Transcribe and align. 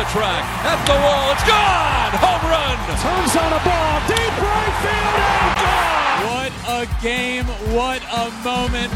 The 0.00 0.06
track, 0.06 0.44
at 0.64 0.80
the 0.86 0.96
wall, 0.96 1.30
it's 1.30 1.44
gone! 1.44 2.12
Home 2.24 2.48
run! 2.48 2.76
Turns 3.04 3.36
on 3.36 3.52
a 3.52 3.60
ball, 3.60 4.00
deep 4.08 4.34
right 4.40 4.76
field, 4.80 5.20
and 5.28 5.52
gone! 5.60 6.24
What 6.24 6.52
a 6.70 7.02
game, 7.02 7.44
what 7.74 8.00
a 8.10 8.30
moment. 8.42 8.90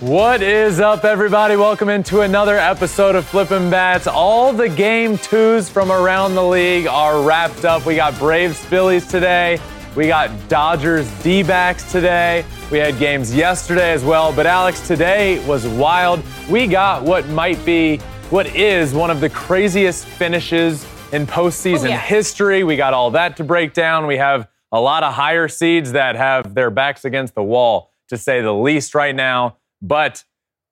What 0.00 0.40
is 0.40 0.80
up, 0.80 1.04
everybody? 1.04 1.56
Welcome 1.56 1.90
into 1.90 2.22
another 2.22 2.56
episode 2.56 3.14
of 3.14 3.26
Flippin' 3.26 3.68
Bats. 3.68 4.06
All 4.06 4.54
the 4.54 4.70
game 4.70 5.18
twos 5.18 5.68
from 5.68 5.92
around 5.92 6.34
the 6.34 6.44
league 6.44 6.86
are 6.86 7.20
wrapped 7.20 7.66
up. 7.66 7.84
We 7.84 7.94
got 7.94 8.18
Braves 8.18 8.58
Phillies 8.58 9.06
today. 9.06 9.60
We 9.94 10.06
got 10.06 10.30
Dodgers 10.48 11.06
D 11.22 11.42
backs 11.42 11.92
today. 11.92 12.46
We 12.70 12.78
had 12.78 12.98
games 12.98 13.34
yesterday 13.34 13.92
as 13.92 14.02
well. 14.02 14.32
But 14.32 14.46
Alex, 14.46 14.88
today 14.88 15.46
was 15.46 15.68
wild. 15.68 16.22
We 16.48 16.66
got 16.66 17.02
what 17.02 17.28
might 17.28 17.62
be, 17.66 18.00
what 18.32 18.46
is 18.56 18.94
one 18.94 19.10
of 19.10 19.20
the 19.20 19.28
craziest 19.28 20.06
finishes 20.06 20.86
in 21.12 21.26
postseason 21.26 21.84
Oh, 21.84 21.88
yeah. 21.90 21.98
history. 22.00 22.64
We 22.64 22.76
got 22.76 22.94
all 22.94 23.10
that 23.10 23.36
to 23.36 23.44
break 23.44 23.74
down. 23.74 24.06
We 24.06 24.16
have 24.16 24.48
a 24.72 24.80
lot 24.80 25.02
of 25.02 25.12
higher 25.12 25.48
seeds 25.48 25.92
that 25.92 26.16
have 26.16 26.54
their 26.54 26.70
backs 26.70 27.04
against 27.04 27.34
the 27.34 27.42
wall, 27.42 27.90
to 28.08 28.16
say 28.16 28.40
the 28.40 28.54
least, 28.54 28.94
right 28.94 29.14
now. 29.14 29.58
But 29.82 30.24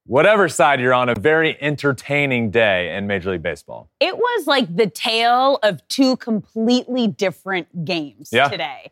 whatever 0.06 0.48
side 0.48 0.80
you're 0.80 0.94
on, 0.94 1.10
a 1.10 1.14
very 1.14 1.60
entertaining 1.60 2.50
day 2.50 2.96
in 2.96 3.06
Major 3.06 3.32
League 3.32 3.42
Baseball. 3.42 3.90
It 4.00 4.16
was 4.16 4.46
like 4.46 4.74
the 4.74 4.86
tale 4.88 5.58
of 5.62 5.86
two 5.88 6.16
completely 6.16 7.08
different 7.08 7.84
games 7.84 8.30
Yeah. 8.32 8.48
today. 8.48 8.90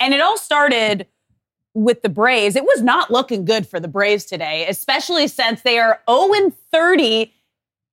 And 0.00 0.12
it 0.12 0.20
all 0.20 0.36
started 0.36 1.06
with 1.72 2.02
the 2.02 2.10
Braves. 2.10 2.56
It 2.56 2.64
was 2.64 2.82
not 2.82 3.10
looking 3.10 3.46
good 3.46 3.66
for 3.66 3.80
the 3.80 3.88
Braves 3.88 4.26
today, 4.26 4.66
especially 4.68 5.28
since 5.28 5.62
they 5.62 5.78
are 5.78 6.02
0 6.10 6.52
30 6.70 7.32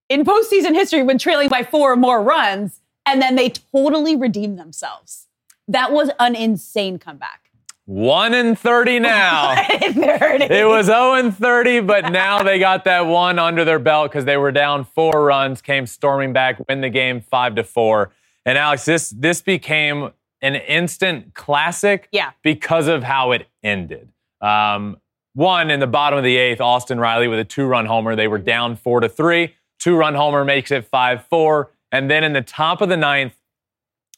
in 0.09 0.25
postseason 0.25 0.73
history 0.73 1.03
when 1.03 1.17
trailing 1.17 1.47
by 1.49 1.63
four 1.63 1.93
or 1.93 1.95
more 1.95 2.21
runs. 2.21 2.81
And 3.05 3.21
then 3.21 3.35
they 3.35 3.49
totally 3.49 4.15
redeemed 4.15 4.59
themselves. 4.59 5.27
That 5.67 5.91
was 5.91 6.09
an 6.19 6.35
insane 6.35 6.99
comeback. 6.99 7.49
One 7.85 8.35
and 8.35 8.57
30 8.57 8.99
now. 8.99 9.55
30. 9.79 10.43
It 10.53 10.67
was 10.67 10.85
0 10.87 11.13
and 11.13 11.35
30, 11.35 11.79
but 11.79 12.11
now 12.11 12.43
they 12.43 12.59
got 12.59 12.83
that 12.83 13.01
one 13.07 13.39
under 13.39 13.65
their 13.65 13.79
belt 13.79 14.11
because 14.11 14.25
they 14.25 14.37
were 14.37 14.51
down 14.51 14.83
four 14.83 15.23
runs, 15.25 15.61
came 15.63 15.87
storming 15.87 16.31
back, 16.33 16.59
win 16.69 16.81
the 16.81 16.89
game 16.89 17.19
five 17.21 17.55
to 17.55 17.63
four. 17.63 18.11
And 18.45 18.59
Alex, 18.59 18.85
this 18.85 19.09
this 19.09 19.41
became 19.41 20.11
an 20.41 20.55
instant 20.55 21.33
classic 21.33 22.07
Yeah. 22.11 22.31
because 22.43 22.87
of 22.87 23.01
how 23.03 23.31
it 23.31 23.47
ended. 23.63 24.09
Um, 24.39 24.97
one 25.33 25.71
in 25.71 25.79
the 25.79 25.87
bottom 25.87 26.17
of 26.17 26.23
the 26.23 26.37
eighth, 26.37 26.61
Austin 26.61 26.99
Riley 26.99 27.27
with 27.27 27.39
a 27.39 27.43
two-run 27.43 27.87
homer. 27.87 28.15
They 28.15 28.27
were 28.27 28.37
down 28.37 28.75
four 28.75 28.99
to 28.99 29.09
three. 29.09 29.55
Two-run 29.79 30.15
homer 30.15 30.43
makes 30.45 30.71
it 30.71 30.85
five-four. 30.85 31.71
And 31.91 32.09
then 32.11 32.23
in 32.23 32.33
the 32.33 32.41
top 32.41 32.81
of 32.81 32.89
the 32.89 32.97
ninth, 32.97 33.33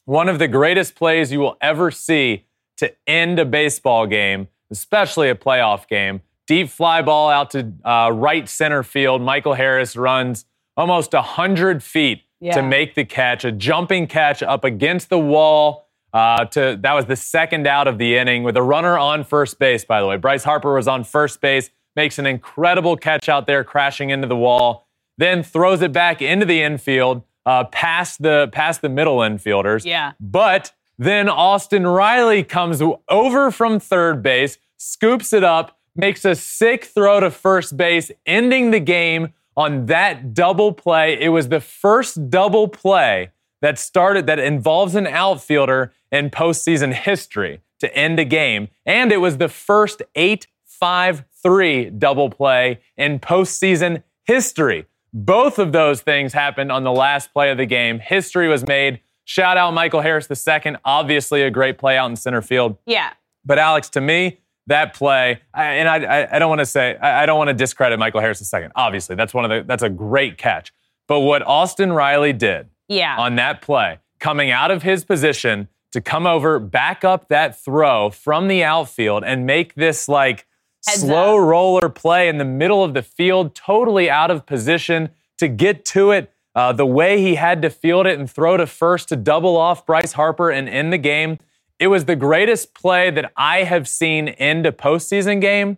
one 0.05 0.27
of 0.27 0.39
the 0.39 0.47
greatest 0.47 0.95
plays 0.95 1.31
you 1.31 1.39
will 1.39 1.57
ever 1.61 1.91
see 1.91 2.45
to 2.77 2.93
end 3.07 3.39
a 3.39 3.45
baseball 3.45 4.07
game, 4.07 4.47
especially 4.71 5.29
a 5.29 5.35
playoff 5.35 5.87
game. 5.87 6.21
Deep 6.47 6.69
fly 6.69 7.01
ball 7.01 7.29
out 7.29 7.51
to 7.51 7.71
uh, 7.85 8.11
right 8.11 8.49
center 8.49 8.83
field. 8.83 9.21
Michael 9.21 9.53
Harris 9.53 9.95
runs 9.95 10.45
almost 10.75 11.13
100 11.13 11.83
feet 11.83 12.23
Yeah. 12.41 12.55
to 12.55 12.63
make 12.63 12.95
the 12.95 13.05
catch, 13.05 13.45
a 13.45 13.51
jumping 13.51 14.07
catch 14.07 14.41
up 14.41 14.63
against 14.63 15.09
the 15.09 15.19
wall. 15.19 15.87
Uh, 16.11 16.43
to 16.45 16.77
that 16.81 16.93
was 16.93 17.05
the 17.05 17.15
second 17.15 17.67
out 17.67 17.87
of 17.87 17.97
the 17.97 18.17
inning 18.17 18.43
with 18.43 18.57
a 18.57 18.61
runner 18.63 18.97
on 18.97 19.23
first 19.23 19.59
base. 19.59 19.85
By 19.85 20.01
the 20.01 20.07
way, 20.07 20.17
Bryce 20.17 20.43
Harper 20.43 20.73
was 20.73 20.87
on 20.87 21.03
first 21.05 21.39
base, 21.39 21.69
makes 21.95 22.19
an 22.19 22.25
incredible 22.25 22.97
catch 22.97 23.29
out 23.29 23.45
there, 23.47 23.63
crashing 23.63 24.09
into 24.09 24.27
the 24.27 24.35
wall, 24.35 24.87
then 25.21 25.43
throws 25.43 25.81
it 25.81 25.91
back 25.91 26.21
into 26.21 26.45
the 26.45 26.61
infield, 26.61 27.23
uh, 27.45 27.65
past 27.65 28.21
the 28.21 28.49
past 28.51 28.81
the 28.81 28.89
middle 28.89 29.17
infielders. 29.17 29.85
Yeah. 29.85 30.13
But 30.19 30.73
then 30.97 31.29
Austin 31.29 31.85
Riley 31.85 32.43
comes 32.43 32.81
over 33.09 33.51
from 33.51 33.79
third 33.79 34.21
base, 34.21 34.57
scoops 34.77 35.33
it 35.33 35.43
up, 35.43 35.79
makes 35.95 36.25
a 36.25 36.35
sick 36.35 36.85
throw 36.85 37.19
to 37.19 37.31
first 37.31 37.77
base, 37.77 38.11
ending 38.25 38.71
the 38.71 38.79
game 38.79 39.33
on 39.55 39.85
that 39.87 40.33
double 40.33 40.73
play. 40.73 41.19
It 41.19 41.29
was 41.29 41.49
the 41.49 41.59
first 41.59 42.29
double 42.29 42.67
play 42.67 43.31
that 43.61 43.77
started 43.77 44.25
that 44.27 44.39
involves 44.39 44.95
an 44.95 45.07
outfielder 45.07 45.93
in 46.11 46.29
postseason 46.29 46.93
history 46.93 47.61
to 47.79 47.95
end 47.95 48.19
a 48.19 48.25
game. 48.25 48.69
And 48.85 49.11
it 49.11 49.17
was 49.17 49.37
the 49.37 49.49
first 49.49 50.01
8 50.15 50.47
5 50.65 51.25
3 51.43 51.89
double 51.91 52.29
play 52.29 52.79
in 52.97 53.19
postseason 53.19 54.03
history. 54.25 54.85
Both 55.13 55.59
of 55.59 55.71
those 55.71 56.01
things 56.01 56.33
happened 56.33 56.71
on 56.71 56.83
the 56.83 56.91
last 56.91 57.33
play 57.33 57.51
of 57.51 57.57
the 57.57 57.65
game. 57.65 57.99
History 57.99 58.47
was 58.47 58.65
made. 58.65 59.01
Shout 59.25 59.57
out 59.57 59.73
Michael 59.73 60.01
Harris 60.01 60.27
II. 60.29 60.75
Obviously, 60.85 61.41
a 61.43 61.51
great 61.51 61.77
play 61.77 61.97
out 61.97 62.09
in 62.09 62.15
center 62.15 62.41
field. 62.41 62.77
yeah. 62.85 63.11
But 63.43 63.57
Alex, 63.57 63.89
to 63.89 64.01
me, 64.01 64.39
that 64.67 64.93
play, 64.93 65.39
I, 65.53 65.65
and 65.65 65.89
I, 65.89 65.95
I, 66.21 66.35
I 66.35 66.39
don't 66.39 66.49
want 66.49 66.59
to 66.59 66.65
say, 66.65 66.95
I, 66.97 67.23
I 67.23 67.25
don't 67.25 67.37
want 67.39 67.47
to 67.47 67.55
discredit 67.55 67.97
Michael 67.97 68.21
Harris 68.21 68.53
II. 68.53 68.67
Obviously, 68.75 69.15
that's 69.15 69.33
one 69.33 69.45
of 69.45 69.49
the, 69.49 69.63
that's 69.67 69.81
a 69.83 69.89
great 69.89 70.37
catch. 70.37 70.71
But 71.07 71.21
what 71.21 71.41
Austin 71.41 71.91
Riley 71.91 72.33
did 72.33 72.69
Yeah. 72.87 73.17
on 73.17 73.35
that 73.37 73.61
play, 73.61 73.97
coming 74.19 74.51
out 74.51 74.69
of 74.69 74.83
his 74.83 75.03
position 75.03 75.67
to 75.91 76.01
come 76.01 76.27
over, 76.27 76.59
back 76.59 77.03
up 77.03 77.27
that 77.29 77.59
throw 77.59 78.11
from 78.11 78.47
the 78.47 78.63
outfield 78.63 79.23
and 79.25 79.45
make 79.45 79.73
this 79.73 80.07
like 80.07 80.45
Heads 80.87 81.01
slow 81.01 81.41
up. 81.41 81.47
roller 81.47 81.89
play 81.89 82.27
in 82.27 82.37
the 82.37 82.45
middle 82.45 82.83
of 82.83 82.93
the 82.93 83.03
field, 83.03 83.55
totally 83.55 84.09
out 84.09 84.31
of 84.31 84.45
position 84.45 85.09
to 85.37 85.47
get 85.47 85.85
to 85.85 86.11
it. 86.11 86.31
Uh, 86.53 86.73
the 86.73 86.85
way 86.85 87.21
he 87.21 87.35
had 87.35 87.61
to 87.61 87.69
field 87.69 88.05
it 88.05 88.19
and 88.19 88.29
throw 88.29 88.57
to 88.57 88.67
first 88.67 89.07
to 89.09 89.15
double 89.15 89.55
off 89.55 89.85
Bryce 89.85 90.13
Harper 90.13 90.49
and 90.49 90.67
end 90.67 90.91
the 90.91 90.97
game. 90.97 91.39
It 91.79 91.87
was 91.87 92.05
the 92.05 92.15
greatest 92.15 92.73
play 92.73 93.09
that 93.09 93.31
I 93.37 93.63
have 93.63 93.87
seen 93.87 94.27
end 94.27 94.65
a 94.65 94.71
postseason 94.71 95.39
game. 95.39 95.77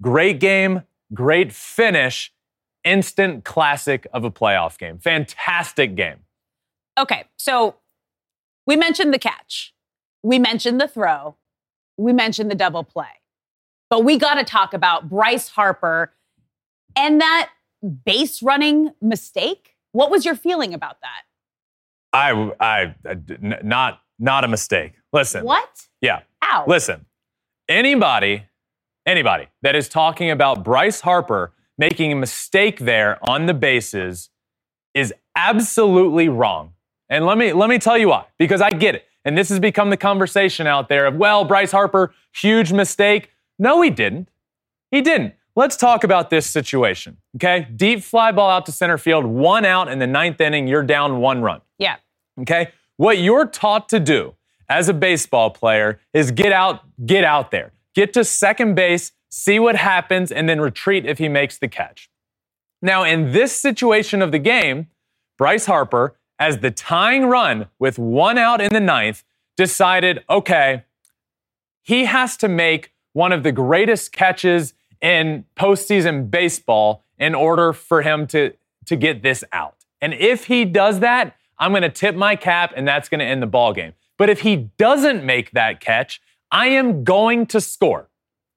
Great 0.00 0.38
game, 0.38 0.82
great 1.12 1.52
finish, 1.52 2.32
instant 2.84 3.44
classic 3.44 4.06
of 4.12 4.24
a 4.24 4.30
playoff 4.30 4.78
game. 4.78 4.98
Fantastic 4.98 5.94
game. 5.94 6.20
Okay, 6.98 7.24
so 7.36 7.76
we 8.66 8.76
mentioned 8.76 9.12
the 9.12 9.18
catch, 9.18 9.74
we 10.22 10.38
mentioned 10.38 10.80
the 10.80 10.88
throw, 10.88 11.36
we 11.96 12.12
mentioned 12.12 12.50
the 12.50 12.54
double 12.54 12.84
play, 12.84 13.20
but 13.92 14.04
we 14.04 14.16
got 14.16 14.36
to 14.36 14.44
talk 14.44 14.72
about 14.72 15.10
Bryce 15.10 15.50
Harper 15.50 16.14
and 16.96 17.20
that 17.20 17.50
base 18.06 18.42
running 18.42 18.92
mistake. 19.02 19.76
What 19.90 20.10
was 20.10 20.24
your 20.24 20.34
feeling 20.34 20.72
about 20.72 20.96
that? 21.02 21.24
I, 22.14 22.52
I, 22.58 22.94
not, 23.62 24.00
not 24.18 24.44
a 24.44 24.48
mistake. 24.48 24.94
Listen. 25.12 25.44
What? 25.44 25.88
Yeah. 26.00 26.22
Ow. 26.42 26.64
Listen. 26.66 27.04
Anybody, 27.68 28.46
anybody 29.04 29.48
that 29.60 29.76
is 29.76 29.90
talking 29.90 30.30
about 30.30 30.64
Bryce 30.64 31.02
Harper 31.02 31.52
making 31.76 32.12
a 32.12 32.16
mistake 32.16 32.78
there 32.78 33.18
on 33.28 33.44
the 33.44 33.52
bases 33.52 34.30
is 34.94 35.12
absolutely 35.36 36.30
wrong. 36.30 36.72
And 37.10 37.26
let 37.26 37.36
me 37.36 37.52
let 37.52 37.68
me 37.68 37.78
tell 37.78 37.98
you 37.98 38.08
why. 38.08 38.24
Because 38.38 38.62
I 38.62 38.70
get 38.70 38.94
it. 38.94 39.04
And 39.26 39.36
this 39.36 39.50
has 39.50 39.60
become 39.60 39.90
the 39.90 39.98
conversation 39.98 40.66
out 40.66 40.88
there 40.88 41.04
of, 41.04 41.16
well, 41.16 41.44
Bryce 41.44 41.72
Harper, 41.72 42.14
huge 42.34 42.72
mistake. 42.72 43.28
No, 43.58 43.80
he 43.82 43.90
didn't. 43.90 44.28
He 44.90 45.00
didn't. 45.00 45.34
Let's 45.54 45.76
talk 45.76 46.02
about 46.04 46.30
this 46.30 46.46
situation. 46.46 47.18
Okay? 47.36 47.68
Deep 47.76 48.02
fly 48.02 48.32
ball 48.32 48.50
out 48.50 48.66
to 48.66 48.72
center 48.72 48.98
field, 48.98 49.24
one 49.26 49.64
out 49.64 49.88
in 49.88 49.98
the 49.98 50.06
ninth 50.06 50.40
inning, 50.40 50.66
you're 50.66 50.82
down 50.82 51.18
one 51.18 51.42
run. 51.42 51.60
Yeah. 51.78 51.96
Okay? 52.40 52.70
What 52.96 53.18
you're 53.18 53.46
taught 53.46 53.88
to 53.90 54.00
do 54.00 54.34
as 54.68 54.88
a 54.88 54.94
baseball 54.94 55.50
player 55.50 56.00
is 56.14 56.30
get 56.30 56.52
out, 56.52 56.80
get 57.04 57.24
out 57.24 57.50
there. 57.50 57.72
Get 57.94 58.14
to 58.14 58.24
second 58.24 58.74
base, 58.74 59.12
see 59.28 59.58
what 59.58 59.76
happens, 59.76 60.32
and 60.32 60.48
then 60.48 60.60
retreat 60.60 61.04
if 61.04 61.18
he 61.18 61.28
makes 61.28 61.58
the 61.58 61.68
catch. 61.68 62.10
Now, 62.80 63.04
in 63.04 63.32
this 63.32 63.52
situation 63.52 64.22
of 64.22 64.32
the 64.32 64.38
game, 64.38 64.88
Bryce 65.36 65.66
Harper, 65.66 66.16
as 66.38 66.58
the 66.58 66.70
tying 66.70 67.26
run 67.26 67.68
with 67.78 67.98
one 67.98 68.38
out 68.38 68.60
in 68.60 68.72
the 68.72 68.80
ninth, 68.80 69.24
decided, 69.56 70.24
okay, 70.30 70.84
he 71.82 72.06
has 72.06 72.36
to 72.38 72.48
make 72.48 72.92
one 73.12 73.32
of 73.32 73.42
the 73.42 73.52
greatest 73.52 74.12
catches 74.12 74.74
in 75.00 75.44
postseason 75.56 76.30
baseball 76.30 77.04
in 77.18 77.34
order 77.34 77.72
for 77.72 78.02
him 78.02 78.26
to, 78.28 78.52
to 78.86 78.96
get 78.96 79.22
this 79.22 79.44
out. 79.52 79.76
And 80.00 80.14
if 80.14 80.46
he 80.46 80.64
does 80.64 81.00
that, 81.00 81.36
I'm 81.58 81.72
going 81.72 81.82
to 81.82 81.88
tip 81.88 82.14
my 82.14 82.36
cap 82.36 82.72
and 82.76 82.86
that's 82.86 83.08
going 83.08 83.20
to 83.20 83.24
end 83.24 83.42
the 83.42 83.46
ball 83.46 83.72
game. 83.72 83.92
But 84.18 84.30
if 84.30 84.40
he 84.40 84.70
doesn't 84.78 85.24
make 85.24 85.52
that 85.52 85.80
catch, 85.80 86.20
I 86.50 86.68
am 86.68 87.04
going 87.04 87.46
to 87.46 87.60
score. 87.60 88.08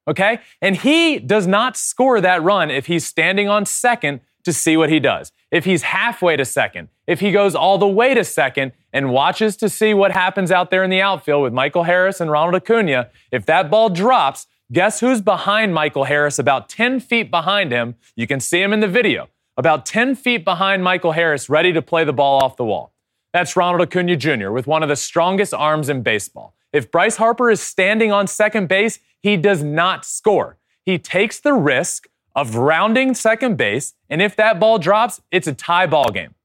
Okay? 0.07 0.39
And 0.61 0.75
he 0.75 1.19
does 1.19 1.47
not 1.47 1.77
score 1.77 2.21
that 2.21 2.43
run 2.43 2.69
if 2.69 2.85
he's 2.85 3.05
standing 3.05 3.47
on 3.49 3.65
second 3.65 4.21
to 4.45 4.53
see 4.53 4.77
what 4.77 4.89
he 4.89 4.99
does. 4.99 5.31
If 5.51 5.65
he's 5.65 5.83
halfway 5.83 6.37
to 6.37 6.45
second, 6.45 6.89
if 7.07 7.19
he 7.19 7.31
goes 7.31 7.55
all 7.55 7.77
the 7.77 7.87
way 7.87 8.13
to 8.13 8.23
second 8.23 8.71
and 8.93 9.11
watches 9.11 9.57
to 9.57 9.69
see 9.69 9.93
what 9.93 10.11
happens 10.11 10.51
out 10.51 10.71
there 10.71 10.83
in 10.83 10.89
the 10.89 11.01
outfield 11.01 11.43
with 11.43 11.53
Michael 11.53 11.83
Harris 11.83 12.21
and 12.21 12.31
Ronald 12.31 12.55
Acuna, 12.55 13.09
if 13.31 13.45
that 13.45 13.69
ball 13.69 13.89
drops, 13.89 14.47
guess 14.71 14.99
who's 14.99 15.21
behind 15.21 15.73
Michael 15.73 16.05
Harris, 16.05 16.39
about 16.39 16.69
10 16.69 16.99
feet 16.99 17.29
behind 17.29 17.71
him? 17.71 17.95
You 18.15 18.27
can 18.27 18.39
see 18.39 18.61
him 18.61 18.73
in 18.73 18.79
the 18.79 18.87
video. 18.87 19.29
About 19.57 19.85
10 19.85 20.15
feet 20.15 20.43
behind 20.43 20.83
Michael 20.83 21.13
Harris, 21.13 21.49
ready 21.49 21.71
to 21.73 21.81
play 21.81 22.03
the 22.03 22.13
ball 22.13 22.41
off 22.41 22.57
the 22.57 22.65
wall. 22.65 22.93
That's 23.33 23.55
Ronald 23.55 23.81
Acuna 23.81 24.15
Jr. 24.15 24.49
with 24.49 24.67
one 24.67 24.83
of 24.83 24.89
the 24.89 24.95
strongest 24.95 25.53
arms 25.53 25.89
in 25.89 26.01
baseball. 26.01 26.55
If 26.71 26.91
Bryce 26.91 27.17
Harper 27.17 27.49
is 27.49 27.61
standing 27.61 28.11
on 28.11 28.27
second 28.27 28.67
base, 28.67 28.99
he 29.21 29.37
does 29.37 29.63
not 29.63 30.05
score. 30.05 30.57
He 30.83 30.97
takes 30.97 31.39
the 31.39 31.53
risk 31.53 32.07
of 32.35 32.55
rounding 32.55 33.15
second 33.15 33.57
base, 33.57 33.93
and 34.09 34.21
if 34.21 34.35
that 34.35 34.59
ball 34.59 34.77
drops, 34.77 35.21
it's 35.31 35.47
a 35.47 35.53
tie 35.53 35.87
ball 35.87 36.11
game. 36.11 36.35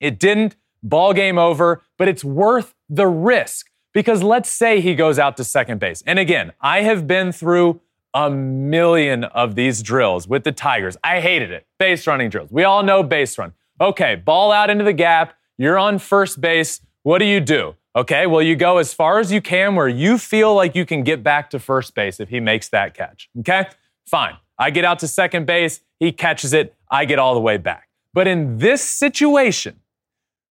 It 0.00 0.18
didn't, 0.18 0.56
ball 0.82 1.12
game 1.12 1.38
over, 1.38 1.82
but 1.96 2.08
it's 2.08 2.24
worth 2.24 2.74
the 2.88 3.06
risk 3.06 3.70
because 3.92 4.22
let's 4.22 4.50
say 4.50 4.80
he 4.80 4.94
goes 4.94 5.18
out 5.18 5.36
to 5.36 5.44
second 5.44 5.78
base. 5.78 6.02
And 6.06 6.18
again, 6.18 6.52
I 6.60 6.82
have 6.82 7.06
been 7.06 7.32
through 7.32 7.80
a 8.14 8.30
million 8.30 9.24
of 9.24 9.54
these 9.54 9.82
drills 9.82 10.28
with 10.28 10.44
the 10.44 10.52
Tigers. 10.52 10.96
I 11.02 11.20
hated 11.20 11.50
it. 11.50 11.66
Base 11.78 12.06
running 12.06 12.28
drills. 12.28 12.50
We 12.50 12.64
all 12.64 12.82
know 12.82 13.02
base 13.02 13.38
run. 13.38 13.54
Okay, 13.80 14.16
ball 14.16 14.52
out 14.52 14.70
into 14.70 14.84
the 14.84 14.92
gap. 14.92 15.34
You're 15.56 15.78
on 15.78 15.98
first 15.98 16.40
base. 16.40 16.80
What 17.02 17.18
do 17.18 17.24
you 17.24 17.40
do? 17.40 17.74
Okay, 17.94 18.26
well, 18.26 18.42
you 18.42 18.56
go 18.56 18.78
as 18.78 18.94
far 18.94 19.18
as 19.18 19.32
you 19.32 19.42
can 19.42 19.74
where 19.74 19.88
you 19.88 20.16
feel 20.16 20.54
like 20.54 20.74
you 20.74 20.86
can 20.86 21.02
get 21.02 21.22
back 21.22 21.50
to 21.50 21.58
first 21.58 21.94
base 21.94 22.20
if 22.20 22.28
he 22.28 22.40
makes 22.40 22.68
that 22.68 22.94
catch. 22.94 23.28
Okay, 23.40 23.66
fine. 24.06 24.36
I 24.58 24.70
get 24.70 24.84
out 24.84 24.98
to 25.00 25.08
second 25.08 25.46
base. 25.46 25.80
He 25.98 26.12
catches 26.12 26.52
it. 26.52 26.74
I 26.90 27.04
get 27.04 27.18
all 27.18 27.34
the 27.34 27.40
way 27.40 27.56
back. 27.56 27.88
But 28.14 28.26
in 28.26 28.58
this 28.58 28.82
situation, 28.82 29.80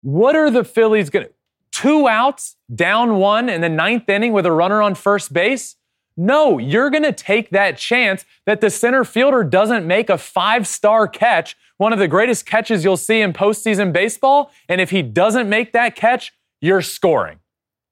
what 0.02 0.36
are 0.36 0.50
the 0.50 0.64
Phillies 0.64 1.10
going 1.10 1.28
to? 1.28 1.32
Two 1.72 2.08
outs, 2.08 2.56
down 2.74 3.18
one 3.18 3.50
in 3.50 3.62
the 3.62 3.70
ninth 3.70 4.08
inning 4.08 4.32
with 4.32 4.46
a 4.46 4.52
runner 4.52 4.82
on 4.82 4.96
first 4.96 5.34
base? 5.34 5.76
No, 6.16 6.60
you're 6.60 6.92
going 6.92 7.04
to 7.04 7.12
take 7.12 7.50
that 7.50 7.78
chance 7.78 8.26
that 8.46 8.62
the 8.62 8.70
center 8.70 9.04
fielder 9.04 9.44
doesn't 9.44 9.86
make 9.86 10.10
a 10.10 10.18
five 10.18 10.68
star 10.68 11.08
catch 11.08 11.58
one 11.78 11.92
of 11.92 12.00
the 12.00 12.08
greatest 12.08 12.46
catches 12.46 12.84
you'll 12.84 12.98
see 12.98 13.22
in 13.22 13.34
postseason 13.34 13.92
baseball. 13.92 14.52
And 14.70 14.80
if 14.80 14.90
he 14.92 15.02
doesn't 15.02 15.50
make 15.50 15.74
that 15.74 15.96
catch, 15.96 16.34
you're 16.62 16.82
scoring. 16.82 17.40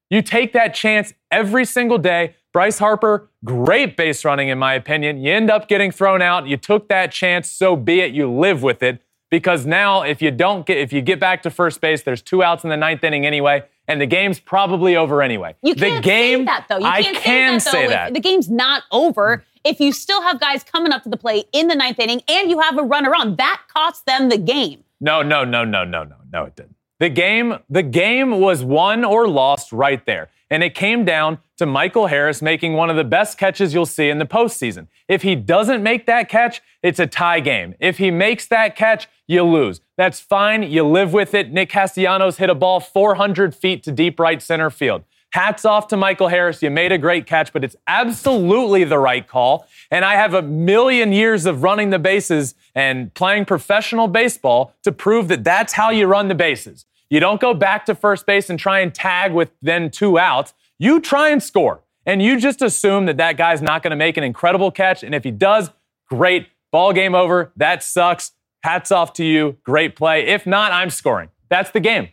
You 0.10 0.22
take 0.22 0.54
that 0.54 0.74
chance 0.74 1.14
every 1.32 1.66
single 1.66 1.98
day. 1.98 2.36
Bryce 2.54 2.80
Harper, 2.80 3.30
great 3.46 3.96
base 3.96 4.26
running, 4.26 4.50
in 4.50 4.60
my 4.60 4.74
opinion. 4.74 5.22
You 5.22 5.32
end 5.34 5.50
up 5.50 5.68
getting 5.68 5.92
thrown 5.92 6.22
out. 6.22 6.48
You 6.48 6.58
took 6.58 6.90
that 6.90 7.12
chance, 7.12 7.50
so 7.50 7.76
be 7.76 8.02
it. 8.02 8.12
You 8.14 8.30
live 8.30 8.62
with 8.62 8.84
it. 8.84 9.02
Because 9.30 9.66
now, 9.66 10.02
if 10.02 10.22
you 10.22 10.30
don't 10.30 10.66
get, 10.66 10.78
if 10.78 10.92
you 10.92 11.02
get 11.02 11.18
back 11.18 11.42
to 11.44 11.50
first 11.50 11.80
base, 11.80 12.04
there's 12.04 12.22
two 12.22 12.44
outs 12.44 12.66
in 12.66 12.70
the 12.70 12.76
ninth 12.76 13.02
inning 13.06 13.26
anyway, 13.26 13.64
and 13.88 14.02
the 14.02 14.06
game's 14.06 14.42
probably 14.42 14.98
over 14.98 15.22
anyway. 15.22 15.56
You 15.64 15.74
can't 15.74 16.04
the 16.04 16.10
game, 16.10 16.40
say 16.40 16.46
that 16.46 16.66
though. 16.68 16.78
You 16.80 16.86
I 16.86 17.02
can't 17.04 17.18
can 17.18 17.60
say 17.62 17.72
that, 17.72 17.72
though. 17.72 17.82
say 17.82 17.88
that. 17.88 18.14
The 18.14 18.20
game's 18.20 18.50
not 18.50 18.84
over. 18.92 19.46
If 19.64 19.80
you 19.80 19.94
still 19.94 20.22
have 20.22 20.42
guys 20.42 20.66
coming 20.66 20.92
up 20.92 21.04
to 21.04 21.10
the 21.10 21.16
plate 21.16 21.46
in 21.54 21.70
the 21.70 21.76
ninth 21.76 22.00
inning 22.00 22.22
and 22.28 22.50
you 22.50 22.60
have 22.60 22.78
a 22.78 22.84
runner 22.84 23.16
on, 23.16 23.38
that 23.38 23.62
costs 23.74 24.02
them 24.02 24.28
the 24.28 24.38
game. 24.38 24.84
No, 25.00 25.22
no, 25.22 25.46
no, 25.46 25.64
no, 25.64 25.86
no, 25.86 26.04
no, 26.04 26.16
no, 26.34 26.46
it 26.46 26.56
didn't. 26.58 26.76
The 27.00 27.10
game, 27.10 27.58
the 27.70 27.84
game 27.84 28.40
was 28.40 28.64
won 28.66 29.06
or 29.06 29.30
lost 29.30 29.72
right 29.72 30.06
there. 30.06 30.30
And 30.52 30.64
it 30.64 30.76
came 30.76 31.06
down 31.06 31.40
to 31.58 31.66
Michael 31.66 32.08
Harris 32.08 32.42
making 32.42 32.74
one 32.74 32.90
of 32.90 32.98
the 32.98 33.06
best 33.06 33.38
catches 33.38 33.74
you'll 33.74 33.86
see 33.86 34.10
in 34.10 34.20
the 34.20 34.26
postseason. 34.26 34.88
If 35.08 35.22
he 35.22 35.34
doesn't 35.34 35.82
make 35.82 36.06
that 36.08 36.28
catch, 36.28 36.62
it's 36.84 37.00
a 37.00 37.08
tie 37.08 37.40
game. 37.40 37.74
If 37.80 37.98
he 37.98 38.12
makes 38.12 38.48
that 38.48 38.76
catch, 38.76 39.08
you 39.28 39.44
lose. 39.44 39.80
That's 39.96 40.20
fine. 40.20 40.64
You 40.64 40.86
live 40.86 41.14
with 41.14 41.34
it. 41.34 41.54
Nick 41.54 41.70
Castellanos 41.70 42.38
hit 42.38 42.50
a 42.50 42.56
ball 42.56 42.82
400 42.82 43.56
feet 43.56 43.82
to 43.84 43.94
deep 43.94 44.20
right 44.20 44.42
center 44.42 44.70
field. 44.70 45.04
Hats 45.32 45.64
off 45.64 45.88
to 45.88 45.96
Michael 45.98 46.28
Harris. 46.28 46.62
You 46.62 46.70
made 46.70 46.92
a 46.92 46.98
great 46.98 47.26
catch, 47.26 47.54
but 47.54 47.64
it's 47.64 47.78
absolutely 47.88 48.84
the 48.84 49.00
right 49.00 49.26
call. 49.26 49.66
And 49.90 50.04
I 50.04 50.16
have 50.16 50.34
a 50.34 50.42
million 50.42 51.14
years 51.14 51.46
of 51.46 51.64
running 51.64 51.90
the 51.90 52.00
bases 52.00 52.54
and 52.76 53.14
playing 53.14 53.46
professional 53.46 54.10
baseball 54.10 54.74
to 54.84 54.92
prove 54.92 55.30
that 55.30 55.46
that's 55.46 55.72
how 55.72 55.90
you 55.90 56.08
run 56.08 56.28
the 56.28 56.36
bases. 56.36 56.86
You 57.12 57.20
don't 57.20 57.42
go 57.42 57.54
back 57.54 57.86
to 57.88 57.94
first 57.94 58.26
base 58.26 58.50
and 58.50 58.58
try 58.58 58.80
and 58.80 58.96
tag 58.96 59.34
with 59.34 59.52
then 59.62 59.92
two 59.92 60.18
outs. 60.18 60.54
You 60.80 61.02
try 61.02 61.30
and 61.30 61.44
score. 61.44 61.82
And 62.06 62.22
you 62.22 62.40
just 62.40 62.62
assume 62.62 63.06
that 63.06 63.18
that 63.18 63.38
guy's 63.38 63.62
not 63.62 63.84
going 63.84 63.92
to 63.92 63.98
make 63.98 64.16
an 64.16 64.24
incredible 64.24 64.72
catch. 64.72 65.04
And 65.04 65.14
if 65.14 65.26
he 65.26 65.30
does, 65.30 65.70
great. 66.10 66.48
Ball 66.72 66.94
game 66.94 67.14
over. 67.14 67.52
That 67.58 67.84
sucks. 67.84 68.32
Hats 68.64 68.92
off 68.92 69.12
to 69.14 69.26
you. 69.26 69.58
Great 69.64 69.96
play. 69.96 70.26
If 70.26 70.48
not, 70.48 70.72
I'm 70.72 70.90
scoring. 70.90 71.30
That's 71.50 71.72
the 71.72 71.82
game. 71.82 72.08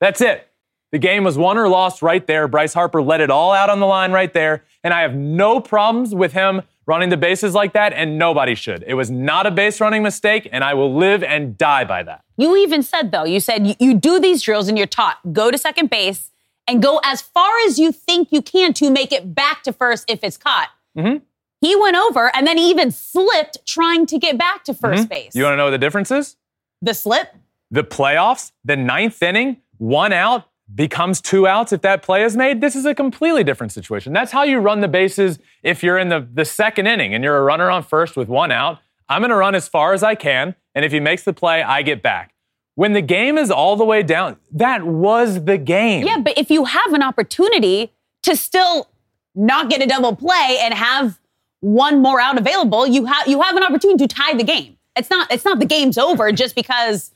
That's 0.00 0.20
it. 0.20 0.48
The 0.92 0.98
game 0.98 1.24
was 1.24 1.38
won 1.38 1.56
or 1.56 1.68
lost 1.68 2.02
right 2.02 2.24
there. 2.26 2.46
Bryce 2.46 2.74
Harper 2.74 3.02
let 3.02 3.22
it 3.22 3.30
all 3.30 3.52
out 3.52 3.70
on 3.70 3.80
the 3.80 3.86
line 3.86 4.12
right 4.12 4.32
there. 4.34 4.64
And 4.84 4.92
I 4.92 5.00
have 5.00 5.14
no 5.14 5.60
problems 5.60 6.14
with 6.14 6.34
him 6.34 6.60
running 6.86 7.08
the 7.08 7.16
bases 7.16 7.54
like 7.54 7.72
that, 7.74 7.92
and 7.92 8.18
nobody 8.18 8.54
should. 8.54 8.84
It 8.86 8.94
was 8.94 9.10
not 9.10 9.46
a 9.46 9.50
base 9.50 9.80
running 9.80 10.02
mistake, 10.02 10.48
and 10.50 10.64
I 10.64 10.74
will 10.74 10.94
live 10.94 11.22
and 11.22 11.56
die 11.56 11.84
by 11.84 12.02
that. 12.02 12.24
You 12.36 12.56
even 12.56 12.82
said, 12.82 13.12
though, 13.12 13.24
you 13.24 13.40
said 13.40 13.76
you, 13.78 13.94
do 13.94 14.18
these 14.18 14.42
drills 14.42 14.68
and 14.68 14.76
you're 14.76 14.86
taught 14.86 15.18
go 15.32 15.50
to 15.50 15.58
second 15.58 15.90
base 15.90 16.30
and 16.66 16.82
go 16.82 17.00
as 17.04 17.20
far 17.20 17.52
as 17.66 17.78
you 17.78 17.92
think 17.92 18.28
you 18.32 18.42
can 18.42 18.72
to 18.74 18.90
make 18.90 19.12
it 19.12 19.34
back 19.34 19.62
to 19.64 19.72
first 19.72 20.08
if 20.08 20.24
it's 20.24 20.36
caught. 20.36 20.68
Mm-hmm. 20.96 21.18
He 21.60 21.76
went 21.76 21.96
over 21.96 22.34
and 22.34 22.46
then 22.46 22.56
he 22.56 22.70
even 22.70 22.90
slipped 22.90 23.64
trying 23.66 24.06
to 24.06 24.18
get 24.18 24.36
back 24.36 24.64
to 24.64 24.74
1st 24.74 25.08
base. 25.08 25.34
You 25.34 25.44
want 25.44 25.52
to 25.52 25.56
know 25.56 25.64
what 25.64 25.70
the 25.70 25.78
difference 25.78 26.10
is? 26.10 26.36
the 26.82 26.92
slip? 26.92 27.34
The 27.70 27.84
playoffs, 27.84 28.52
the 28.64 28.76
ninth 28.76 29.22
inning, 29.22 29.58
one 29.78 30.12
out 30.12 30.48
becomes 30.74 31.20
two 31.20 31.46
outs 31.46 31.72
if 31.72 31.82
that 31.82 32.02
play 32.02 32.22
is 32.22 32.36
made. 32.36 32.60
This 32.60 32.74
is 32.74 32.84
a 32.84 32.94
completely 32.94 33.44
different 33.44 33.72
situation. 33.72 34.12
That's 34.12 34.32
how 34.32 34.42
you 34.42 34.58
run 34.58 34.80
the 34.80 34.88
bases 34.88 35.38
if 35.62 35.82
you're 35.82 35.98
in 35.98 36.08
the, 36.08 36.26
the 36.32 36.44
second 36.44 36.86
inning 36.86 37.14
and 37.14 37.22
you're 37.22 37.36
a 37.36 37.42
runner 37.42 37.70
on 37.70 37.82
first 37.82 38.16
with 38.16 38.28
one 38.28 38.50
out. 38.50 38.78
I'm 39.08 39.20
going 39.20 39.30
to 39.30 39.36
run 39.36 39.54
as 39.54 39.68
far 39.68 39.92
as 39.92 40.02
I 40.02 40.14
can, 40.14 40.54
and 40.74 40.84
if 40.84 40.92
he 40.92 41.00
makes 41.00 41.24
the 41.24 41.32
play, 41.32 41.62
I 41.62 41.82
get 41.82 42.02
back. 42.02 42.34
When 42.74 42.94
the 42.94 43.02
game 43.02 43.36
is 43.36 43.50
all 43.50 43.76
the 43.76 43.84
way 43.84 44.02
down, 44.02 44.38
that 44.52 44.84
was 44.84 45.44
the 45.44 45.58
game. 45.58 46.06
Yeah, 46.06 46.18
but 46.18 46.38
if 46.38 46.50
you 46.50 46.64
have 46.64 46.94
an 46.94 47.02
opportunity 47.02 47.92
to 48.22 48.34
still 48.36 48.88
not 49.34 49.68
get 49.68 49.82
a 49.82 49.86
double 49.86 50.16
play 50.16 50.58
and 50.62 50.72
have 50.72 51.18
one 51.60 52.00
more 52.00 52.20
out 52.20 52.38
available, 52.38 52.86
you 52.86 53.04
have 53.04 53.28
you 53.28 53.42
have 53.42 53.56
an 53.56 53.62
opportunity 53.62 54.06
to 54.06 54.14
tie 54.14 54.34
the 54.34 54.44
game. 54.44 54.78
It's 54.96 55.10
not 55.10 55.30
it's 55.30 55.44
not 55.44 55.58
the 55.58 55.66
game's 55.66 55.98
over 55.98 56.32
just 56.32 56.54
because 56.54 57.12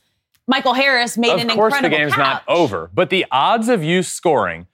Michael 0.47 0.75
Harris 0.75 1.19
made 1.19 1.33
an 1.33 1.41
incredible 1.51 1.65
of 1.65 1.71
course, 1.71 1.83
the 1.83 1.89
game's 1.89 2.17
not 2.17 2.43
over, 2.47 2.91
but 2.95 3.11
the 3.11 3.27
odds 3.31 3.69
of 3.69 3.83
you 3.83 4.03
scoring 4.03 4.67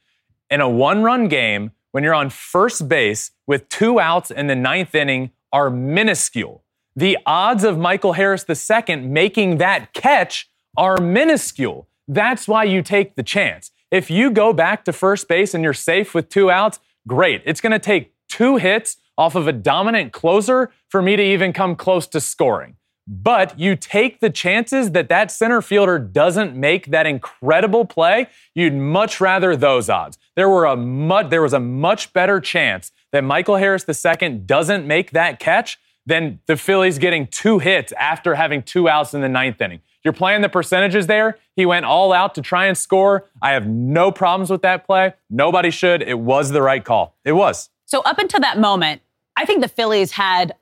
in 0.50 0.61
a 0.61 0.69
one-run 0.69 1.29
game 1.29 1.73
when 1.93 2.05
you're 2.05 2.14
on 2.14 2.29
first 2.31 2.88
base 2.88 3.31
with 3.47 3.69
two 3.69 3.99
outs 3.99 4.31
in 4.31 4.47
the 4.49 4.55
ninth 4.55 4.95
inning 4.95 5.31
are 5.52 5.71
minuscule. 5.71 6.62
The 6.95 7.19
odds 7.25 7.64
of 7.64 7.79
Michael 7.79 8.12
Harris 8.12 8.45
II 8.49 8.97
making 8.97 9.59
that 9.59 9.95
catch 9.95 10.50
are 10.76 10.99
minuscule. 10.99 11.88
That's 12.07 12.47
why 12.47 12.64
you 12.64 12.83
take 12.83 13.14
the 13.14 13.23
chance. 13.23 13.71
If 13.91 14.11
you 14.11 14.31
go 14.31 14.52
back 14.52 14.85
to 14.87 14.93
first 14.93 15.29
base 15.29 15.55
and 15.55 15.64
you're 15.64 15.75
safe 15.75 16.14
with 16.14 16.29
two 16.29 16.50
outs, 16.50 16.81
great. 17.07 17.43
It's 17.45 17.61
going 17.61 17.73
to 17.73 17.79
take 17.79 18.14
two 18.29 18.57
hits 18.57 18.97
off 19.17 19.35
of 19.35 19.47
a 19.47 19.52
dominant 19.52 20.12
closer 20.12 20.71
for 20.88 21.02
me 21.02 21.17
to 21.17 21.23
even 21.23 21.52
come 21.52 21.76
close 21.76 22.07
to 22.09 22.21
scoring. 22.21 22.76
But 23.06 23.59
you 23.59 23.75
take 23.75 24.21
the 24.21 24.30
chances 24.30 24.92
that 24.92 25.09
that 25.09 25.30
center 25.30 25.61
fielder 25.61 25.99
doesn't 25.99 26.54
make 26.54 26.87
that 26.87 27.06
incredible 27.06 27.85
play. 27.85 28.28
You'd 28.54 28.75
much 28.75 29.21
rather 29.21 29.56
those 29.56 29.90
odds. 29.90 30.18
There 30.37 30.49
were 30.49 30.64
a 30.64 30.76
mu- 30.76 31.28
there 31.28 31.42
was 31.42 31.52
a 31.52 31.61
much 31.61 32.12
better 32.12 32.40
chance 32.40 32.92
that 33.11 33.25
Michael 33.25 33.56
Harris 33.56 33.85
II 33.88 34.28
doesn't 34.47 34.87
make 34.87 35.11
that 35.11 35.40
catch 35.40 35.78
than 36.06 36.40
the 36.47 36.56
Phillies 36.56 36.99
getting 36.99 37.26
two 37.26 37.59
hits 37.59 37.92
after 37.92 38.35
having 38.35 38.62
two 38.62 38.88
outs 38.88 39.14
in 39.14 39.21
the 39.21 39.28
ninth 39.28 39.61
inning. 39.61 39.80
You're 40.04 40.12
playing 40.12 40.42
the 40.42 40.49
percentages 40.49 41.06
there. 41.06 41.38
He 41.54 41.64
went 41.64 41.87
all 41.87 42.12
out 42.12 42.35
to 42.37 42.42
try 42.42 42.66
and 42.66 42.76
score. 42.76 43.28
I 43.40 43.52
have 43.52 43.66
no 43.66 44.11
problems 44.11 44.50
with 44.50 44.62
that 44.62 44.85
play. 44.85 45.14
Nobody 45.30 45.71
should. 45.71 46.02
It 46.02 46.18
was 46.18 46.50
the 46.50 46.62
right 46.62 46.85
call. 46.85 47.14
It 47.25 47.32
was. 47.32 47.71
So 47.87 48.00
up 48.02 48.18
until 48.18 48.40
that 48.40 48.59
moment, 48.59 49.02
I 49.37 49.44
think 49.44 49.62
the 49.62 49.68
Phillies 49.68 50.12
had 50.12 50.54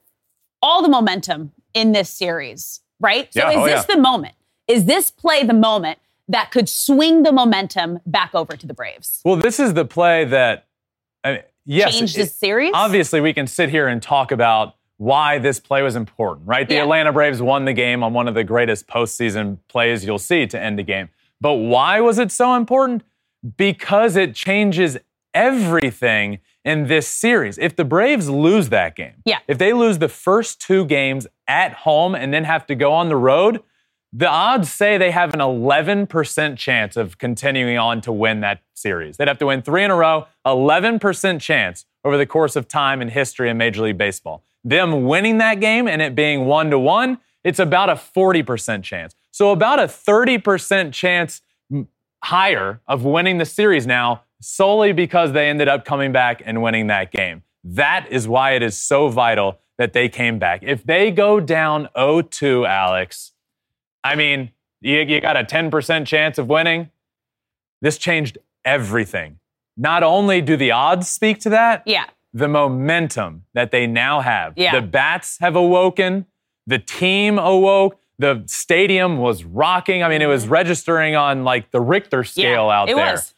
all 0.62 0.82
the 0.82 0.88
momentum 0.88 1.52
in 1.74 1.92
this 1.92 2.10
series, 2.10 2.80
right? 3.00 3.32
So 3.32 3.40
Yeah, 3.40 3.50
is 3.50 3.56
oh, 3.56 3.64
this 3.66 3.86
yeah. 3.88 3.94
the 3.96 4.00
moment? 4.00 4.34
Is 4.68 4.84
this 4.84 5.10
play 5.10 5.44
the 5.44 5.54
moment 5.54 5.98
that 6.28 6.50
could 6.50 6.68
swing 6.68 7.22
the 7.24 7.32
momentum 7.32 7.98
back 8.06 8.34
over 8.34 8.56
to 8.56 8.66
the 8.66 8.74
Braves? 8.74 9.20
Well, 9.24 9.36
this 9.36 9.58
is 9.58 9.74
the 9.74 9.84
play 9.84 10.24
that 10.26 10.66
I 11.24 11.32
mean, 11.32 11.42
yes, 11.64 11.96
changed 11.98 12.16
this 12.16 12.34
series? 12.34 12.72
Obviously, 12.74 13.20
we 13.20 13.32
can 13.32 13.46
sit 13.46 13.68
here 13.68 13.88
and 13.88 14.02
talk 14.02 14.30
about 14.32 14.76
why 14.96 15.38
this 15.38 15.58
play 15.58 15.82
was 15.82 15.96
important, 15.96 16.46
right? 16.46 16.68
The 16.68 16.74
Yeah. 16.74 16.82
Atlanta 16.82 17.12
Braves 17.12 17.40
won 17.42 17.64
the 17.64 17.72
game 17.72 18.02
on 18.02 18.12
one 18.12 18.28
of 18.28 18.34
the 18.34 18.44
greatest 18.44 18.86
postseason 18.86 19.58
plays 19.68 20.04
you'll 20.04 20.18
see 20.18 20.46
to 20.46 20.60
end 20.60 20.78
a 20.78 20.82
game. 20.82 21.08
But 21.40 21.54
why 21.54 22.00
was 22.00 22.18
it 22.18 22.30
so 22.30 22.54
important? 22.54 23.02
Because 23.56 24.14
it 24.16 24.34
changes 24.34 24.98
everything 25.32 26.38
in 26.64 26.86
this 26.86 27.08
series. 27.08 27.58
If 27.58 27.76
the 27.76 27.84
Braves 27.84 28.28
lose 28.28 28.68
that 28.68 28.94
game, 28.96 29.22
Yeah. 29.24 29.38
if 29.48 29.58
they 29.58 29.72
lose 29.72 29.98
the 29.98 30.08
first 30.08 30.60
two 30.60 30.84
games 30.84 31.26
at 31.48 31.72
home 31.72 32.14
and 32.14 32.32
then 32.34 32.44
have 32.44 32.66
to 32.66 32.74
go 32.74 32.92
on 32.92 33.08
the 33.08 33.16
road, 33.16 33.62
the 34.12 34.28
odds 34.28 34.70
say 34.72 34.98
they 34.98 35.12
have 35.12 35.32
an 35.34 35.40
11% 35.40 36.58
chance 36.58 36.96
of 36.96 37.18
continuing 37.18 37.78
on 37.78 38.00
to 38.02 38.12
win 38.12 38.40
that 38.40 38.60
series. 38.74 39.16
They'd 39.16 39.28
have 39.28 39.38
to 39.38 39.46
win 39.46 39.62
three 39.62 39.84
in 39.84 39.90
a 39.90 39.94
row, 39.96 40.26
11% 40.44 41.40
chance 41.40 41.86
over 42.04 42.16
the 42.18 42.26
course 42.26 42.56
of 42.56 42.66
time 42.66 43.00
and 43.00 43.10
history 43.10 43.48
in 43.48 43.56
Major 43.56 43.82
League 43.82 43.98
Baseball. 43.98 44.42
Them 44.64 45.04
winning 45.06 45.38
that 45.38 45.60
game 45.60 45.86
and 45.86 46.02
it 46.02 46.14
being 46.14 46.46
one 46.46 46.70
to 46.70 46.78
one, 46.78 47.18
it's 47.44 47.58
about 47.58 47.88
a 47.88 47.94
40% 47.94 48.82
chance. 48.82 49.14
So 49.30 49.52
about 49.52 49.78
a 49.78 49.84
30% 49.84 50.92
chance 50.92 51.40
higher 52.22 52.80
of 52.86 53.04
winning 53.04 53.38
the 53.38 53.44
series 53.46 53.86
now 53.86 54.22
solely 54.40 54.92
because 54.92 55.32
they 55.32 55.48
ended 55.48 55.68
up 55.68 55.84
coming 55.84 56.12
back 56.12 56.42
and 56.44 56.62
winning 56.62 56.86
that 56.88 57.12
game. 57.12 57.42
That 57.62 58.06
is 58.10 58.26
why 58.26 58.52
it 58.52 58.62
is 58.62 58.76
so 58.76 59.08
vital 59.08 59.58
that 59.78 59.92
they 59.92 60.08
came 60.08 60.38
back. 60.38 60.62
If 60.62 60.84
they 60.84 61.10
go 61.10 61.40
down 61.40 61.88
0-2, 61.96 62.66
Alex, 62.68 63.32
I 64.02 64.14
mean, 64.16 64.50
you, 64.80 65.00
you 65.00 65.20
got 65.20 65.36
a 65.36 65.44
10% 65.44 66.06
chance 66.06 66.38
of 66.38 66.48
winning. 66.48 66.90
This 67.82 67.98
changed 67.98 68.38
everything. 68.64 69.38
Not 69.76 70.02
only 70.02 70.40
do 70.40 70.56
the 70.56 70.70
odds 70.72 71.08
speak 71.08 71.38
to 71.40 71.50
that, 71.50 71.82
yeah. 71.86 72.06
the 72.34 72.48
momentum 72.48 73.44
that 73.54 73.70
they 73.70 73.86
now 73.86 74.20
have. 74.20 74.54
Yeah. 74.56 74.78
The 74.78 74.86
bats 74.86 75.38
have 75.40 75.56
awoken, 75.56 76.26
the 76.66 76.78
team 76.78 77.38
awoke, 77.38 77.98
the 78.18 78.42
stadium 78.46 79.16
was 79.16 79.44
rocking. 79.44 80.02
I 80.02 80.08
mean, 80.10 80.20
it 80.20 80.26
was 80.26 80.46
registering 80.46 81.16
on 81.16 81.44
like 81.44 81.70
the 81.70 81.80
Richter 81.80 82.22
scale 82.24 82.66
Mm-hmm. 82.66 82.68
yeah, 82.68 82.78
out 82.80 82.88
it 82.90 82.96
there. 82.96 83.12
was. 83.12 83.34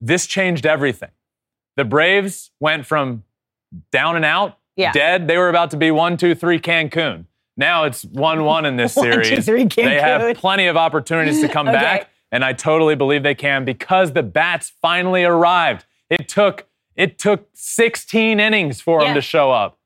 This 0.00 0.26
changed 0.26 0.66
everything. 0.66 1.10
The 1.76 1.84
Braves 1.84 2.50
went 2.60 2.86
from 2.86 3.24
down 3.92 4.16
and 4.16 4.24
out, 4.24 4.58
Yeah. 4.76 4.92
dead. 4.92 5.28
They 5.28 5.36
were 5.38 5.48
about 5.48 5.70
to 5.72 5.76
be 5.76 5.90
one, 5.90 6.16
two, 6.16 6.34
three 6.34 6.58
Cancun. 6.58 7.26
Now 7.56 7.84
it's 7.84 8.04
one, 8.04 8.44
one 8.44 8.64
in 8.64 8.76
this 8.76 8.96
One, 8.96 9.06
two, 9.06 9.22
series. 9.24 9.44
three, 9.46 9.64
They 9.64 10.00
have 10.00 10.36
plenty 10.36 10.66
of 10.66 10.76
opportunities 10.76 11.40
to 11.42 11.48
come 11.48 11.68
Okay. 11.68 11.78
back, 11.78 12.10
and 12.32 12.44
I 12.44 12.52
totally 12.52 12.94
believe 12.96 13.22
they 13.22 13.34
can 13.34 13.64
because 13.64 14.12
the 14.12 14.22
bats 14.22 14.72
finally 14.80 15.24
arrived. 15.24 15.84
It 16.08 16.28
took 16.28 16.66
it 16.96 17.18
took 17.18 17.48
16 17.54 18.40
innings 18.40 18.80
for 18.80 19.00
them 19.00 19.14
to 19.14 19.20
show 19.22 19.50
up. 19.52 19.78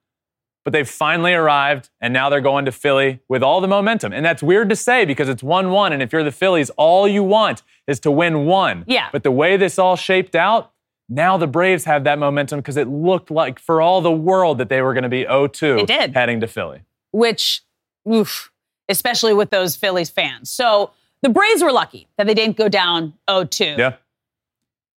But 0.65 0.73
they've 0.73 0.89
finally 0.89 1.35
arrived, 1.35 1.91
and 2.01 2.15
now 2.15 2.31
they're 2.31 2.41
going 2.41 2.65
to 2.65 2.73
Philly 2.73 3.21
with 3.29 3.43
all 3.43 3.61
the 3.61 3.69
momentum. 3.69 4.15
And 4.15 4.25
that's 4.25 4.43
weird 4.43 4.71
to 4.71 4.77
say 4.77 5.05
because 5.05 5.29
it's 5.29 5.43
1 5.43 5.71
1. 5.71 5.93
And 5.93 6.03
if 6.03 6.13
you're 6.13 6.25
the 6.25 6.33
Phillies, 6.33 6.71
all 6.71 7.07
you 7.07 7.23
want 7.23 7.63
is 7.87 8.01
to 8.01 8.11
win 8.11 8.47
one. 8.47 8.85
Yeah. 8.87 9.09
But 9.13 9.25
the 9.25 9.31
way 9.31 9.59
this 9.59 9.79
all 9.79 9.95
shaped 9.97 10.35
out, 10.35 10.73
now 11.09 11.37
the 11.37 11.47
Braves 11.47 11.85
have 11.85 12.05
that 12.05 12.19
momentum 12.19 12.61
because 12.61 12.79
it 12.79 12.89
looked 12.89 13.31
like 13.31 13.59
for 13.59 13.83
all 13.83 14.01
the 14.01 14.11
world 14.11 14.57
that 14.57 14.71
they 14.71 14.81
were 14.81 14.95
going 14.95 15.03
to 15.03 15.11
be 15.11 15.25
0 15.25 15.49
2 15.49 15.85
heading 15.89 16.41
to 16.41 16.47
Philly. 16.47 16.81
which, 17.11 17.63
oof, 18.11 18.51
especially 18.89 19.35
with 19.35 19.51
those 19.51 19.77
Phillies 19.77 20.09
fans. 20.11 20.49
So 20.51 20.93
the 21.23 21.29
Braves 21.29 21.63
were 21.63 21.73
lucky 21.73 22.09
that 22.17 22.27
they 22.27 22.35
didn't 22.35 22.57
go 22.57 22.69
down 22.69 23.15
0-2. 23.29 23.79
Yeah. 23.79 23.95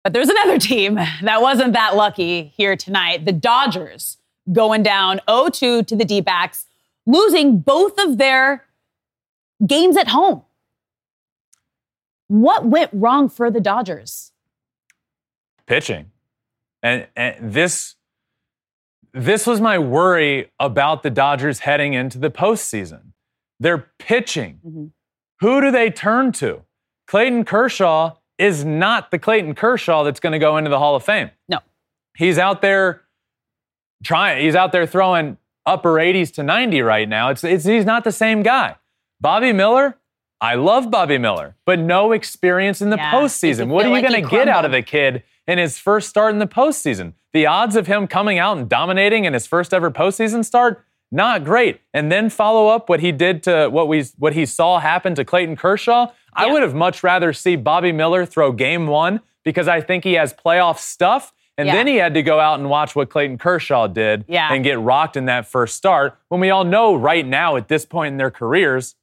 But 0.03 0.13
there's 0.13 0.29
another 0.29 0.57
team 0.71 0.95
that 0.95 1.41
wasn't 1.41 1.73
that 1.73 1.95
lucky 1.95 2.53
here 2.55 2.75
tonight. 2.75 3.25
The 3.25 3.31
Dodgers 3.31 4.17
going 4.51 4.83
down 4.83 5.19
0-2 5.27 5.85
to 5.87 5.95
the 5.95 6.05
D-backs, 6.05 6.65
losing 7.05 7.59
both 7.59 7.97
of 7.99 8.17
their 8.17 8.65
games 9.65 9.97
at 9.97 10.07
home. 10.09 10.43
What 12.27 12.65
went 12.65 12.91
wrong 12.93 13.29
for 13.29 13.49
the 13.51 13.61
Dodgers? 13.61 14.31
pitching. 15.65 16.11
And, 16.81 17.07
and 17.17 17.51
this 17.51 17.95
this 19.13 19.45
was 19.45 19.59
my 19.59 19.77
worry 19.77 20.49
about 20.59 21.03
the 21.03 21.09
Dodgers 21.09 21.59
heading 21.59 21.93
into 21.93 22.17
the 22.19 22.29
postseason. 22.29 23.11
They're 23.59 23.89
pitching. 23.99 24.59
Mhm. 24.65 24.91
Who 25.41 25.59
do 25.59 25.71
they 25.71 25.89
turn 25.89 26.31
to? 26.33 26.63
Clayton 27.07 27.43
Kershaw 27.43 28.15
is 28.37 28.63
not 28.63 29.11
the 29.11 29.19
Clayton 29.19 29.55
Kershaw 29.55 30.03
that's 30.03 30.19
going 30.21 30.33
to 30.33 30.39
go 30.39 30.55
into 30.55 30.69
the 30.69 30.79
Hall 30.79 30.95
of 30.95 31.03
Fame. 31.03 31.31
No. 31.49 31.59
He's 32.15 32.37
out 32.37 32.61
there 32.61 33.01
trying. 34.03 34.43
He's 34.43 34.55
out 34.55 34.71
there 34.71 34.85
throwing 34.85 35.37
upper 35.65 35.93
80s 35.95 36.33
to 36.35 36.43
90 36.43 36.81
right 36.81 37.07
now. 37.07 37.29
It's, 37.29 37.43
it's 37.43 37.65
he's 37.65 37.85
not 37.85 38.03
the 38.03 38.11
same 38.11 38.43
guy. 38.43 38.75
Bobby 39.19 39.51
Miller, 39.51 39.97
I 40.39 40.55
love 40.55 40.91
Bobby 40.91 41.17
Miller, 41.17 41.55
but 41.65 41.79
no 41.79 42.11
experience 42.11 42.81
in 42.81 42.89
the 42.89 42.97
Yeah, 42.97 43.11
postseason. 43.11 43.67
What 43.69 43.85
are 43.85 43.89
you 43.89 43.95
like 43.95 44.07
going 44.07 44.23
to 44.23 44.29
get 44.29 44.47
out 44.47 44.65
of 44.65 44.71
the 44.71 44.81
kid 44.81 45.23
in 45.47 45.57
his 45.57 45.77
first 45.79 46.09
start 46.09 46.33
in 46.33 46.39
the 46.39 46.47
postseason? 46.47 47.13
The 47.33 47.45
odds 47.47 47.75
of 47.75 47.87
him 47.87 48.07
coming 48.07 48.37
out 48.39 48.57
and 48.57 48.69
dominating 48.69 49.25
in 49.25 49.33
his 49.33 49.47
first 49.47 49.73
ever 49.73 49.91
postseason 49.91 50.45
start, 50.45 50.85
not 51.11 51.43
great. 51.43 51.81
And 51.93 52.11
then 52.11 52.29
follow 52.29 52.67
up 52.67 52.89
what 52.89 52.99
he 52.99 53.11
did 53.11 53.43
to 53.43 53.67
what 53.69 53.87
we 53.87 54.05
what 54.17 54.33
he 54.33 54.45
saw 54.45 54.79
happen 54.79 55.15
to 55.15 55.25
Clayton 55.25 55.55
Kershaw. 55.55 56.11
I 56.33 56.51
would 56.51 56.61
have 56.61 56.75
much 56.75 57.01
rather 57.03 57.33
see 57.33 57.55
Bobby 57.55 57.91
Miller 57.91 58.25
throw 58.25 58.51
game 58.51 58.85
one 58.87 59.21
because 59.43 59.67
I 59.67 59.81
think 59.81 60.03
he 60.03 60.13
has 60.13 60.33
playoff 60.33 60.77
stuff. 60.77 61.33
And 61.57 61.67
Yeah. 61.67 61.73
then 61.73 61.87
he 61.87 61.95
had 61.95 62.13
to 62.13 62.21
go 62.21 62.39
out 62.39 62.59
and 62.59 62.69
watch 62.69 62.95
what 62.95 63.09
Clayton 63.09 63.37
Kershaw 63.37 63.87
did 63.87 64.25
Yeah. 64.27 64.49
and 64.53 64.63
get 64.63 64.79
rocked 64.79 65.17
in 65.17 65.25
that 65.25 65.45
first 65.47 65.75
start. 65.75 66.15
When 66.29 66.39
we 66.39 66.49
all 66.51 66.63
know 66.63 66.95
right 66.95 67.25
now 67.25 67.55
at 67.55 67.67
this 67.67 67.85
point 67.85 68.11
in 68.13 68.17
their 68.17 68.29
careers, 68.31 68.95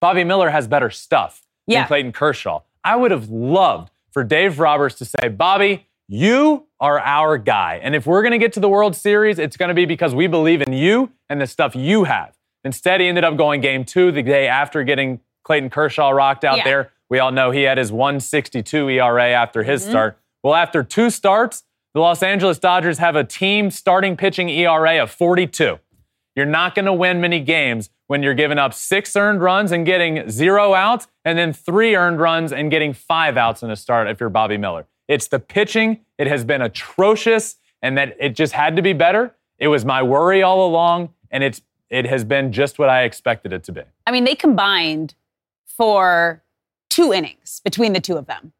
Bobby 0.00 0.24
Miller 0.24 0.50
has 0.50 0.68
better 0.68 0.90
stuff 0.90 1.42
Yeah. 1.66 1.80
than 1.80 1.86
Clayton 1.88 2.12
Kershaw. 2.12 2.60
I 2.84 2.96
would 2.96 3.10
have 3.10 3.28
loved 3.30 3.90
for 4.12 4.24
Dave 4.24 4.58
Roberts 4.58 4.96
to 4.96 5.04
say, 5.04 5.28
Bobby, 5.28 5.86
you 6.08 6.66
are 6.80 6.98
our 7.00 7.38
guy. 7.38 7.78
And 7.82 7.94
if 7.94 8.06
we're 8.06 8.22
going 8.22 8.32
to 8.32 8.38
get 8.38 8.52
to 8.54 8.60
the 8.60 8.68
World 8.68 8.96
Series, 8.96 9.38
it's 9.38 9.56
going 9.56 9.68
to 9.68 9.74
be 9.74 9.84
because 9.84 10.14
we 10.14 10.26
believe 10.26 10.60
in 10.62 10.72
you 10.72 11.10
and 11.28 11.40
the 11.40 11.46
stuff 11.46 11.76
you 11.76 12.04
have. 12.04 12.34
Instead, 12.64 13.00
he 13.00 13.06
ended 13.08 13.24
up 13.24 13.36
going 13.36 13.60
game 13.60 13.84
two 13.84 14.10
the 14.12 14.22
day 14.22 14.48
after 14.48 14.82
getting 14.82 15.20
Clayton 15.44 15.70
Kershaw 15.70 16.10
rocked 16.10 16.44
out 16.44 16.58
Yeah. 16.58 16.64
there. 16.64 16.92
We 17.08 17.18
all 17.18 17.30
know 17.32 17.50
he 17.50 17.62
had 17.62 17.78
his 17.78 17.90
162 17.92 18.88
ERA 18.90 19.32
after 19.32 19.62
his 19.62 19.82
Mm-hmm. 19.82 19.90
start. 19.90 20.18
Well, 20.42 20.54
after 20.54 20.82
two 20.82 21.10
starts, 21.10 21.64
the 21.94 22.00
Los 22.00 22.22
Angeles 22.22 22.58
Dodgers 22.58 22.98
have 22.98 23.16
a 23.16 23.24
team 23.24 23.70
starting 23.70 24.16
pitching 24.16 24.48
ERA 24.48 25.02
of 25.02 25.10
42. 25.10 25.78
You're 26.36 26.46
not 26.46 26.74
going 26.74 26.84
to 26.84 26.92
win 26.92 27.20
many 27.20 27.40
games 27.40 27.90
when 28.06 28.22
you're 28.22 28.34
giving 28.34 28.58
up 28.58 28.72
six 28.72 29.16
earned 29.16 29.42
runs 29.42 29.72
and 29.72 29.84
getting 29.84 30.30
zero 30.30 30.74
outs, 30.74 31.08
and 31.24 31.36
then 31.36 31.52
three 31.52 31.96
earned 31.96 32.20
runs 32.20 32.52
and 32.52 32.70
getting 32.70 32.92
five 32.92 33.36
outs 33.36 33.62
in 33.62 33.70
a 33.70 33.76
start 33.76 34.08
if 34.08 34.20
you're 34.20 34.28
Bobby 34.28 34.56
Miller. 34.56 34.86
It's 35.08 35.28
the 35.28 35.40
pitching. 35.40 36.00
It 36.18 36.26
has 36.28 36.44
been 36.44 36.62
atrocious, 36.62 37.56
and 37.82 37.98
that 37.98 38.16
it 38.20 38.36
just 38.36 38.52
had 38.52 38.76
to 38.76 38.82
be 38.82 38.92
better. 38.92 39.34
It 39.58 39.68
was 39.68 39.84
my 39.84 40.02
worry 40.02 40.42
all 40.42 40.66
along, 40.66 41.10
and 41.30 41.42
it's 41.42 41.62
it 41.88 42.06
has 42.06 42.22
been 42.22 42.52
just 42.52 42.78
what 42.78 42.88
I 42.88 43.02
expected 43.02 43.52
it 43.52 43.64
to 43.64 43.72
be. 43.72 43.82
I 44.06 44.12
mean, 44.12 44.24
they 44.24 44.36
combined 44.36 45.14
for 45.66 46.44
two 46.88 47.12
innings 47.12 47.60
between 47.64 47.92
the 47.92 48.00
two 48.00 48.16
of 48.16 48.26
them 48.26 48.52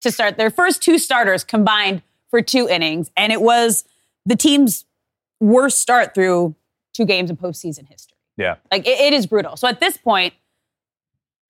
to 0.00 0.10
start. 0.10 0.38
Their 0.38 0.50
first 0.50 0.82
two 0.82 0.98
starters 0.98 1.44
combined 1.44 2.02
for 2.30 2.40
two 2.42 2.68
innings, 2.68 3.10
and 3.16 3.32
it 3.32 3.40
was 3.42 3.84
the 4.26 4.36
team's 4.36 4.84
worst 5.40 5.78
start 5.78 6.14
through 6.14 6.54
two 6.94 7.04
games 7.04 7.30
in 7.30 7.36
postseason 7.36 7.88
history. 7.88 8.16
Yeah. 8.36 8.56
Like 8.70 8.86
it, 8.86 8.98
it 9.00 9.12
is 9.12 9.26
brutal. 9.26 9.56
So 9.56 9.68
at 9.68 9.80
this 9.80 9.96
point, 9.96 10.34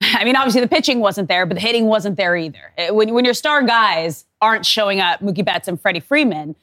I 0.02 0.24
mean, 0.24 0.34
obviously 0.36 0.60
the 0.62 0.68
pitching 0.68 1.00
wasn't 1.00 1.28
there, 1.28 1.44
but 1.46 1.54
the 1.54 1.60
hitting 1.60 1.86
wasn't 1.86 2.16
there 2.16 2.36
either. 2.36 2.72
It- 2.78 2.94
when, 2.94 3.12
when 3.12 3.24
your 3.24 3.34
star 3.34 3.62
guys 3.62 4.24
aren't 4.40 4.64
showing 4.64 5.00
up, 5.00 5.20
Mookie 5.20 5.44
Betts 5.44 5.68
and 5.68 5.80
Freddie 5.80 6.00
Freeman, 6.00 6.56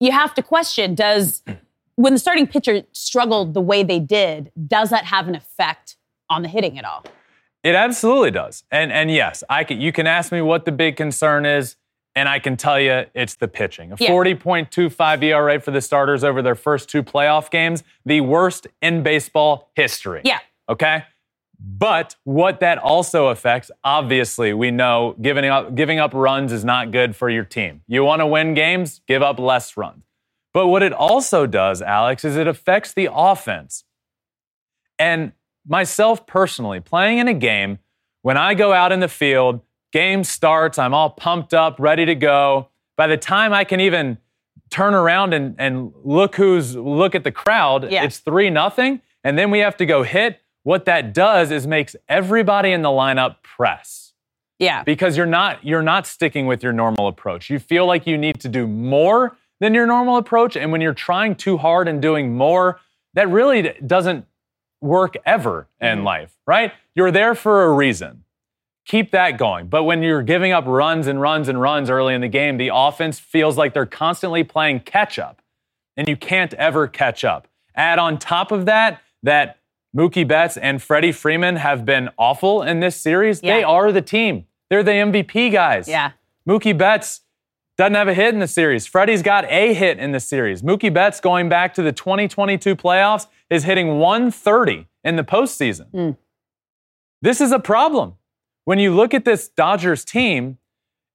you 0.00 0.10
have 0.10 0.34
to 0.34 0.42
question: 0.42 0.94
Does 0.94 1.42
when 1.94 2.12
the 2.12 2.18
starting 2.18 2.46
pitcher 2.46 2.82
struggled 2.92 3.54
the 3.54 3.60
way 3.60 3.82
they 3.84 4.00
did, 4.00 4.50
does 4.66 4.90
that 4.90 5.04
have 5.04 5.28
an 5.28 5.34
effect 5.36 5.96
on 6.28 6.42
the 6.42 6.48
hitting 6.48 6.76
at 6.78 6.84
all? 6.84 7.04
It 7.62 7.76
absolutely 7.76 8.32
does. 8.32 8.64
And 8.72 8.90
and 8.90 9.10
yes, 9.12 9.44
I 9.48 9.62
can, 9.62 9.80
you 9.80 9.92
can 9.92 10.08
ask 10.08 10.32
me 10.32 10.40
what 10.42 10.64
the 10.64 10.72
big 10.72 10.96
concern 10.96 11.46
is, 11.46 11.76
and 12.14 12.28
I 12.28 12.38
can 12.38 12.56
tell 12.56 12.78
you 12.78 13.06
it's 13.14 13.34
the 13.34 13.48
pitching. 13.48 13.92
A 13.92 13.96
Yeah. 13.98 14.10
40.25 14.10 15.22
ERA 15.22 15.60
for 15.60 15.70
the 15.70 15.80
starters 15.80 16.24
over 16.24 16.42
their 16.42 16.54
first 16.54 16.88
two 16.88 17.02
playoff 17.02 17.50
games, 17.50 17.82
the 18.04 18.20
worst 18.20 18.66
in 18.80 19.02
baseball 19.02 19.70
history. 19.74 20.22
Yeah. 20.24 20.40
Okay? 20.68 21.04
But 21.64 22.16
what 22.24 22.60
that 22.60 22.78
also 22.78 23.28
affects, 23.28 23.70
obviously, 23.84 24.52
we 24.52 24.70
know 24.72 25.14
giving 25.20 25.44
up 25.44 25.74
giving 25.76 26.00
up 26.00 26.12
runs 26.12 26.52
is 26.52 26.64
not 26.64 26.90
good 26.90 27.14
for 27.14 27.30
your 27.30 27.44
team. 27.44 27.82
You 27.86 28.02
want 28.04 28.20
to 28.20 28.26
win 28.26 28.54
games, 28.54 29.00
give 29.06 29.22
up 29.22 29.38
less 29.38 29.76
runs. 29.76 30.02
But 30.52 30.66
what 30.66 30.82
it 30.82 30.92
also 30.92 31.46
does, 31.46 31.80
Alex, 31.80 32.24
is 32.24 32.36
it 32.36 32.48
affects 32.48 32.92
the 32.92 33.08
offense. 33.12 33.84
And 34.98 35.32
myself 35.66 36.26
personally, 36.26 36.80
playing 36.80 37.18
in 37.18 37.28
a 37.28 37.34
game, 37.34 37.78
when 38.22 38.36
I 38.36 38.54
go 38.54 38.72
out 38.72 38.90
in 38.92 39.00
the 39.00 39.08
field, 39.08 39.60
game 39.92 40.24
starts, 40.24 40.78
I'm 40.78 40.94
all 40.94 41.10
pumped 41.10 41.54
up, 41.54 41.76
ready 41.78 42.04
to 42.06 42.14
go. 42.14 42.68
By 42.96 43.06
the 43.06 43.16
time 43.16 43.52
I 43.52 43.64
can 43.64 43.80
even 43.80 44.18
turn 44.70 44.94
around 44.94 45.34
and, 45.34 45.54
and 45.58 45.92
look 46.02 46.34
who's 46.34 46.74
look 46.74 47.14
at 47.14 47.24
the 47.24 47.30
crowd, 47.30 47.90
Yeah. 47.90 48.04
it's 48.04 48.18
three 48.18 48.50
nothing, 48.50 49.00
and 49.22 49.38
then 49.38 49.50
we 49.50 49.60
have 49.60 49.76
to 49.76 49.86
go 49.86 50.02
hit. 50.02 50.40
What 50.64 50.86
that 50.86 51.12
does 51.12 51.50
is 51.50 51.66
makes 51.66 51.94
everybody 52.08 52.72
in 52.72 52.82
the 52.82 52.88
lineup 52.88 53.36
press 53.42 54.14
Yeah. 54.58 54.82
because 54.82 55.16
you're 55.16 55.26
not 55.26 55.64
you're 55.64 55.82
not 55.82 56.06
sticking 56.06 56.46
with 56.46 56.62
your 56.62 56.72
normal 56.72 57.06
approach. 57.06 57.50
You 57.50 57.58
feel 57.58 57.86
like 57.86 58.06
you 58.06 58.16
need 58.16 58.40
to 58.40 58.48
do 58.48 58.66
more 58.66 59.36
than 59.60 59.74
your 59.74 59.86
normal 59.86 60.16
approach, 60.16 60.56
and 60.56 60.72
when 60.72 60.80
you're 60.80 60.94
trying 60.94 61.36
too 61.36 61.58
hard 61.58 61.86
and 61.86 62.00
doing 62.00 62.34
more, 62.36 62.80
that 63.14 63.28
really 63.28 63.74
doesn't 63.86 64.26
work 64.80 65.16
ever 65.24 65.68
in 65.80 65.98
mm-hmm. 65.98 66.06
life, 66.06 66.36
right? 66.46 66.72
You're 66.94 67.10
there 67.10 67.34
for 67.34 67.64
a 67.64 67.72
reason. 67.72 68.21
Keep 68.86 69.12
that 69.12 69.38
going. 69.38 69.68
But 69.68 69.84
when 69.84 70.02
you're 70.02 70.22
giving 70.22 70.52
up 70.52 70.66
runs 70.66 71.06
and 71.06 71.20
runs 71.20 71.48
and 71.48 71.60
runs 71.60 71.88
early 71.88 72.14
in 72.14 72.20
the 72.20 72.28
game, 72.28 72.56
the 72.56 72.70
offense 72.72 73.18
feels 73.18 73.56
like 73.56 73.74
they're 73.74 73.86
constantly 73.86 74.42
playing 74.42 74.80
catch 74.80 75.18
up, 75.18 75.40
and 75.96 76.08
you 76.08 76.16
can't 76.16 76.52
ever 76.54 76.88
catch 76.88 77.24
up. 77.24 77.48
Add 77.74 77.98
on 77.98 78.18
top 78.18 78.50
of 78.50 78.66
that 78.66 79.00
that 79.22 79.58
Mookie 79.96 80.26
Betts 80.26 80.56
and 80.56 80.82
Freddie 80.82 81.12
Freeman 81.12 81.56
have 81.56 81.84
been 81.84 82.10
awful 82.18 82.62
in 82.62 82.80
this 82.80 82.96
series. 82.96 83.40
They 83.40 83.62
are 83.62 83.92
the 83.92 84.02
team. 84.02 84.46
They're 84.68 84.82
the 84.82 84.92
MVP 84.92 85.52
guys. 85.52 85.86
Yeah. 85.86 86.12
Mookie 86.48 86.76
Betts 86.76 87.20
doesn't 87.76 87.94
have 87.94 88.08
a 88.08 88.14
hit 88.14 88.34
in 88.34 88.40
the 88.40 88.48
series. 88.48 88.86
Freddie's 88.86 89.22
got 89.22 89.44
a 89.50 89.74
hit 89.74 89.98
in 89.98 90.12
the 90.12 90.20
series. 90.20 90.62
Mookie 90.62 90.92
Betts, 90.92 91.20
going 91.20 91.48
back 91.48 91.74
to 91.74 91.82
the 91.82 91.92
2022 91.92 92.74
playoffs, 92.74 93.26
is 93.50 93.64
hitting 93.64 93.98
130 93.98 94.88
in 95.04 95.16
the 95.16 95.24
postseason. 95.24 95.90
Hmm. 95.90 96.10
This 97.20 97.40
is 97.40 97.52
a 97.52 97.58
problem. 97.58 98.14
When 98.64 98.78
you 98.78 98.94
look 98.94 99.12
at 99.12 99.24
this 99.24 99.48
Dodgers 99.48 100.04
team, 100.04 100.58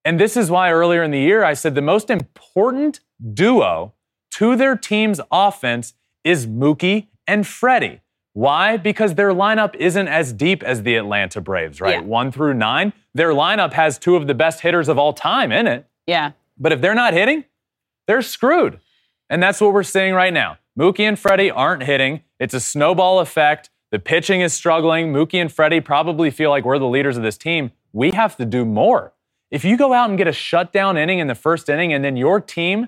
and 0.03 0.19
this 0.19 0.35
is 0.35 0.51
why 0.51 0.71
earlier 0.71 1.03
in 1.03 1.11
the 1.11 1.19
year 1.19 1.43
I 1.43 1.53
said 1.53 1.75
the 1.75 1.81
most 1.81 2.09
important 2.09 2.99
duo 3.33 3.93
to 4.31 4.55
their 4.55 4.75
team's 4.75 5.21
offense 5.31 5.93
is 6.23 6.45
Mookie 6.45 7.07
and 7.25 7.47
Freddie. 7.47 8.01
Why? 8.33 8.77
Because 8.77 9.15
their 9.15 9.31
lineup 9.31 9.75
isn't 9.75 10.07
as 10.07 10.31
deep 10.31 10.61
as 10.61 10.83
the 10.83 10.95
Atlanta 10.95 11.41
Braves, 11.41 11.81
right? 11.81 11.95
Yeah. 11.95 12.01
One 12.01 12.31
through 12.31 12.53
nine. 12.53 12.93
Their 13.15 13.31
lineup 13.31 13.73
has 13.73 13.97
two 13.97 14.15
of 14.15 14.27
the 14.27 14.35
best 14.35 14.59
hitters 14.59 14.89
of 14.89 14.99
all 14.99 15.13
time 15.13 15.51
in 15.51 15.65
it. 15.65 15.87
Yeah. 16.05 16.33
But 16.57 16.71
if 16.71 16.81
they're 16.81 16.93
not 16.93 17.13
hitting, 17.13 17.45
they're 18.05 18.21
screwed. 18.21 18.79
And 19.29 19.41
that's 19.41 19.59
what 19.59 19.73
we're 19.73 19.83
seeing 19.83 20.13
right 20.13 20.33
now. 20.33 20.57
Mookie 20.77 21.07
and 21.07 21.17
Freddie 21.17 21.49
aren't 21.49 21.83
hitting. 21.83 22.21
It's 22.39 22.53
a 22.53 22.59
snowball 22.59 23.19
effect. 23.19 23.69
The 23.91 23.99
pitching 23.99 24.41
is 24.41 24.53
struggling. 24.53 25.13
Mookie 25.13 25.41
and 25.41 25.51
Freddie 25.51 25.81
probably 25.81 26.29
feel 26.31 26.49
like 26.49 26.65
we're 26.65 26.79
the 26.79 26.87
leaders 26.87 27.17
of 27.17 27.23
this 27.23 27.37
team. 27.37 27.71
We 27.93 28.11
have 28.11 28.35
to 28.37 28.45
do 28.45 28.65
more. 28.65 29.13
If 29.49 29.63
you 29.63 29.77
go 29.77 29.93
out 29.93 30.09
and 30.09 30.17
get 30.17 30.27
a 30.27 30.33
shutdown 30.33 30.97
inning 30.97 31.19
in 31.19 31.27
the 31.27 31.35
first 31.35 31.69
inning 31.69 31.93
and 31.93 32.03
then 32.03 32.17
your 32.17 32.41
team 32.41 32.87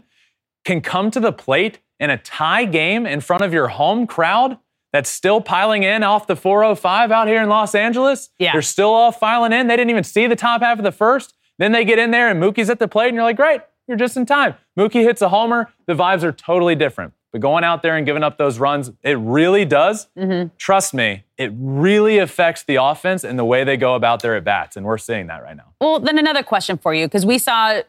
can 0.65 0.81
come 0.81 1.09
to 1.11 1.19
the 1.21 1.31
plate 1.31 1.79
in 1.99 2.09
a 2.09 2.17
tie 2.17 2.65
game 2.65 3.05
in 3.05 3.21
front 3.21 3.43
of 3.43 3.53
your 3.53 3.69
home 3.69 4.05
crowd 4.07 4.57
that's 4.91 5.09
still 5.09 5.39
piling 5.39 5.83
in 5.83 6.03
off 6.03 6.27
the 6.27 6.35
405 6.35 7.11
out 7.11 7.27
here 7.27 7.41
in 7.41 7.47
Los 7.47 7.75
Angeles, 7.75 8.29
Yeah. 8.39 8.51
they're 8.53 8.61
still 8.61 8.89
all 8.89 9.11
filing 9.11 9.53
in. 9.53 9.67
They 9.67 9.77
didn't 9.77 9.91
even 9.91 10.03
see 10.03 10.27
the 10.27 10.35
top 10.35 10.61
half 10.61 10.79
of 10.79 10.83
the 10.83 10.91
first. 10.91 11.33
Then 11.59 11.71
they 11.71 11.85
get 11.85 11.99
in 11.99 12.11
there 12.11 12.27
and 12.29 12.41
Mookie's 12.41 12.69
at 12.69 12.79
the 12.79 12.87
plate, 12.87 13.07
and 13.09 13.15
you're 13.15 13.23
like, 13.23 13.35
great, 13.37 13.61
you're 13.87 13.97
just 13.97 14.17
in 14.17 14.25
time. 14.25 14.55
Mookie 14.77 15.03
hits 15.03 15.21
a 15.21 15.29
homer. 15.29 15.69
The 15.87 15.93
vibes 15.93 16.23
are 16.23 16.31
totally 16.31 16.75
different. 16.75 17.13
But 17.31 17.41
going 17.41 17.63
out 17.63 17.83
there 17.83 17.95
and 17.95 18.05
giving 18.05 18.23
up 18.23 18.37
those 18.37 18.57
runs, 18.57 18.91
it 19.03 19.17
really 19.19 19.63
does. 19.63 20.07
Mm-hmm. 20.17 20.49
Trust 20.57 20.93
me, 20.93 21.25
it 21.37 21.51
really 21.55 22.17
affects 22.17 22.63
the 22.63 22.77
offense 22.77 23.23
and 23.23 23.37
the 23.37 23.45
way 23.45 23.63
they 23.63 23.77
go 23.77 23.93
about 23.93 24.21
their 24.21 24.35
at 24.35 24.43
bats. 24.43 24.75
And 24.75 24.85
we're 24.85 24.97
seeing 24.97 25.27
that 25.27 25.43
right 25.43 25.55
now. 25.55 25.73
Well, 25.79 25.99
then 25.99 26.17
another 26.17 26.41
question 26.41 26.77
for 26.77 26.93
you, 26.93 27.05
because 27.05 27.25
we 27.25 27.37
saw 27.37 27.81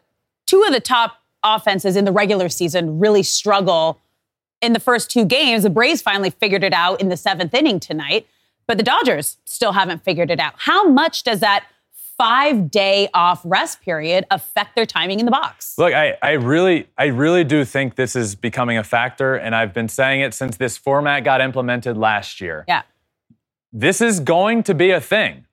two 0.46 0.62
of 0.64 0.72
the 0.72 0.80
top 0.80 1.16
offenses 1.42 1.96
in 1.96 2.04
the 2.04 2.12
regular 2.12 2.50
season 2.50 2.98
really 2.98 3.22
struggle 3.22 3.98
in 4.60 4.74
the 4.74 4.80
first 4.80 5.10
two 5.10 5.24
games. 5.24 5.62
The 5.62 5.70
Braves 5.70 6.02
finally 6.02 6.30
figured 6.30 6.62
it 6.62 6.74
out 6.74 7.00
in 7.00 7.08
the 7.08 7.16
seventh 7.16 7.54
inning 7.54 7.80
tonight, 7.80 8.26
but 8.66 8.76
the 8.76 8.82
Dodgers 8.82 9.38
still 9.46 9.72
haven't 9.72 10.04
figured 10.04 10.30
it 10.30 10.38
out. 10.38 10.52
How 10.58 10.86
much 10.86 11.22
does 11.22 11.40
that 11.40 11.64
five 12.20 12.70
day 12.70 13.08
off 13.14 13.40
rest 13.44 13.80
period 13.80 14.26
affect 14.30 14.76
their 14.76 14.84
timing 14.84 15.20
in 15.20 15.24
the 15.24 15.32
box? 15.32 15.74
Look, 15.78 15.94
I, 15.94 16.18
I 16.22 16.32
really, 16.32 16.86
I 16.98 17.06
really 17.06 17.44
do 17.44 17.64
think 17.64 17.94
this 17.94 18.14
is 18.14 18.34
becoming 18.34 18.76
a 18.76 18.84
factor, 18.84 19.36
and 19.36 19.54
I've 19.54 19.72
been 19.72 19.88
saying 19.88 20.20
it 20.20 20.34
since 20.34 20.58
this 20.58 20.76
format 20.76 21.24
got 21.24 21.40
implemented 21.40 21.96
last 21.96 22.40
year. 22.40 22.66
Yeah. 22.68 22.82
This 23.72 24.02
is 24.02 24.20
going 24.20 24.64
to 24.64 24.74
be 24.74 24.90
a 24.90 25.00
thing. 25.00 25.46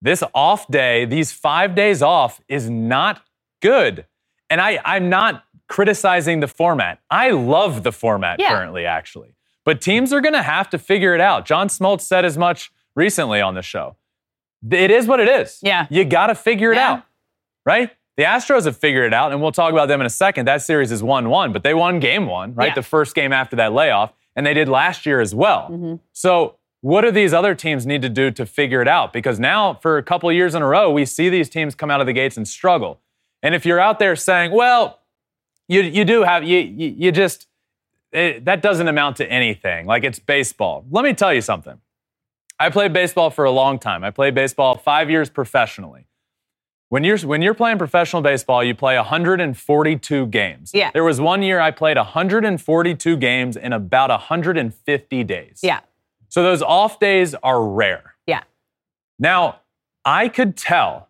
This 0.00 0.22
off 0.34 0.68
day, 0.68 1.04
these 1.04 1.32
five 1.32 1.74
days 1.74 2.00
off, 2.00 2.40
is 2.46 2.70
not 2.70 3.22
good. 3.60 4.06
And 4.50 4.60
I, 4.60 4.78
I'm 4.84 5.08
not 5.08 5.42
criticizing 5.68 6.38
the 6.38 6.46
format. 6.46 7.00
I 7.10 7.30
love 7.30 7.82
the 7.82 7.90
format 7.92 8.38
Yeah. 8.38 8.50
currently, 8.50 8.86
actually. 8.86 9.34
But 9.64 9.80
teams 9.80 10.12
are 10.12 10.20
going 10.20 10.34
to 10.34 10.42
have 10.42 10.70
to 10.70 10.78
figure 10.78 11.14
it 11.14 11.20
out. 11.20 11.44
John 11.44 11.66
Smoltz 11.68 12.02
said 12.02 12.24
as 12.24 12.38
much 12.38 12.70
recently 12.94 13.40
on 13.40 13.54
the 13.54 13.62
show. 13.62 13.96
It 14.70 14.90
is 14.90 15.06
what 15.06 15.20
it 15.20 15.28
is. 15.28 15.58
Yeah. 15.62 15.86
You 15.90 16.04
got 16.04 16.28
to 16.28 16.34
figure 16.34 16.72
it 16.72 16.76
Yeah. 16.76 16.92
out, 16.92 17.02
right? 17.64 17.90
The 18.16 18.24
Astros 18.24 18.64
have 18.64 18.76
figured 18.76 19.06
it 19.06 19.14
out, 19.14 19.30
and 19.30 19.40
we'll 19.40 19.52
talk 19.52 19.72
about 19.72 19.86
them 19.86 20.00
in 20.00 20.06
a 20.06 20.10
second. 20.10 20.48
That 20.48 20.60
series 20.62 20.90
is 20.90 21.02
1 21.02 21.28
1, 21.28 21.52
but 21.52 21.62
they 21.62 21.72
won 21.74 22.00
game 22.00 22.26
one, 22.26 22.54
right? 22.54 22.68
Yeah. 22.68 22.74
The 22.74 22.82
first 22.82 23.14
game 23.14 23.32
after 23.32 23.54
that 23.56 23.72
layoff, 23.72 24.12
and 24.34 24.44
they 24.44 24.54
did 24.54 24.68
last 24.68 25.06
year 25.06 25.20
as 25.20 25.34
well. 25.34 25.68
Mm-hmm. 25.70 25.94
So, 26.12 26.56
what 26.80 27.02
do 27.02 27.10
these 27.12 27.32
other 27.32 27.54
teams 27.54 27.86
need 27.86 28.02
to 28.02 28.08
do 28.08 28.30
to 28.32 28.44
figure 28.46 28.82
it 28.82 28.88
out? 28.88 29.12
Because 29.12 29.38
now, 29.38 29.74
for 29.74 29.98
a 29.98 30.02
couple 30.02 30.28
of 30.28 30.34
years 30.34 30.54
in 30.56 30.62
a 30.62 30.66
row, 30.66 30.90
we 30.90 31.04
see 31.04 31.28
these 31.28 31.48
teams 31.48 31.74
come 31.76 31.90
out 31.90 32.00
of 32.00 32.06
the 32.08 32.12
gates 32.12 32.36
and 32.36 32.46
struggle. 32.46 33.00
And 33.42 33.54
if 33.54 33.64
you're 33.66 33.80
out 33.80 33.98
there 34.00 34.14
saying, 34.16 34.50
well, 34.52 35.00
you, 35.68 35.82
you 35.82 36.04
do 36.04 36.22
have, 36.22 36.42
you, 36.44 36.58
you, 36.58 36.94
you 36.96 37.12
just, 37.12 37.46
it, 38.12 38.44
that 38.46 38.62
doesn't 38.62 38.86
amount 38.88 39.16
to 39.16 39.30
anything. 39.30 39.86
Like 39.86 40.02
it's 40.04 40.18
baseball. 40.20 40.84
Let 40.90 41.04
me 41.04 41.14
tell 41.14 41.34
you 41.34 41.40
something. 41.40 41.80
I 42.60 42.70
played 42.70 42.92
baseball 42.92 43.30
for 43.30 43.44
a 43.44 43.50
long 43.50 43.78
time. 43.78 44.02
I 44.02 44.10
played 44.10 44.34
baseball 44.34 44.76
five 44.76 45.10
years 45.10 45.30
professionally. 45.30 46.08
When 46.90 47.04
you're 47.04 47.18
when 47.18 47.42
you're 47.42 47.54
playing 47.54 47.78
professional 47.78 48.22
baseball, 48.22 48.64
you 48.64 48.74
play 48.74 48.96
142 48.96 50.26
games. 50.28 50.70
Yeah. 50.72 50.90
There 50.92 51.04
was 51.04 51.20
one 51.20 51.42
year 51.42 51.60
I 51.60 51.70
played 51.70 51.98
142 51.98 53.16
games 53.18 53.56
in 53.56 53.72
about 53.72 54.10
150 54.10 55.24
days. 55.24 55.60
Yeah. 55.62 55.80
So 56.28 56.42
those 56.42 56.62
off 56.62 56.98
days 56.98 57.34
are 57.34 57.62
rare. 57.62 58.14
Yeah. 58.26 58.42
Now, 59.18 59.60
I 60.04 60.28
could 60.28 60.56
tell 60.56 61.08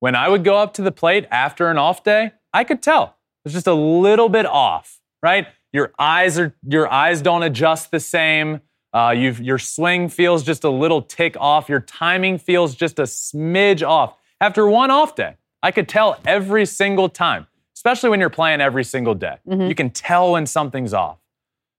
when 0.00 0.14
I 0.14 0.28
would 0.28 0.42
go 0.44 0.56
up 0.56 0.74
to 0.74 0.82
the 0.82 0.92
plate 0.92 1.26
after 1.30 1.70
an 1.70 1.78
off 1.78 2.02
day, 2.02 2.32
I 2.52 2.64
could 2.64 2.82
tell 2.82 3.16
it's 3.44 3.54
just 3.54 3.66
a 3.66 3.74
little 3.74 4.30
bit 4.30 4.46
off, 4.46 5.00
right? 5.22 5.46
Your 5.72 5.92
eyes 5.98 6.38
are 6.38 6.54
your 6.66 6.90
eyes 6.90 7.20
don't 7.20 7.42
adjust 7.42 7.90
the 7.90 8.00
same. 8.00 8.60
Uh, 8.94 9.10
you've, 9.10 9.40
your 9.40 9.58
swing 9.58 10.08
feels 10.08 10.44
just 10.44 10.62
a 10.64 10.70
little 10.70 11.02
tick 11.02 11.36
off. 11.40 11.68
Your 11.68 11.80
timing 11.80 12.38
feels 12.38 12.74
just 12.76 12.98
a 13.00 13.02
smidge 13.02 13.86
off. 13.86 14.16
After 14.40 14.66
one 14.68 14.90
off 14.90 15.16
day, 15.16 15.34
I 15.62 15.72
could 15.72 15.88
tell 15.88 16.18
every 16.24 16.64
single 16.64 17.08
time, 17.08 17.48
especially 17.74 18.10
when 18.10 18.20
you're 18.20 18.30
playing 18.30 18.60
every 18.60 18.84
single 18.84 19.14
day. 19.14 19.38
You 19.68 19.74
can 19.74 19.90
tell 19.90 20.32
when 20.32 20.46
something's 20.46 20.94
off. 20.94 21.18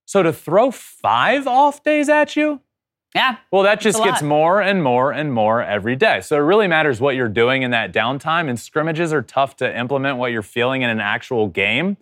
So 0.06 0.22
to 0.24 0.34
throw 0.34 0.72
five 0.72 1.48
off 1.48 1.84
days 1.84 2.10
at 2.10 2.36
you, 2.36 2.60
Yeah. 3.16 3.38
well, 3.50 3.64
that 3.64 3.80
just 3.80 4.04
gets 4.04 4.22
more 4.22 4.62
and 4.62 4.84
more 4.84 5.12
and 5.14 5.32
more 5.34 5.64
every 5.64 5.96
day. 5.96 6.20
So 6.20 6.36
it 6.36 6.40
really 6.42 6.68
matters 6.68 7.00
what 7.00 7.16
you're 7.16 7.30
doing 7.30 7.62
in 7.62 7.72
that 7.72 7.94
downtime. 7.94 8.50
And 8.50 8.60
scrimmages 8.60 9.14
are 9.14 9.22
tough 9.22 9.56
to 9.58 9.78
implement 9.80 10.18
what 10.18 10.32
you're 10.34 10.42
feeling 10.42 10.82
in 10.82 10.90
an 10.90 11.00
actual 11.00 11.48
game. 11.48 11.96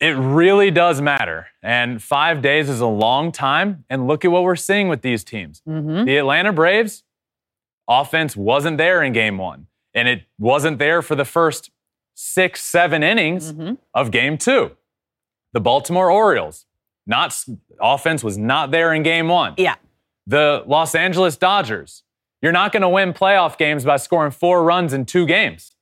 It 0.00 0.16
really 0.16 0.70
does 0.70 1.00
matter. 1.00 1.46
And 1.62 2.02
five 2.02 2.42
days 2.42 2.68
is 2.68 2.80
a 2.80 2.86
long 2.86 3.32
time. 3.32 3.84
And 3.88 4.06
look 4.06 4.24
at 4.24 4.30
what 4.30 4.42
we're 4.42 4.56
seeing 4.56 4.88
with 4.88 5.00
these 5.02 5.24
teams. 5.24 5.62
Mm-hmm. 5.66 6.04
The 6.04 6.18
Atlanta 6.18 6.52
Braves 6.52 7.02
offense 7.88 8.36
wasn't 8.36 8.78
there 8.78 9.02
in 9.02 9.12
game 9.12 9.38
one, 9.38 9.66
and 9.94 10.08
it 10.08 10.24
wasn't 10.38 10.78
there 10.78 11.02
for 11.02 11.14
the 11.14 11.24
first 11.24 11.70
six, 12.14 12.62
seven 12.62 13.02
innings 13.02 13.52
Mm-hmm. 13.52 13.74
of 13.94 14.10
game 14.10 14.36
two. 14.38 14.72
The 15.52 15.60
Baltimore 15.60 16.10
Orioles, 16.10 16.66
not 17.06 17.38
offense 17.80 18.22
was 18.24 18.36
not 18.36 18.70
there 18.72 18.92
in 18.92 19.02
game 19.02 19.28
one 19.28 19.54
Yeah. 19.56 19.76
the 20.26 20.62
Los 20.66 20.94
Angeles 20.94 21.36
Dodgers. 21.36 22.02
You're 22.42 22.52
not 22.52 22.72
going 22.72 22.82
to 22.82 22.88
win 22.88 23.12
playoff 23.14 23.56
games 23.56 23.84
by 23.84 23.96
scoring 23.96 24.30
four 24.32 24.62
runs 24.64 24.92
in 24.92 25.06
two 25.06 25.24
games. 25.26 25.72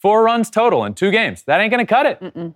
Four 0.00 0.22
runs 0.22 0.50
total 0.50 0.84
in 0.84 0.94
two 0.94 1.10
games. 1.10 1.42
That 1.44 1.60
ain't 1.60 1.70
going 1.72 1.84
to 1.84 1.92
cut 1.92 2.06
it. 2.06 2.54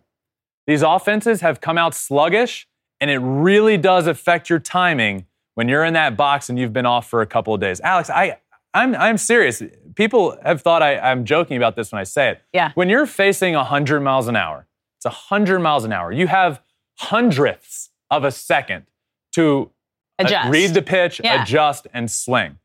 These 0.70 0.82
offenses 0.82 1.40
have 1.40 1.60
come 1.60 1.76
out 1.76 1.96
sluggish, 1.96 2.68
and 3.00 3.10
it 3.10 3.18
really 3.18 3.76
does 3.76 4.06
affect 4.06 4.48
your 4.48 4.60
timing 4.60 5.26
when 5.56 5.68
you're 5.68 5.84
in 5.84 5.94
that 5.94 6.16
box 6.16 6.48
and 6.48 6.56
you've 6.56 6.72
been 6.72 6.86
off 6.86 7.10
for 7.10 7.22
a 7.22 7.26
couple 7.26 7.52
of 7.52 7.60
days. 7.60 7.80
Alex, 7.80 8.08
I, 8.08 8.38
I'm, 8.72 8.94
I'm 8.94 9.18
serious. 9.18 9.64
People 9.96 10.38
have 10.44 10.62
thought 10.62 10.80
I, 10.80 10.96
I'm 10.96 11.24
joking 11.24 11.56
about 11.56 11.74
this 11.74 11.90
when 11.90 12.00
I 12.00 12.04
say 12.04 12.30
it. 12.30 12.42
Yeah. 12.52 12.70
When 12.76 12.88
you're 12.88 13.06
facing 13.06 13.54
100 13.54 13.98
miles 13.98 14.28
an 14.28 14.36
hour, 14.36 14.68
it's 14.98 15.06
100 15.06 15.58
miles 15.58 15.84
an 15.84 15.92
hour. 15.92 16.12
You 16.12 16.28
have 16.28 16.62
hundredths 17.00 17.90
of 18.08 18.22
a 18.22 18.30
second 18.30 18.86
to 19.32 19.72
uh, 20.20 20.24
Adjust. 20.24 20.50
read 20.50 20.74
the 20.74 20.82
pitch, 20.82 21.20
Yeah. 21.24 21.42
adjust, 21.42 21.88
and 21.92 22.08
swing. 22.08 22.60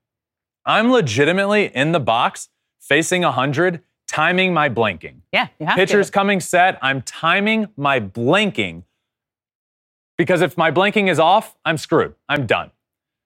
I'm 0.63 0.91
legitimately 0.91 1.71
in 1.73 1.91
the 1.91 1.99
box 1.99 2.49
facing 2.79 3.23
100, 3.23 3.81
timing 4.15 4.53
my 4.53 4.69
blinking. 4.69 5.21
Yeah, 5.31 5.47
you 5.59 5.65
have 5.65 5.75
Pitcher's 5.75 6.07
to. 6.07 6.11
coming 6.11 6.39
set. 6.39 6.77
I'm 6.81 7.01
timing 7.01 7.67
my 7.77 7.99
blinking 7.99 8.83
because 10.17 10.41
if 10.41 10.57
my 10.57 10.71
blinking 10.71 11.07
is 11.07 11.19
off, 11.19 11.55
I'm 11.65 11.77
screwed. 11.77 12.15
I'm 12.29 12.45
done. 12.45 12.71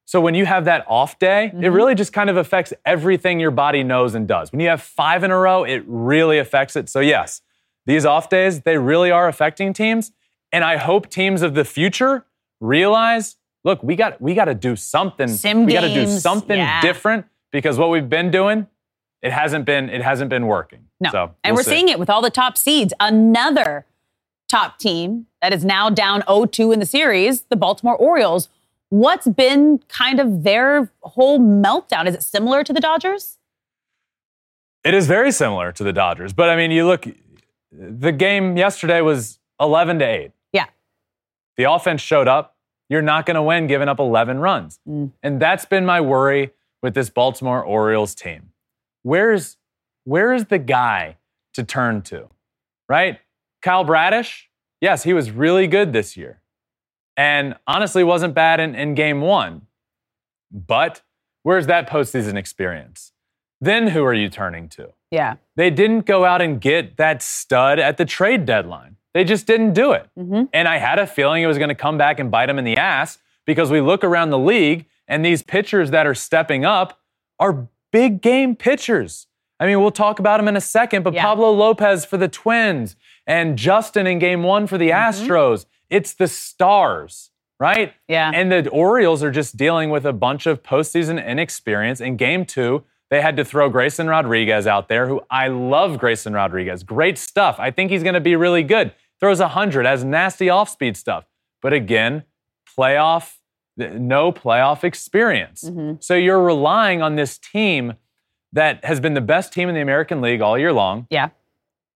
So 0.06 0.20
when 0.20 0.34
you 0.34 0.46
have 0.48 0.66
that 0.66 0.86
off 0.88 1.20
day, 1.20 1.52
Mm-hmm. 1.54 1.64
it 1.64 1.68
really 1.70 1.94
just 1.96 2.12
kind 2.14 2.30
of 2.30 2.38
affects 2.38 2.74
everything 2.86 3.40
your 3.40 3.52
body 3.52 3.84
knows 3.84 4.16
and 4.16 4.28
does. 4.28 4.52
When 4.52 4.60
you 4.60 4.70
have 4.70 4.82
five 4.82 5.24
in 5.24 5.30
a 5.32 5.38
row, 5.38 5.64
it 5.64 5.84
really 5.86 6.40
affects 6.40 6.76
it. 6.76 6.90
So 6.90 7.00
yes, 7.00 7.42
these 7.86 8.06
off 8.06 8.28
days, 8.30 8.62
they 8.62 8.78
really 8.78 9.12
are 9.12 9.28
affecting 9.28 9.72
teams. 9.74 10.12
And 10.52 10.64
I 10.64 10.78
hope 10.78 11.10
teams 11.10 11.44
of 11.44 11.54
the 11.54 11.64
future 11.64 12.26
realize, 12.60 13.36
look, 13.64 13.84
we 13.84 13.96
got 13.96 14.20
we 14.20 14.34
got 14.34 14.46
to 14.46 14.56
do 14.56 14.76
something. 14.76 15.28
Sim 15.28 15.66
we 15.68 15.74
got 15.74 15.82
to 15.82 15.94
do 15.94 16.08
something 16.08 16.58
yeah. 16.58 16.82
different 16.82 17.26
because 17.52 17.78
what 17.78 17.92
we've 17.92 18.10
been 18.10 18.32
doing, 18.32 18.66
it 19.22 19.32
hasn't 19.32 19.66
been 19.66 19.90
it 19.90 20.02
hasn't 20.02 20.30
been 20.30 20.48
working. 20.48 20.88
No. 21.00 21.12
So 21.12 21.36
and 21.44 21.54
we'll 21.54 21.60
we're 21.60 21.64
see. 21.64 21.72
seeing 21.72 21.90
it 21.90 22.00
with 22.00 22.10
all 22.10 22.22
the 22.22 22.30
top 22.30 22.58
seeds. 22.58 22.94
Another 23.00 23.86
top 24.48 24.80
team 24.80 25.28
that 25.42 25.54
is 25.54 25.64
now 25.64 25.90
down 25.90 26.22
0-2 26.24 26.74
in 26.74 26.80
the 26.80 26.86
series, 26.86 27.44
the 27.44 27.56
Baltimore 27.56 27.96
Orioles. 27.96 28.50
What's 28.90 29.28
been 29.28 29.80
kind 29.88 30.20
of 30.20 30.44
their 30.44 30.92
whole 31.02 31.40
meltdown? 31.40 32.08
Is 32.08 32.16
it 32.16 32.24
similar 32.24 32.64
to 32.64 32.74
the 32.74 32.80
Dodgers? 32.80 33.38
It 34.84 34.94
is 34.94 35.06
very 35.06 35.32
similar 35.32 35.72
to 35.74 35.84
the 35.84 35.94
Dodgers, 35.94 36.34
but 36.34 36.50
I 36.50 36.56
mean, 36.56 36.72
you 36.72 36.86
look. 36.86 37.06
The 37.72 38.12
game 38.12 38.58
yesterday 38.58 39.02
was 39.02 39.38
11 39.60 40.00
to 40.00 40.06
8. 40.06 40.32
Yeah. 40.54 40.66
The 41.58 41.72
offense 41.72 42.02
showed 42.02 42.28
up. 42.28 42.56
You're 42.90 43.04
not 43.04 43.28
going 43.28 43.36
to 43.36 43.44
win 43.44 43.68
giving 43.68 43.88
up 43.88 44.00
11 44.00 44.40
runs. 44.40 44.80
Mm. 44.88 45.12
And 45.22 45.40
that's 45.40 45.66
been 45.66 45.86
my 45.86 46.02
worry 46.02 46.50
with 46.82 46.96
this 46.96 47.12
Baltimore 47.12 47.64
Orioles 47.64 48.16
team. 48.16 48.50
Where's 49.04 49.58
where's 50.04 50.46
the 50.46 50.60
guy 50.60 51.18
to 51.54 51.64
turn 51.64 52.02
to? 52.04 52.30
Right? 52.88 53.20
Kyle 53.62 53.84
Bradish? 53.84 54.50
Yes, 54.82 55.04
he 55.04 55.14
was 55.14 55.32
really 55.32 55.68
good 55.68 55.94
this 55.94 56.16
year. 56.16 56.42
And 57.18 57.56
honestly 57.68 58.04
wasn't 58.04 58.34
bad 58.34 58.60
in, 58.60 58.76
in 58.76 58.96
game 58.96 59.22
one. 59.22 59.68
But 60.52 61.02
where's 61.44 61.68
that 61.68 61.90
postseason 61.90 62.36
experience? 62.36 63.12
Then 63.62 63.88
who 63.88 64.04
are 64.06 64.14
you 64.14 64.30
turning 64.30 64.70
to? 64.70 64.94
Yeah. 65.12 65.36
They 65.56 65.70
didn't 65.70 66.06
go 66.06 66.24
out 66.24 66.42
and 66.42 66.62
get 66.62 66.98
that 66.98 67.22
stud 67.22 67.78
at 67.80 67.98
the 67.98 68.06
trade 68.06 68.46
deadline. 68.46 68.96
They 69.14 69.24
just 69.24 69.48
didn't 69.48 69.74
do 69.74 69.92
it. 69.92 70.08
Mm-hmm. 70.18 70.44
And 70.54 70.68
I 70.68 70.78
had 70.78 71.00
a 71.00 71.08
feeling 71.08 71.44
it 71.44 71.48
was 71.48 71.58
going 71.58 71.70
to 71.70 71.76
come 71.76 71.98
back 71.98 72.20
and 72.20 72.32
bite 72.32 72.46
them 72.46 72.60
in 72.60 72.64
the 72.64 72.78
ass 72.78 73.18
because 73.46 73.72
we 73.72 73.82
look 73.82 74.04
around 74.04 74.30
the 74.30 74.40
league 74.40 74.86
and 75.08 75.26
these 75.26 75.42
pitchers 75.42 75.92
that 75.92 76.06
are 76.06 76.16
stepping 76.16 76.64
up 76.64 77.02
are 77.40 77.68
big 77.92 78.22
game 78.22 78.56
pitchers. 78.56 79.28
I 79.60 79.66
mean, 79.66 79.82
we'll 79.82 79.92
talk 79.92 80.20
about 80.20 80.38
them 80.38 80.48
in 80.48 80.56
a 80.56 80.62
second, 80.62 81.04
but 81.04 81.14
Yeah. 81.14 81.24
Pablo 81.24 81.52
Lopez 81.52 82.06
for 82.06 82.18
the 82.18 82.28
Twins 82.28 82.96
and 83.28 83.58
Justin 83.58 84.08
in 84.08 84.20
game 84.20 84.44
one 84.44 84.68
for 84.68 84.78
the 84.78 84.90
mm-hmm. 84.90 85.26
Astros. 85.26 85.66
It's 85.90 86.14
the 86.14 86.28
stars, 86.28 87.32
right? 87.60 87.94
Yeah. 88.08 88.32
And 88.34 88.52
the 88.52 88.70
Orioles 88.70 89.24
are 89.24 89.32
just 89.32 89.58
dealing 89.58 89.90
with 89.90 90.06
a 90.06 90.14
bunch 90.14 90.46
of 90.46 90.64
postseason 90.64 91.24
inexperience. 91.26 92.00
In 92.00 92.16
game 92.16 92.46
two, 92.46 92.84
they 93.10 93.22
had 93.22 93.36
to 93.38 93.44
throw 93.46 93.70
Grayson 93.70 94.08
Rodriguez 94.08 94.68
out 94.68 94.88
there, 94.88 95.08
who 95.08 95.22
I 95.30 95.48
love 95.48 95.98
Grayson 95.98 96.34
Rodriguez. 96.34 96.84
Great 96.84 97.18
stuff. 97.18 97.58
I 97.60 97.72
think 97.72 97.92
he's 97.92 98.04
going 98.04 98.14
to 98.14 98.22
be 98.22 98.36
really 98.36 98.64
good. 98.64 98.94
Throws 99.20 99.40
100, 99.40 99.86
has 99.86 100.04
nasty 100.04 100.50
off 100.50 100.70
speed 100.70 100.96
stuff. 100.96 101.26
But 101.62 101.74
again, 101.74 102.24
playoff, 102.78 103.39
no 103.80 104.32
playoff 104.32 104.84
experience. 104.84 105.64
Mm-hmm. 105.64 105.94
So 106.02 106.16
you're 106.16 106.42
relying 106.44 107.02
on 107.02 107.16
this 107.16 107.38
team 107.38 107.94
that 108.54 108.84
has 108.86 109.00
been 109.00 109.14
the 109.14 109.22
best 109.22 109.54
team 109.54 109.70
in 109.70 109.76
the 109.76 109.82
American 109.82 110.22
League 110.22 110.42
all 110.42 110.58
year 110.58 110.74
long 110.74 111.08
Yeah. 111.10 111.30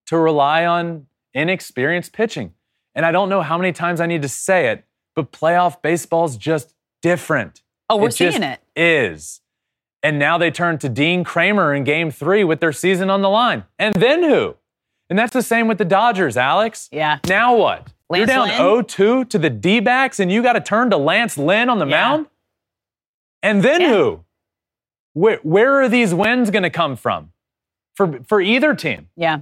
to 0.07 0.17
rely 0.17 0.65
on 0.65 1.07
inexperienced 1.33 2.13
pitching. 2.13 2.53
And 2.95 3.05
I 3.05 3.11
don't 3.11 3.29
know 3.29 3.41
how 3.41 3.57
many 3.57 3.71
times 3.71 3.99
I 3.99 4.05
need 4.05 4.21
to 4.21 4.29
say 4.29 4.67
it, 4.69 4.85
but 5.15 5.31
playoff 5.31 5.81
baseball's 5.81 6.37
just 6.37 6.73
different. 7.01 7.61
Oh, 7.89 7.97
we're 7.97 8.09
It 8.09 8.13
seeing 8.13 8.43
it. 8.43 8.59
Is. 8.75 9.41
And 10.03 10.19
now 10.19 10.37
they 10.37 10.51
turn 10.51 10.77
to 10.79 10.89
Dean 10.89 11.23
Kremer 11.23 11.73
in 11.73 11.83
game 11.85 12.11
three 12.11 12.43
with 12.43 12.59
their 12.59 12.73
season 12.73 13.09
on 13.09 13.21
the 13.21 13.29
line. 13.29 13.63
And 13.79 13.93
then 13.95 14.21
who? 14.23 14.55
And 15.09 15.17
that's 15.17 15.33
the 15.33 15.41
same 15.41 15.67
with 15.67 15.77
the 15.77 15.85
Dodgers, 15.85 16.37
Alex. 16.37 16.89
Yeah. 16.91 17.19
Now 17.27 17.55
what? 17.55 17.92
You're 18.11 18.25
down 18.25 18.47
Lynn? 18.47 18.57
0 18.57 18.81
2 18.83 19.25
to 19.25 19.39
the 19.39 19.49
D 19.49 19.79
backs, 19.79 20.19
and 20.19 20.31
you 20.31 20.43
got 20.43 20.53
to 20.53 20.61
turn 20.61 20.89
to 20.91 20.97
Lance 20.97 21.37
Lynn 21.37 21.69
on 21.69 21.79
the 21.79 21.85
Yeah. 21.85 21.91
mound? 22.01 22.27
And 23.41 23.61
then 23.63 23.81
Yeah. 23.81 23.89
who? 23.89 24.23
Where, 25.13 25.37
where 25.43 25.81
are 25.81 25.89
these 25.89 26.13
wins 26.13 26.49
going 26.49 26.63
to 26.63 26.69
come 26.69 26.95
from 26.95 27.31
for, 27.95 28.19
for 28.23 28.41
either 28.41 28.73
team? 28.75 29.09
Yeah. 29.15 29.41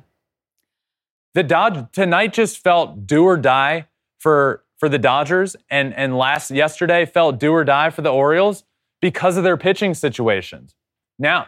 the 1.34 1.44
Dodge 1.44 1.90
tonight 1.94 2.34
just 2.34 2.58
felt 2.60 3.08
do 3.08 3.24
or 3.24 3.38
die 3.38 3.88
for 4.20 4.64
for 4.78 4.90
the 4.90 4.98
Dodgers, 5.00 5.56
and 5.70 5.94
and 5.94 6.18
last 6.18 6.52
yesterday 6.52 7.06
felt 7.06 7.40
do 7.40 7.54
or 7.54 7.64
die 7.64 7.90
for 7.90 8.02
the 8.02 8.10
Orioles 8.12 8.66
because 9.00 9.38
of 9.38 9.44
their 9.46 9.56
pitching 9.56 9.94
situations. 9.94 10.76
Now, 11.18 11.48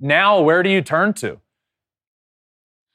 now 0.00 0.40
where 0.40 0.62
do 0.62 0.70
you 0.70 0.80
turn 0.80 1.12
to? 1.14 1.40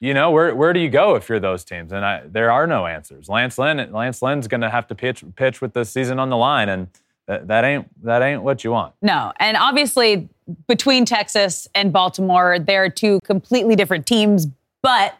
You 0.03 0.13
know 0.13 0.31
where 0.31 0.53
where 0.53 0.73
do 0.73 0.81
you 0.81 0.89
go 0.89 1.15
if 1.15 1.29
you're 1.29 1.39
those 1.39 1.63
teams? 1.63 1.93
And 1.93 2.03
I, 2.03 2.23
there 2.25 2.51
are 2.51 2.67
no 2.67 2.85
answers. 2.85 3.29
Lance 3.29 3.57
Lynn 3.57 3.89
Lance 3.93 4.21
Lynn's 4.21 4.49
going 4.49 4.59
to 4.59 4.69
have 4.69 4.85
to 4.87 4.95
pitch 4.95 5.23
pitch 5.37 5.61
with 5.61 5.71
the 5.71 5.85
season 5.85 6.19
on 6.19 6.29
the 6.29 6.35
line, 6.35 6.67
and 6.67 6.89
that, 7.25 7.47
that 7.47 7.63
ain't 7.63 8.03
that 8.03 8.21
ain't 8.21 8.43
what 8.43 8.65
you 8.65 8.71
want. 8.71 8.93
No. 9.01 9.31
And 9.39 9.55
obviously, 9.55 10.27
between 10.67 11.05
Texas 11.05 11.69
and 11.73 11.93
Baltimore, 11.93 12.59
they're 12.59 12.89
two 12.89 13.21
completely 13.23 13.77
different 13.77 14.05
teams. 14.05 14.45
But 14.81 15.15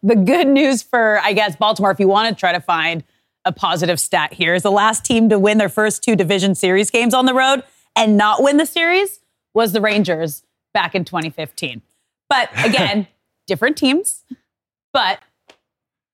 the 0.00 0.14
good 0.14 0.46
news 0.46 0.80
for, 0.80 1.18
I 1.24 1.32
guess, 1.32 1.56
Baltimore, 1.56 1.90
if 1.90 1.98
you 1.98 2.06
want 2.06 2.28
to 2.28 2.38
try 2.38 2.52
to 2.52 2.60
find 2.60 3.02
a 3.44 3.50
positive 3.50 3.98
stat 3.98 4.32
here, 4.32 4.54
is 4.54 4.62
the 4.62 4.70
last 4.70 5.04
team 5.04 5.28
to 5.30 5.40
win 5.40 5.58
their 5.58 5.68
first 5.68 6.04
two 6.04 6.14
division 6.14 6.54
series 6.54 6.88
games 6.88 7.14
on 7.14 7.26
the 7.26 7.34
road 7.34 7.64
and 7.96 8.16
not 8.16 8.44
win 8.44 8.58
the 8.58 8.66
series 8.66 9.18
was 9.54 9.72
the 9.72 9.80
Rangers 9.80 10.44
back 10.72 10.94
in 10.94 11.04
2015. 11.04 11.82
But 12.28 12.48
again, 12.64 13.08
different 13.50 13.76
teams, 13.76 14.24
but 14.92 15.18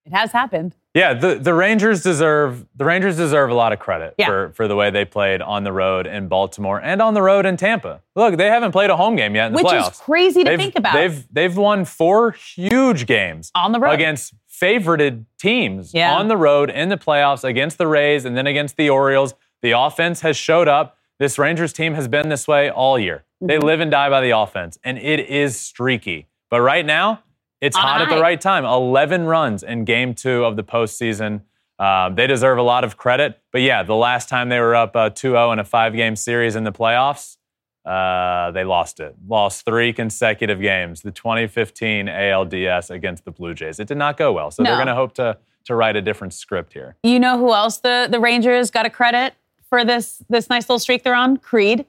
it 0.07 0.13
has 0.13 0.33
happened. 0.33 0.75
Yeah, 0.95 1.13
the, 1.13 1.35
the 1.35 1.53
Rangers 1.53 2.03
deserve 2.03 2.65
the 2.75 2.85
Rangers 2.87 3.17
deserve 3.19 3.51
a 3.51 3.55
lot 3.55 3.75
of 3.75 3.79
credit 3.79 4.15
Yeah. 4.19 4.27
for, 4.29 4.53
for 4.55 4.67
the 4.69 4.75
way 4.75 4.89
they 4.91 5.05
played 5.05 5.43
on 5.43 5.63
the 5.63 5.73
road 5.73 6.07
in 6.07 6.27
Baltimore 6.29 6.81
and 6.81 7.03
on 7.03 7.13
the 7.13 7.21
road 7.21 7.45
in 7.45 7.59
Tampa. 7.59 8.01
Look, 8.15 8.39
they 8.39 8.47
haven't 8.47 8.73
played 8.73 8.89
a 8.89 8.97
home 8.97 9.15
game 9.15 9.35
yet 9.35 9.49
in 9.49 9.53
the 9.53 9.57
Which 9.59 9.67
playoffs. 9.67 9.93
is 9.93 9.99
crazy 9.99 10.43
to 10.45 10.51
they've, 10.51 10.59
think 10.59 10.75
about. 10.77 10.95
They've 10.95 11.27
they've 11.31 11.57
won 11.57 11.85
four 11.85 12.31
huge 12.33 13.07
games 13.07 13.51
On 13.55 13.73
the 13.73 13.81
road. 13.81 13.93
against 13.93 14.33
favorited 14.51 15.27
teams 15.39 15.93
Yeah. 15.93 16.15
on 16.15 16.29
the 16.29 16.37
road 16.39 16.71
in 16.71 16.89
the 16.89 16.97
playoffs 16.97 17.45
against 17.45 17.77
the 17.77 17.87
Rays 17.87 18.25
and 18.25 18.35
then 18.35 18.47
against 18.47 18.77
the 18.79 18.89
Orioles. 18.89 19.35
The 19.61 19.73
offense 19.73 20.23
has 20.23 20.37
showed 20.39 20.67
up. 20.69 20.97
This 21.19 21.39
Rangers 21.39 21.73
team 21.75 21.93
has 21.95 22.09
been 22.09 22.29
this 22.31 22.49
way 22.49 22.71
all 22.71 22.99
year. 22.99 23.25
They 23.43 23.57
Mm-hmm. 23.59 23.67
live 23.67 23.81
and 23.81 23.91
die 23.91 24.09
by 24.09 24.23
the 24.23 24.31
offense, 24.31 24.79
and 24.83 24.97
it 24.97 25.21
is 25.29 25.61
streaky. 25.61 26.27
But 26.51 26.63
right 26.63 26.87
now, 26.87 27.21
it's 27.61 27.77
hot 27.77 28.03
at 28.03 28.09
the 28.09 28.21
right 28.21 28.41
time. 28.41 28.65
11 28.65 29.25
runs 29.25 29.63
in 29.63 29.85
game 29.85 30.15
two 30.15 30.45
of 30.45 30.57
the 30.57 30.65
postseason. 30.65 31.43
Um, 31.79 32.15
they 32.15 32.27
deserve 32.27 32.59
a 32.59 32.63
lot 32.63 32.85
of 32.85 32.97
credit. 32.97 33.41
But 33.53 33.63
yeah, 33.63 33.83
the 33.83 33.95
last 33.95 34.29
time 34.29 34.49
they 34.49 34.61
were 34.61 34.75
up 34.75 34.97
uh, 34.97 35.11
2 35.11 35.31
0 35.31 35.53
in 35.53 35.59
a 35.59 35.65
five 35.65 35.95
game 35.95 36.17
series 36.17 36.57
in 36.57 36.65
the 36.65 36.73
playoffs, 36.73 37.37
uh, 37.85 38.51
they 38.51 38.65
lost 38.65 39.01
it. 39.01 39.15
Lost 39.27 39.65
three 39.65 39.93
consecutive 39.93 40.61
games. 40.61 41.03
The 41.03 41.13
2015 41.13 42.07
ALDS 42.07 42.91
against 42.91 43.25
the 43.25 43.31
Blue 43.31 43.55
Jays. 43.55 43.79
It 43.79 43.89
did 43.89 43.99
not 43.99 44.17
go 44.17 44.33
well. 44.33 44.51
So 44.51 44.63
they're 44.63 44.77
going 44.77 44.87
to 44.87 44.95
hope 44.95 45.15
to 45.15 45.39
to 45.67 45.75
write 45.75 45.97
a 45.97 46.03
different 46.03 46.33
script 46.33 46.73
here. 46.73 46.97
You 47.03 47.19
know 47.19 47.39
who 47.39 47.53
else 47.53 47.79
the, 47.79 48.07
the 48.09 48.21
Rangers 48.21 48.71
got 48.71 48.87
a 48.87 48.91
credit 48.91 49.35
for 49.69 49.85
this 49.85 50.23
this 50.29 50.49
nice 50.49 50.65
little 50.65 50.79
streak 50.79 51.03
they're 51.03 51.15
on? 51.15 51.37
Creed. 51.37 51.85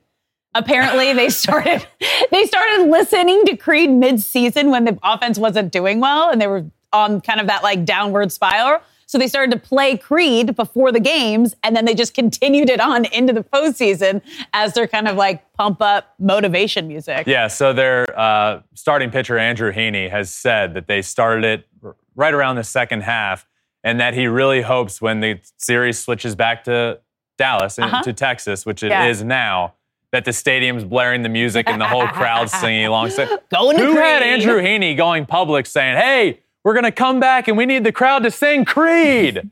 Apparently 0.57 1.13
they 1.13 1.29
started 1.43 1.85
they 2.31 2.45
started 2.45 2.89
listening 2.89 3.45
to 3.45 3.55
Creed 3.57 3.89
mid-season 3.89 4.69
when 4.71 4.85
the 4.85 4.97
offense 5.03 5.37
wasn't 5.37 5.71
doing 5.71 5.99
well 5.99 6.29
and 6.29 6.41
they 6.41 6.47
were 6.47 6.65
on 6.93 7.21
kind 7.21 7.39
of 7.39 7.47
that 7.47 7.63
like 7.63 7.85
downward 7.85 8.31
spiral. 8.31 8.81
So 9.09 9.17
they 9.17 9.27
started 9.27 9.51
to 9.51 9.59
play 9.59 9.95
Creed 9.95 10.55
before 10.57 10.91
the 10.91 10.99
games 10.99 11.55
and 11.63 11.73
then 11.75 11.85
they 11.85 11.93
just 11.95 12.13
continued 12.13 12.69
it 12.69 12.81
on 12.81 13.05
into 13.05 13.31
the 13.31 13.41
postseason 13.43 14.21
as 14.51 14.73
their 14.73 14.85
kind 14.87 15.07
of 15.07 15.15
like 15.15 15.53
pump 15.53 15.81
up 15.81 16.13
motivation 16.19 16.87
music. 16.89 17.25
Yeah, 17.25 17.47
so 17.47 17.71
their 17.71 18.05
uh, 18.19 18.61
starting 18.73 19.09
pitcher, 19.09 19.37
Andrew 19.37 19.71
Heaney, 19.71 20.09
has 20.09 20.33
said 20.33 20.73
that 20.73 20.87
they 20.87 21.01
started 21.01 21.45
it 21.45 21.67
right 22.15 22.33
around 22.33 22.57
the 22.57 22.65
second 22.65 23.01
half 23.03 23.45
and 23.83 23.99
that 24.01 24.13
he 24.13 24.27
really 24.27 24.61
hopes 24.61 25.01
when 25.01 25.21
the 25.21 25.39
series 25.55 25.97
switches 25.99 26.35
back 26.35 26.65
to 26.65 26.99
Dallas 27.37 27.77
and 27.77 27.85
Uh-huh. 27.85 28.03
to 28.03 28.11
Texas, 28.11 28.65
which 28.65 28.83
it 28.83 28.91
is 28.91 29.21
Yeah. 29.21 29.27
now, 29.27 29.73
that 30.11 30.25
the 30.25 30.33
stadium's 30.33 30.83
blaring 30.83 31.21
the 31.23 31.29
music 31.29 31.69
and 31.69 31.79
the 31.81 31.87
whole 31.87 32.07
crowd 32.07 32.49
singing 32.61 32.85
along. 32.85 33.09
So, 33.09 33.25
Going 33.51 33.77
to 33.77 33.83
who 33.85 33.95
had 33.97 34.23
Andrew 34.23 34.61
Heaney 34.61 34.95
going 34.95 35.25
public 35.25 35.65
saying, 35.65 35.97
hey, 35.97 36.39
we're 36.63 36.73
going 36.73 36.85
to 36.85 36.91
come 36.91 37.19
back 37.19 37.47
and 37.47 37.57
we 37.57 37.65
need 37.65 37.83
the 37.83 37.91
crowd 37.91 38.23
to 38.23 38.31
sing 38.31 38.65
Creed? 38.65 39.49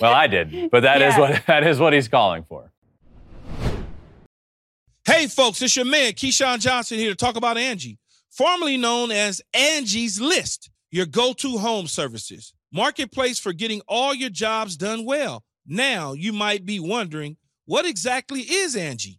Well, 0.00 0.12
I 0.12 0.26
did, 0.26 0.70
but 0.70 0.80
that 0.82 1.02
is 1.02 1.14
Yeah. 1.14 1.20
what 1.20 1.42
that 1.46 1.66
is 1.66 1.78
what 1.78 1.92
he's 1.92 2.08
calling 2.08 2.44
for. 2.48 2.70
Hey, 5.04 5.26
folks, 5.26 5.62
it's 5.62 5.74
your 5.74 5.86
man, 5.86 6.12
Keyshawn 6.12 6.60
Johnson 6.60 6.98
here 6.98 7.10
to 7.10 7.16
talk 7.16 7.36
about 7.36 7.56
Angie. 7.56 7.98
formerly 8.30 8.76
known 8.76 9.10
as 9.10 9.40
Angie's 9.54 10.20
List, 10.20 10.70
your 10.90 11.06
go 11.06 11.32
to 11.32 11.58
home 11.58 11.86
services. 11.86 12.52
Marketplace 12.72 13.38
for 13.38 13.52
getting 13.54 13.80
all 13.88 14.14
your 14.14 14.28
jobs 14.30 14.76
done 14.76 15.04
well. 15.06 15.42
Now 15.66 16.12
you 16.12 16.32
might 16.32 16.66
be 16.66 16.78
wondering, 16.78 17.36
what 17.64 17.86
exactly 17.86 18.42
is 18.42 18.76
Angie? 18.76 19.18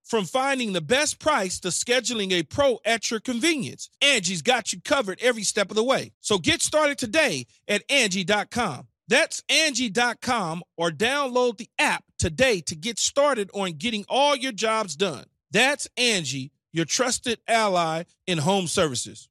From 0.11 0.25
finding 0.25 0.73
the 0.73 0.81
best 0.81 1.19
price 1.19 1.57
to 1.61 1.69
scheduling 1.69 2.33
a 2.33 2.43
pro 2.43 2.79
at 2.83 3.09
your 3.09 3.21
convenience, 3.21 3.89
Angie's 4.01 4.41
got 4.41 4.73
you 4.73 4.81
covered 4.81 5.21
every 5.21 5.43
step 5.43 5.69
of 5.69 5.77
the 5.77 5.85
way. 5.85 6.11
So 6.19 6.37
get 6.37 6.61
started 6.61 6.97
today 6.97 7.45
at 7.65 7.89
Angie.com. 7.89 8.89
That's 9.07 9.41
Angie.com 9.47 10.63
or 10.75 10.89
download 10.91 11.59
the 11.59 11.69
app 11.79 12.03
today 12.19 12.59
to 12.59 12.75
get 12.75 12.99
started 12.99 13.49
on 13.53 13.77
getting 13.77 14.03
all 14.09 14.35
your 14.35 14.51
jobs 14.51 14.97
done. 14.97 15.23
That's 15.49 15.87
Angie, 15.95 16.51
your 16.73 16.83
trusted 16.83 17.39
ally 17.47 18.03
in 18.27 18.39
home 18.39 18.67
services. 18.67 19.29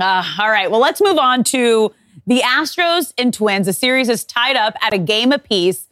Uh, 0.00 0.24
all 0.40 0.50
right. 0.50 0.70
Well, 0.70 0.80
let's 0.80 1.02
move 1.02 1.18
on 1.18 1.44
to 1.44 1.92
the 2.26 2.40
Astros 2.40 3.12
and 3.18 3.34
Twins. 3.34 3.66
The 3.66 3.74
series 3.74 4.08
is 4.08 4.24
tied 4.24 4.56
up 4.56 4.76
at 4.80 4.94
a 4.94 4.98
game 4.98 5.32
apiece. 5.32 5.88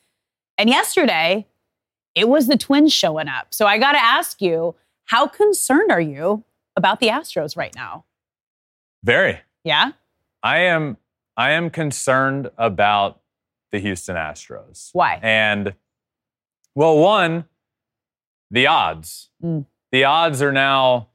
And 0.57 0.70
yesterday, 0.70 1.46
it 2.14 2.29
was 2.29 2.46
the 2.46 2.57
Twins 2.57 2.92
showing 2.92 3.29
up. 3.29 3.48
So 3.50 3.66
I 3.66 3.79
got 3.79 3.92
to 3.92 4.03
ask 4.03 4.40
you, 4.40 4.74
how 5.07 5.27
concerned 5.27 5.90
are 5.90 6.00
you 6.00 6.44
about 6.77 7.00
the 7.00 7.09
Astros 7.09 7.57
right 7.57 7.74
now? 7.74 8.05
Very. 9.03 9.40
Yeah. 9.64 9.92
I 10.42 10.59
am. 10.59 10.96
I 11.37 11.50
am 11.50 11.70
concerned 11.70 12.50
about 12.57 13.20
the 13.72 13.81
Houston 13.81 14.14
Astros. 14.14 14.90
Why? 14.92 15.18
And 15.20 15.74
well, 16.74 16.96
one, 16.98 17.46
the 18.50 18.66
odds. 18.66 19.31
Mm. 19.42 19.66
The 19.90 20.05
odds 20.05 20.42
are 20.42 20.53
now 20.53 21.09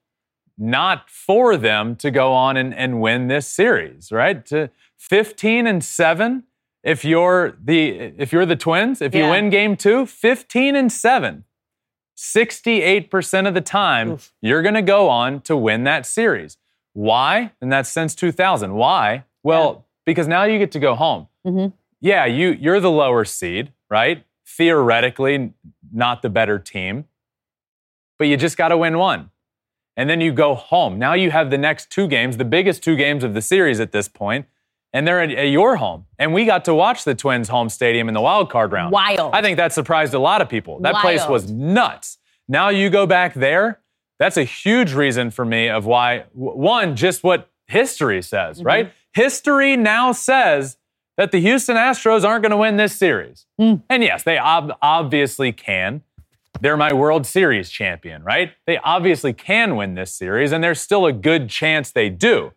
not 0.57 1.09
for 1.09 1.55
them 1.55 1.95
to 1.97 2.11
go 2.11 2.33
on 2.33 2.57
and, 2.57 2.73
and 2.73 3.01
win 3.01 3.27
this 3.27 3.47
series, 3.47 4.11
right? 4.11 4.45
To 4.47 4.69
15 4.97 5.67
and 5.67 5.83
7 5.83 6.43
if 6.83 7.03
you're 7.03 7.57
the 7.63 7.89
if 8.17 8.31
you're 8.31 8.45
the 8.45 8.55
twins 8.55 9.01
if 9.01 9.13
you 9.13 9.27
win 9.27 9.49
game 9.49 9.75
2 9.75 10.05
15 10.05 10.75
and 10.75 10.91
7 10.91 11.43
68% 12.17 13.47
of 13.47 13.53
the 13.53 13.61
time 13.61 14.11
Oof. 14.11 14.33
you're 14.41 14.61
going 14.61 14.75
to 14.75 14.81
go 14.81 15.07
on 15.07 15.39
to 15.41 15.55
win 15.55 15.85
that 15.85 16.05
series. 16.05 16.57
Why? 16.91 17.53
And 17.61 17.71
that's 17.71 17.89
since 17.89 18.13
2000 18.13 18.73
why? 18.73 19.23
Well 19.43 19.85
because 20.05 20.27
now 20.27 20.43
you 20.43 20.57
get 20.57 20.71
to 20.73 20.79
go 20.79 20.95
home. 20.95 21.27
Mhm. 21.45 21.73
yeah 22.01 22.25
you 22.25 22.49
you're 22.51 22.79
the 22.79 22.91
lower 22.91 23.25
seed 23.25 23.71
right? 23.89 24.23
Theoretically 24.45 25.53
not 25.91 26.21
the 26.21 26.29
better 26.29 26.59
team. 26.59 27.05
But 28.17 28.27
you 28.27 28.37
just 28.37 28.57
got 28.57 28.69
to 28.69 28.77
win 28.77 28.97
one. 28.97 29.31
And 29.95 30.09
then 30.09 30.21
you 30.21 30.31
go 30.31 30.55
home. 30.55 30.99
Now 30.99 31.13
you 31.13 31.31
have 31.31 31.49
the 31.49 31.57
next 31.57 31.89
two 31.89 32.07
games, 32.07 32.37
the 32.37 32.45
biggest 32.45 32.83
two 32.83 32.95
games 32.95 33.23
of 33.23 33.33
the 33.33 33.41
series 33.41 33.79
at 33.79 33.91
this 33.91 34.07
point, 34.07 34.45
and 34.93 35.07
they're 35.07 35.21
at, 35.21 35.31
at 35.31 35.49
your 35.49 35.75
home. 35.75 36.05
And 36.17 36.33
we 36.33 36.45
got 36.45 36.65
to 36.65 36.73
watch 36.73 37.03
the 37.03 37.15
Twins' 37.15 37.49
home 37.49 37.69
stadium 37.69 38.07
in 38.07 38.13
the 38.13 38.21
wild 38.21 38.49
card 38.49 38.71
round. 38.71 38.91
Wild. 38.91 39.33
I 39.33 39.41
think 39.41 39.57
that 39.57 39.73
surprised 39.73 40.13
a 40.13 40.19
lot 40.19 40.41
of 40.41 40.49
people. 40.49 40.79
That 40.81 40.95
place 40.95 41.27
was 41.27 41.51
nuts. 41.51 42.17
Now 42.47 42.69
you 42.69 42.89
go 42.89 43.05
back 43.05 43.33
there. 43.33 43.81
That's 44.17 44.37
a 44.37 44.43
huge 44.43 44.93
reason 44.93 45.31
for 45.31 45.45
me 45.45 45.69
of 45.69 45.85
why 45.85 46.25
one, 46.33 46.95
just 46.95 47.23
what 47.23 47.49
history 47.67 48.21
says, 48.21 48.57
mm-hmm. 48.57 48.67
right? 48.67 48.93
History 49.13 49.77
now 49.77 50.11
says 50.11 50.77
that 51.17 51.31
the 51.31 51.39
Houston 51.39 51.75
Astros 51.75 52.23
aren't 52.23 52.43
going 52.43 52.51
to 52.51 52.57
win 52.57 52.77
this 52.77 52.95
series. 52.95 53.45
Mm. 53.59 53.83
And 53.89 54.03
yes, 54.03 54.23
they 54.23 54.37
ob- 54.37 54.77
obviously 54.81 55.51
can. 55.51 56.01
They're 56.61 56.77
my 56.77 56.91
World 56.93 57.25
Series 57.25 57.69
champion, 57.69 58.23
right? 58.23 58.51
They 58.65 58.77
obviously 58.77 59.33
can 59.33 59.75
win 59.75 59.95
this 59.95 60.13
series, 60.13 60.51
and 60.51 60.63
there's 60.63 60.81
still 60.81 61.05
a 61.05 61.13
good 61.13 61.49
chance 61.49 61.91
they 61.91 62.09
do. 62.09 62.51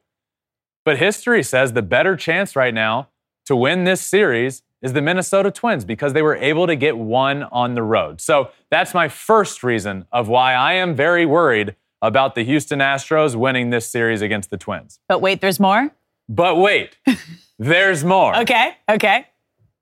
But 0.85 0.99
history 0.99 1.43
says 1.43 1.73
the 1.73 1.83
better 1.83 2.17
chance 2.17 2.57
right 2.57 2.75
now 2.75 3.09
to 3.47 3.55
win 3.57 3.85
this 3.85 4.01
series 4.01 4.63
is 4.81 4.93
the 4.93 5.03
Minnesota 5.03 5.51
Twins 5.51 5.85
because 5.85 6.13
they 6.13 6.23
were 6.23 6.37
able 6.37 6.67
to 6.67 6.75
get 6.75 6.99
one 6.99 7.45
on 7.45 7.75
the 7.75 7.83
road. 7.83 8.21
So 8.21 8.51
that's 8.71 8.95
my 8.95 9.09
first 9.09 9.63
reason 9.63 10.07
of 10.11 10.29
why 10.29 10.55
I 10.55 10.73
am 10.75 10.95
very 10.97 11.25
worried 11.25 11.77
about 12.01 12.35
the 12.35 12.43
Houston 12.43 12.81
Astros 12.81 13.37
winning 13.37 13.71
this 13.71 13.87
series 13.89 14.23
against 14.23 14.51
the 14.51 14.57
Twins. 14.57 14.99
But 15.09 15.21
wait, 15.21 15.41
there's 15.41 15.61
more? 15.61 15.91
But 16.29 16.57
wait, 16.57 16.99
there's 17.61 18.03
more. 18.03 18.37
Okay. 18.39 18.77
Okay. 18.89 19.27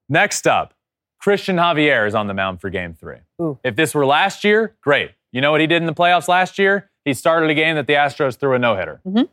Next 0.09 0.47
up, 0.47 0.75
Christian 1.19 1.57
Javier 1.57 2.07
is 2.07 2.15
on 2.15 2.27
the 2.27 2.35
mound 2.35 2.61
for 2.61 2.69
game 2.69 2.93
three. 2.93 3.19
Ooh. 3.41 3.59
If 3.65 3.77
this 3.77 3.95
were 3.95 4.05
last 4.05 4.45
year, 4.45 4.75
great. 4.83 5.13
You 5.33 5.41
know 5.41 5.51
what 5.51 5.61
he 5.63 5.67
did 5.67 5.81
in 5.81 5.87
the 5.87 5.95
playoffs 5.95 6.29
last 6.29 6.59
year? 6.59 6.91
He 7.07 7.15
started 7.15 7.49
a 7.49 7.55
game 7.55 7.77
that 7.77 7.87
the 7.87 7.95
Astros 7.95 8.37
threw 8.37 8.55
a 8.55 8.59
no 8.59 8.77
hitter. 8.77 9.01
Mhm. 9.07 9.29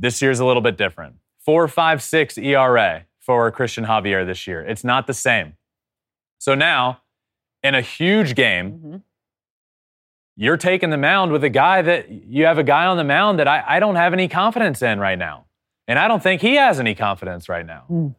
This 0.00 0.22
year's 0.22 0.40
a 0.40 0.46
little 0.46 0.62
bit 0.62 0.76
different. 0.78 1.16
4.56 1.46 2.38
ERA 2.42 3.04
for 3.20 3.50
Christian 3.50 3.84
Javier 3.84 4.26
this 4.26 4.46
year. 4.46 4.62
It's 4.62 4.82
not 4.82 5.06
the 5.06 5.14
same. 5.14 5.56
So 6.38 6.54
now, 6.54 7.02
in 7.62 7.74
a 7.74 7.82
huge 7.82 8.34
game, 8.34 8.72
Mhm. 8.72 9.02
you're 10.36 10.56
taking 10.56 10.88
the 10.90 10.96
mound 10.96 11.32
with 11.32 11.44
a 11.44 11.50
guy 11.50 11.82
that 11.82 12.08
you 12.10 12.46
have 12.46 12.56
a 12.58 12.62
guy 12.62 12.86
on 12.86 12.96
the 12.96 13.04
mound 13.04 13.38
that 13.38 13.46
I, 13.46 13.62
I 13.66 13.78
don't 13.80 13.96
have 13.96 14.12
any 14.14 14.26
confidence 14.26 14.80
in 14.80 14.98
right 14.98 15.18
now. 15.18 15.44
And 15.86 15.98
I 15.98 16.08
don't 16.08 16.22
think 16.22 16.40
he 16.40 16.54
has 16.54 16.80
any 16.80 16.94
confidence 16.94 17.48
right 17.48 17.66
now. 17.66 17.84
Mm. 17.90 18.14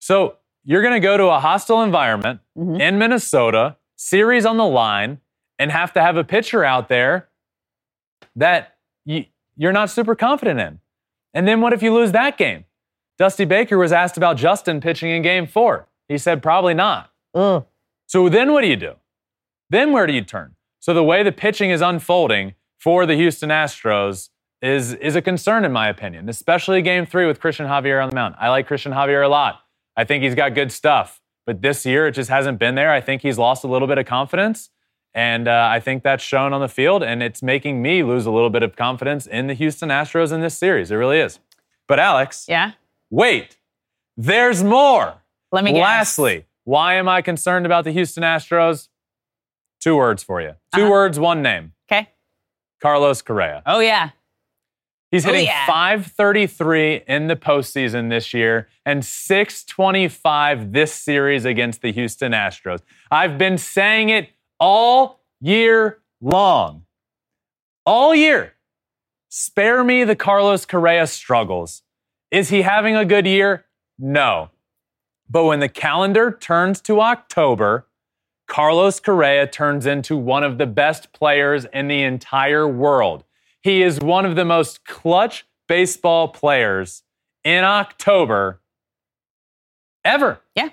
So 0.00 0.38
you're 0.64 0.82
going 0.82 0.94
to 0.94 1.00
go 1.00 1.16
to 1.16 1.26
a 1.28 1.38
hostile 1.38 1.82
environment 1.82 2.40
Mhm. 2.58 2.80
in 2.80 2.98
Minnesota, 2.98 3.76
series 3.96 4.44
on 4.44 4.56
the 4.56 4.64
line, 4.66 5.20
and 5.60 5.70
have 5.70 5.92
to 5.92 6.00
have 6.02 6.16
a 6.16 6.24
pitcher 6.24 6.64
out 6.64 6.88
there 6.88 7.28
that 8.34 8.76
you, 9.04 9.26
you're 9.56 9.72
not 9.72 9.90
super 9.90 10.16
confident 10.16 10.58
in. 10.58 10.80
And 11.34 11.46
then 11.46 11.60
what 11.60 11.72
if 11.72 11.82
you 11.82 11.92
lose 11.92 12.12
that 12.12 12.38
game? 12.38 12.64
Dusty 13.18 13.44
Baker 13.44 13.76
was 13.76 13.92
asked 13.92 14.16
about 14.16 14.36
Justin 14.36 14.80
pitching 14.80 15.10
in 15.10 15.22
game 15.22 15.46
four. 15.46 15.88
He 16.08 16.16
said, 16.16 16.42
probably 16.42 16.74
not. 16.74 17.10
Ugh. 17.34 17.66
So 18.06 18.28
then 18.28 18.52
what 18.52 18.62
do 18.62 18.68
you 18.68 18.76
do? 18.76 18.94
Then 19.70 19.92
where 19.92 20.06
do 20.06 20.12
you 20.12 20.22
turn? 20.22 20.54
So 20.80 20.94
the 20.94 21.04
way 21.04 21.22
the 21.22 21.32
pitching 21.32 21.70
is 21.70 21.80
unfolding 21.80 22.54
for 22.78 23.06
the 23.06 23.14
Houston 23.14 23.50
Astros 23.50 24.30
is, 24.62 24.94
is 24.94 25.16
a 25.16 25.22
concern 25.22 25.64
in 25.64 25.72
my 25.72 25.88
opinion, 25.88 26.28
especially 26.28 26.82
game 26.82 27.06
three 27.06 27.26
with 27.26 27.40
Christian 27.40 27.66
Javier 27.66 28.02
on 28.02 28.10
the 28.10 28.14
mound. 28.14 28.34
I 28.38 28.50
like 28.50 28.66
Christian 28.66 28.92
Javier 28.92 29.24
a 29.24 29.28
lot. 29.28 29.60
I 29.96 30.04
think 30.04 30.22
he's 30.22 30.34
got 30.34 30.54
good 30.54 30.70
stuff. 30.70 31.20
But 31.46 31.60
this 31.60 31.84
year 31.84 32.06
it 32.06 32.12
just 32.12 32.30
hasn't 32.30 32.58
been 32.58 32.74
there. 32.74 32.90
I 32.90 33.00
think 33.00 33.22
he's 33.22 33.38
lost 33.38 33.64
a 33.64 33.68
little 33.68 33.88
bit 33.88 33.98
of 33.98 34.06
confidence. 34.06 34.70
And 35.14 35.46
uh, 35.46 35.68
I 35.70 35.78
think 35.78 36.02
that's 36.02 36.24
shown 36.24 36.52
on 36.52 36.60
the 36.60 36.68
field, 36.68 37.02
and 37.04 37.22
it's 37.22 37.40
making 37.42 37.80
me 37.80 38.02
lose 38.02 38.26
a 38.26 38.32
little 38.32 38.50
bit 38.50 38.62
of 38.64 38.74
confidence 38.74 39.26
in 39.26 39.46
the 39.46 39.54
Houston 39.54 39.88
Astros 39.88 40.32
in 40.32 40.40
this 40.40 40.58
series. 40.58 40.90
It 40.90 40.96
really 40.96 41.20
is. 41.20 41.38
But 41.86 42.00
Alex, 42.00 42.46
Yeah. 42.48 42.72
wait, 43.10 43.56
there's 44.16 44.64
more. 44.64 45.22
Let 45.52 45.62
me 45.62 45.72
guess. 45.72 45.82
Lastly, 45.82 46.46
why 46.64 46.94
am 46.94 47.08
I 47.08 47.22
concerned 47.22 47.64
about 47.64 47.84
the 47.84 47.92
Houston 47.92 48.24
Astros? 48.24 48.88
Two 49.80 49.96
words 49.96 50.22
for 50.24 50.40
you. 50.40 50.54
2 50.74 50.82
Uh-huh. 50.82 50.90
words, 50.90 51.20
one 51.20 51.42
name. 51.42 51.74
Okay. 51.90 52.08
Carlos 52.82 53.22
Correa. 53.22 53.62
Oh, 53.66 53.78
yeah. 53.78 54.10
He's 55.12 55.24
Oh, 55.24 55.30
hitting 55.30 55.46
yeah. 55.46 55.66
533 55.66 57.02
in 57.06 57.28
the 57.28 57.36
postseason 57.36 58.10
this 58.10 58.34
year 58.34 58.68
and 58.84 59.04
625 59.04 60.72
this 60.72 60.92
series 60.92 61.44
against 61.44 61.82
the 61.82 61.92
Houston 61.92 62.32
Astros. 62.32 62.80
I've 63.12 63.38
been 63.38 63.58
saying 63.58 64.08
it 64.08 64.30
all 64.58 65.20
year 65.40 66.00
long. 66.20 66.84
All 67.84 68.14
year. 68.14 68.54
Spare 69.28 69.84
me 69.84 70.04
the 70.04 70.16
Carlos 70.16 70.64
Correa 70.64 71.06
struggles. 71.06 71.82
Is 72.30 72.50
he 72.50 72.62
having 72.62 72.96
a 72.96 73.04
good 73.04 73.26
year? 73.26 73.66
No. 73.98 74.50
But 75.28 75.44
when 75.44 75.60
the 75.60 75.68
calendar 75.68 76.30
turns 76.30 76.80
to 76.82 77.00
October, 77.00 77.86
Carlos 78.46 79.00
Correa 79.00 79.46
turns 79.46 79.86
into 79.86 80.16
one 80.16 80.44
of 80.44 80.58
the 80.58 80.66
best 80.66 81.12
players 81.12 81.66
in 81.72 81.88
the 81.88 82.02
entire 82.02 82.68
world. 82.68 83.24
He 83.62 83.82
is 83.82 84.00
one 84.00 84.26
of 84.26 84.36
the 84.36 84.44
most 84.44 84.84
clutch 84.84 85.46
baseball 85.66 86.28
players 86.28 87.02
in 87.42 87.64
October 87.64 88.60
ever. 90.04 90.40
Yeah. 90.54 90.70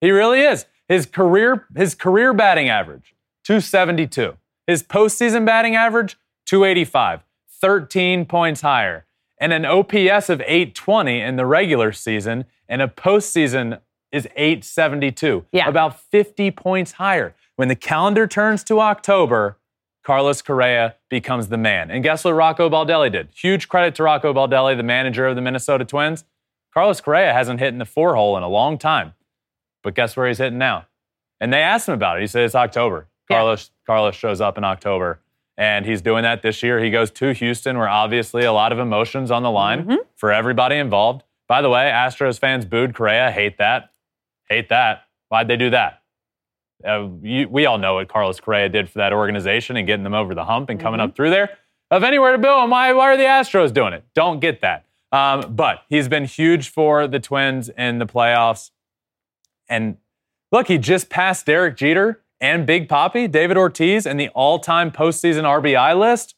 He 0.00 0.10
really 0.10 0.40
is. 0.40 0.66
His 0.88 1.06
career 1.06 1.66
his 1.76 1.94
career 1.94 2.32
batting 2.32 2.68
average 2.68 3.14
272. 3.44 4.36
His 4.66 4.82
postseason 4.82 5.46
batting 5.46 5.76
average 5.76 6.18
285, 6.46 7.20
13 7.60 8.26
points 8.26 8.62
higher, 8.62 9.06
and 9.38 9.52
an 9.52 9.64
OPS 9.64 10.28
of 10.28 10.40
820 10.40 11.20
in 11.20 11.36
the 11.36 11.46
regular 11.46 11.92
season 11.92 12.44
and 12.68 12.82
a 12.82 12.88
postseason 12.88 13.80
is 14.12 14.26
872. 14.36 15.44
Yeah. 15.52 15.68
About 15.68 16.00
50 16.00 16.50
points 16.52 16.92
higher. 16.92 17.34
When 17.56 17.68
the 17.68 17.76
calendar 17.76 18.26
turns 18.26 18.62
to 18.64 18.80
October, 18.80 19.58
Carlos 20.04 20.40
Correa 20.42 20.94
becomes 21.10 21.48
the 21.48 21.58
man. 21.58 21.90
And 21.90 22.02
guess 22.02 22.24
what 22.24 22.32
Rocco 22.32 22.70
Baldelli 22.70 23.12
did? 23.12 23.28
Huge 23.34 23.68
credit 23.68 23.94
to 23.96 24.02
Rocco 24.02 24.32
Baldelli, 24.32 24.76
the 24.76 24.82
manager 24.82 25.26
of 25.26 25.36
the 25.36 25.42
Minnesota 25.42 25.84
Twins. 25.84 26.24
Carlos 26.72 27.00
Correa 27.00 27.32
hasn't 27.32 27.60
hit 27.60 27.68
in 27.68 27.78
the 27.78 27.84
four 27.84 28.14
hole 28.14 28.36
in 28.36 28.42
a 28.42 28.48
long 28.48 28.78
time. 28.78 29.14
But 29.88 29.94
guess 29.94 30.18
where 30.18 30.28
he's 30.28 30.36
hitting 30.36 30.58
now? 30.58 30.84
And 31.40 31.50
they 31.50 31.62
asked 31.62 31.88
him 31.88 31.94
about 31.94 32.18
it. 32.18 32.20
He 32.20 32.26
said 32.26 32.44
it's 32.44 32.54
October. 32.54 33.08
Yeah. 33.30 33.38
Carlos 33.38 33.70
Carlos 33.86 34.14
shows 34.14 34.38
up 34.42 34.58
in 34.58 34.64
October. 34.64 35.20
And 35.56 35.86
he's 35.86 36.02
doing 36.02 36.24
that 36.24 36.42
this 36.42 36.62
year. 36.62 36.78
He 36.78 36.90
goes 36.90 37.10
to 37.12 37.32
Houston, 37.32 37.78
where 37.78 37.88
obviously 37.88 38.44
a 38.44 38.52
lot 38.52 38.70
of 38.70 38.78
emotions 38.78 39.30
on 39.30 39.42
the 39.42 39.50
line 39.50 39.84
Mm-hmm. 39.84 39.94
for 40.14 40.30
everybody 40.30 40.76
involved. 40.76 41.22
By 41.48 41.62
the 41.62 41.70
way, 41.70 41.90
Astros 41.90 42.38
fans 42.38 42.66
booed 42.66 42.94
Correa. 42.94 43.30
Hate 43.30 43.56
that. 43.56 43.88
Hate 44.50 44.68
that. 44.68 45.04
Why'd 45.30 45.48
they 45.48 45.56
do 45.56 45.70
that? 45.70 46.02
Uh, 46.86 47.08
you, 47.22 47.48
we 47.48 47.64
all 47.64 47.78
know 47.78 47.94
what 47.94 48.08
Carlos 48.08 48.40
Correa 48.40 48.68
did 48.68 48.90
for 48.90 48.98
that 48.98 49.14
organization 49.14 49.78
and 49.78 49.86
getting 49.86 50.04
them 50.04 50.12
over 50.12 50.34
the 50.34 50.44
hump 50.44 50.68
and 50.68 50.78
coming 50.78 51.00
up 51.00 51.16
through 51.16 51.30
there. 51.30 51.56
Of 51.90 52.04
anywhere 52.04 52.32
to 52.32 52.38
boo 52.38 52.62
him, 52.62 52.68
why, 52.68 52.92
why 52.92 53.14
are 53.14 53.16
the 53.16 53.22
Astros 53.22 53.72
doing 53.72 53.94
it? 53.94 54.04
Don't 54.14 54.38
get 54.40 54.60
that. 54.60 54.84
Um, 55.12 55.56
but 55.56 55.84
he's 55.88 56.08
been 56.08 56.26
huge 56.26 56.68
for 56.68 57.06
the 57.08 57.18
Twins 57.20 57.70
in 57.70 57.98
the 57.98 58.04
playoffs. 58.06 58.70
And 59.68 59.96
look, 60.52 60.68
he 60.68 60.78
just 60.78 61.08
passed 61.10 61.46
Derek 61.46 61.76
Jeter 61.76 62.22
and 62.40 62.66
Big 62.66 62.88
Poppy, 62.88 63.26
David 63.28 63.56
Ortiz, 63.56 64.06
in 64.06 64.16
the 64.16 64.28
all 64.30 64.58
time 64.58 64.90
postseason 64.90 65.42
RBI 65.44 65.98
list. 65.98 66.34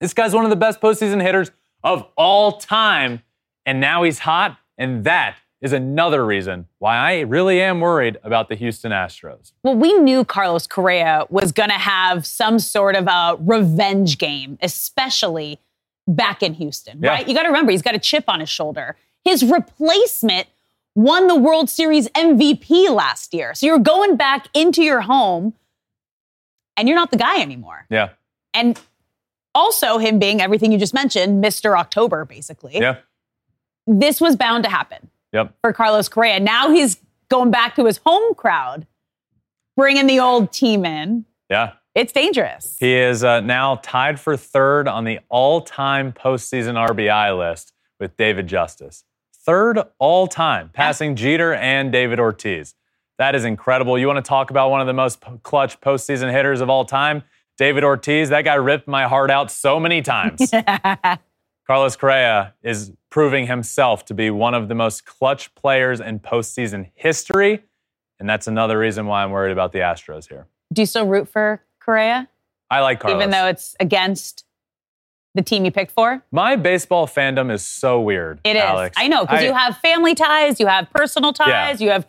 This 0.00 0.14
guy's 0.14 0.34
one 0.34 0.44
of 0.44 0.50
the 0.50 0.56
best 0.56 0.80
postseason 0.80 1.22
hitters 1.22 1.50
of 1.82 2.06
all 2.16 2.52
time. 2.58 3.22
And 3.64 3.80
now 3.80 4.02
he's 4.02 4.20
hot. 4.20 4.58
And 4.78 5.04
that 5.04 5.36
is 5.62 5.72
another 5.72 6.24
reason 6.24 6.66
why 6.78 6.96
I 6.96 7.20
really 7.20 7.60
am 7.62 7.80
worried 7.80 8.18
about 8.22 8.48
the 8.50 8.54
Houston 8.56 8.92
Astros. 8.92 9.52
Well, 9.64 9.74
we 9.74 9.94
knew 9.98 10.24
Carlos 10.24 10.66
Correa 10.66 11.24
was 11.30 11.50
going 11.50 11.70
to 11.70 11.76
have 11.78 12.26
some 12.26 12.58
sort 12.58 12.94
of 12.94 13.06
a 13.08 13.36
revenge 13.40 14.18
game, 14.18 14.58
especially 14.60 15.58
back 16.06 16.42
in 16.42 16.54
Houston, 16.54 17.00
Yeah. 17.02 17.10
right? 17.10 17.26
You 17.26 17.34
got 17.34 17.42
to 17.42 17.48
remember, 17.48 17.72
he's 17.72 17.82
got 17.82 17.94
a 17.94 17.98
chip 17.98 18.24
on 18.28 18.40
his 18.40 18.50
shoulder. 18.50 18.96
His 19.24 19.42
replacement 19.44 20.46
won 20.96 21.28
the 21.28 21.36
World 21.36 21.70
Series 21.70 22.08
MVP 22.08 22.92
last 22.92 23.32
year. 23.32 23.54
So 23.54 23.66
you're 23.66 23.78
going 23.78 24.16
back 24.16 24.48
into 24.54 24.82
your 24.82 25.02
home 25.02 25.54
and 26.76 26.88
you're 26.88 26.96
not 26.96 27.12
the 27.12 27.18
guy 27.18 27.40
anymore. 27.40 27.86
Yeah. 27.88 28.08
And 28.52 28.80
also, 29.54 29.98
him 29.98 30.18
being 30.18 30.40
everything 30.40 30.72
you 30.72 30.78
just 30.78 30.92
mentioned, 30.94 31.42
Mr. 31.44 31.78
October, 31.78 32.24
basically. 32.24 32.74
Yeah. 32.78 32.96
This 33.86 34.20
was 34.20 34.36
bound 34.36 34.64
to 34.64 34.70
happen 34.70 35.08
Yep. 35.32 35.54
for 35.62 35.72
Carlos 35.72 36.08
Correa. 36.08 36.40
Now 36.40 36.70
he's 36.70 36.98
going 37.30 37.50
back 37.50 37.76
to 37.76 37.84
his 37.86 38.00
home 38.04 38.34
crowd, 38.34 38.86
bringing 39.76 40.06
the 40.06 40.20
old 40.20 40.52
team 40.52 40.84
in. 40.84 41.24
Yeah. 41.48 41.74
It's 41.94 42.12
dangerous. 42.12 42.76
He 42.78 42.94
is 42.94 43.24
uh, 43.24 43.40
now 43.40 43.76
tied 43.82 44.20
for 44.20 44.36
third 44.36 44.88
on 44.88 45.04
the 45.04 45.20
all 45.30 45.62
time 45.62 46.12
postseason 46.12 46.74
RBI 46.74 47.38
list 47.38 47.72
with 47.98 48.14
David 48.18 48.46
Justice. 48.48 49.04
Third 49.46 49.78
all 49.98 50.26
time, 50.26 50.70
passing 50.72 51.16
Jeter 51.16 51.54
and 51.54 51.92
David 51.92 52.18
Ortiz. 52.20 52.74
That 53.18 53.34
is 53.34 53.44
incredible. 53.44 53.98
You 53.98 54.06
want 54.06 54.22
to 54.22 54.28
talk 54.28 54.50
about 54.50 54.70
one 54.70 54.80
of 54.80 54.86
the 54.86 54.92
most 54.92 55.22
clutch 55.42 55.80
postseason 55.80 56.30
hitters 56.32 56.60
of 56.60 56.68
all 56.68 56.84
time? 56.84 57.22
David 57.56 57.84
Ortiz, 57.84 58.28
that 58.28 58.42
guy 58.42 58.54
ripped 58.56 58.86
my 58.86 59.06
heart 59.06 59.30
out 59.30 59.50
so 59.50 59.80
many 59.80 60.02
times. 60.02 60.52
Carlos 61.66 61.96
Correa 61.96 62.54
is 62.62 62.92
proving 63.08 63.46
himself 63.46 64.04
to 64.06 64.14
be 64.14 64.30
one 64.30 64.52
of 64.52 64.68
the 64.68 64.74
most 64.74 65.06
clutch 65.06 65.54
players 65.54 66.00
in 66.00 66.20
postseason 66.20 66.90
history. 66.94 67.62
And 68.18 68.28
that's 68.28 68.46
another 68.46 68.78
reason 68.78 69.06
why 69.06 69.22
I'm 69.22 69.30
worried 69.30 69.52
about 69.52 69.72
the 69.72 69.78
Astros 69.78 70.28
here. 70.28 70.48
Do 70.72 70.82
you 70.82 70.86
still 70.86 71.06
root 71.06 71.28
for 71.28 71.62
Correa, 71.86 72.28
I 72.68 72.80
like 72.80 72.98
Carlos. 72.98 73.16
even 73.16 73.30
though 73.30 73.46
it's 73.46 73.76
against 73.78 74.44
the 75.36 75.42
team 75.42 75.64
you 75.64 75.70
picked 75.70 75.92
for? 75.92 76.22
My 76.32 76.56
baseball 76.56 77.06
fandom 77.06 77.52
is 77.52 77.64
so 77.64 78.00
weird. 78.00 78.40
It 78.44 78.56
is. 78.56 78.62
Alex. 78.62 78.96
I 78.98 79.06
know, 79.08 79.24
because 79.24 79.42
you 79.44 79.52
have 79.52 79.76
family 79.78 80.14
ties, 80.14 80.58
you 80.58 80.66
have 80.66 80.90
personal 80.90 81.32
ties, 81.32 81.80
you 81.80 81.90
have 81.90 82.06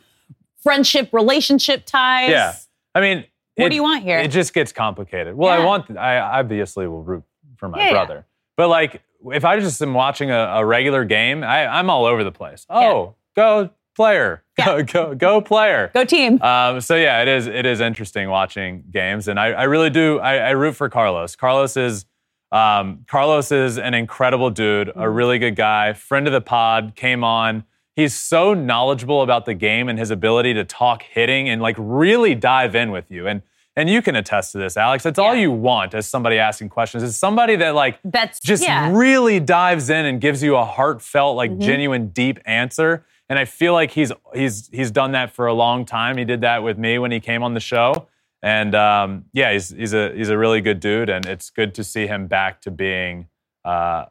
friendship, 0.63 1.13
relationship 1.13 1.85
ties. 1.85 2.29
Yeah. 2.29 2.53
I 2.95 3.01
mean, 3.01 3.25
What 3.55 3.67
it- 3.67 3.69
do 3.69 3.75
you 3.75 3.83
want 3.83 4.03
here? 4.03 4.17
It 4.19 4.31
just 4.31 4.53
gets 4.53 4.71
complicated. 4.71 5.35
Well, 5.35 5.49
I 5.51 5.63
want. 5.63 5.95
I 5.97 6.19
obviously 6.19 6.87
will 6.87 7.03
root 7.03 7.23
for 7.57 7.69
my 7.69 7.77
Yeah, 7.79 7.85
yeah. 7.85 7.91
brother, 7.93 8.25
but 8.55 8.67
like, 8.69 9.01
if 9.31 9.45
I 9.45 9.59
just 9.59 9.81
am 9.81 9.93
watching 9.93 10.29
a, 10.31 10.37
a 10.37 10.65
regular 10.65 11.03
game, 11.05 11.43
I, 11.43 11.65
I'm 11.67 11.89
all 11.89 12.05
over 12.05 12.23
the 12.23 12.31
place. 12.31 12.65
Oh, 12.69 13.15
go 13.35 13.71
player, 13.95 14.43
go 14.63 14.77
Yeah. 14.77 14.81
go 14.93 15.15
go 15.15 15.41
player. 15.41 15.89
Go 15.93 16.03
team. 16.05 16.39
Um, 16.41 16.81
so 16.81 16.95
yeah, 16.95 17.21
it 17.23 17.27
is 17.27 17.47
it 17.47 17.65
is 17.65 17.81
interesting 17.81 18.29
watching 18.29 18.83
games, 18.91 19.27
and 19.27 19.39
I, 19.39 19.47
I 19.53 19.63
really 19.63 19.89
do 19.89 20.19
I, 20.19 20.37
I 20.37 20.49
root 20.51 20.75
for 20.75 20.87
Carlos. 20.89 21.35
Carlos 21.35 21.75
is 21.77 22.05
um, 22.51 23.05
Carlos 23.07 23.51
is 23.51 23.77
an 23.77 23.93
incredible 23.93 24.49
dude, 24.49 24.91
a 24.95 25.09
really 25.09 25.37
good 25.39 25.55
guy, 25.55 25.93
friend 25.93 26.27
of 26.27 26.33
the 26.33 26.41
pod, 26.41 26.93
came 26.95 27.23
on. 27.23 27.63
He's 27.95 28.15
so 28.15 28.53
knowledgeable 28.53 29.21
about 29.23 29.45
the 29.45 29.53
game 29.53 29.89
and 29.89 29.97
his 29.97 30.11
ability 30.11 30.53
to 30.53 30.63
talk 30.63 31.01
hitting 31.03 31.49
and 31.49 31.61
like 31.61 31.75
really 31.79 32.35
dive 32.35 32.75
in 32.75 32.91
with 32.91 33.09
you. 33.11 33.27
And 33.27 33.41
and 33.75 33.87
you 33.87 34.01
can 34.01 34.15
attest 34.15 34.53
to 34.53 34.57
this, 34.57 34.75
Alex. 34.75 35.03
That's 35.03 35.19
all 35.19 35.35
you 35.35 35.51
want 35.51 35.93
as 35.93 36.07
somebody 36.09 36.39
asking 36.39 36.69
questions. 36.69 37.03
Is 37.03 37.15
somebody 37.15 37.55
that 37.57 37.75
like 37.75 37.99
That's 38.03 38.39
just 38.39 38.63
yeah. 38.63 38.91
really 38.91 39.39
dives 39.39 39.91
in 39.91 40.05
and 40.07 40.19
gives 40.19 40.41
you 40.41 40.55
a 40.55 40.65
heartfelt, 40.65 41.35
like 41.35 41.51
Mm-hmm. 41.51 41.59
genuine, 41.61 42.07
deep 42.09 42.39
answer. 42.45 43.05
And 43.29 43.37
I 43.37 43.45
feel 43.45 43.73
like 43.73 43.91
he's 43.91 44.11
he's 44.33 44.69
he's 44.71 44.89
done 44.89 45.11
that 45.11 45.31
for 45.31 45.45
a 45.47 45.53
long 45.53 45.85
time. 45.85 46.17
He 46.17 46.25
did 46.25 46.41
that 46.41 46.63
with 46.63 46.77
me 46.77 46.97
when 46.97 47.11
he 47.11 47.19
came 47.19 47.43
on 47.43 47.53
the 47.53 47.59
show. 47.59 48.07
And 48.43 48.75
um, 48.75 49.25
yeah, 49.33 49.51
he's 49.53 49.69
he's 49.69 49.93
a 49.93 50.13
he's 50.15 50.29
a 50.29 50.37
really 50.37 50.61
good 50.61 50.79
dude, 50.79 51.09
and 51.09 51.25
it's 51.25 51.49
good 51.49 51.73
to 51.75 51.83
see 51.83 52.07
him 52.07 52.27
back 52.27 52.61
to 52.61 52.71
being 52.71 53.27
uh, 53.65 54.05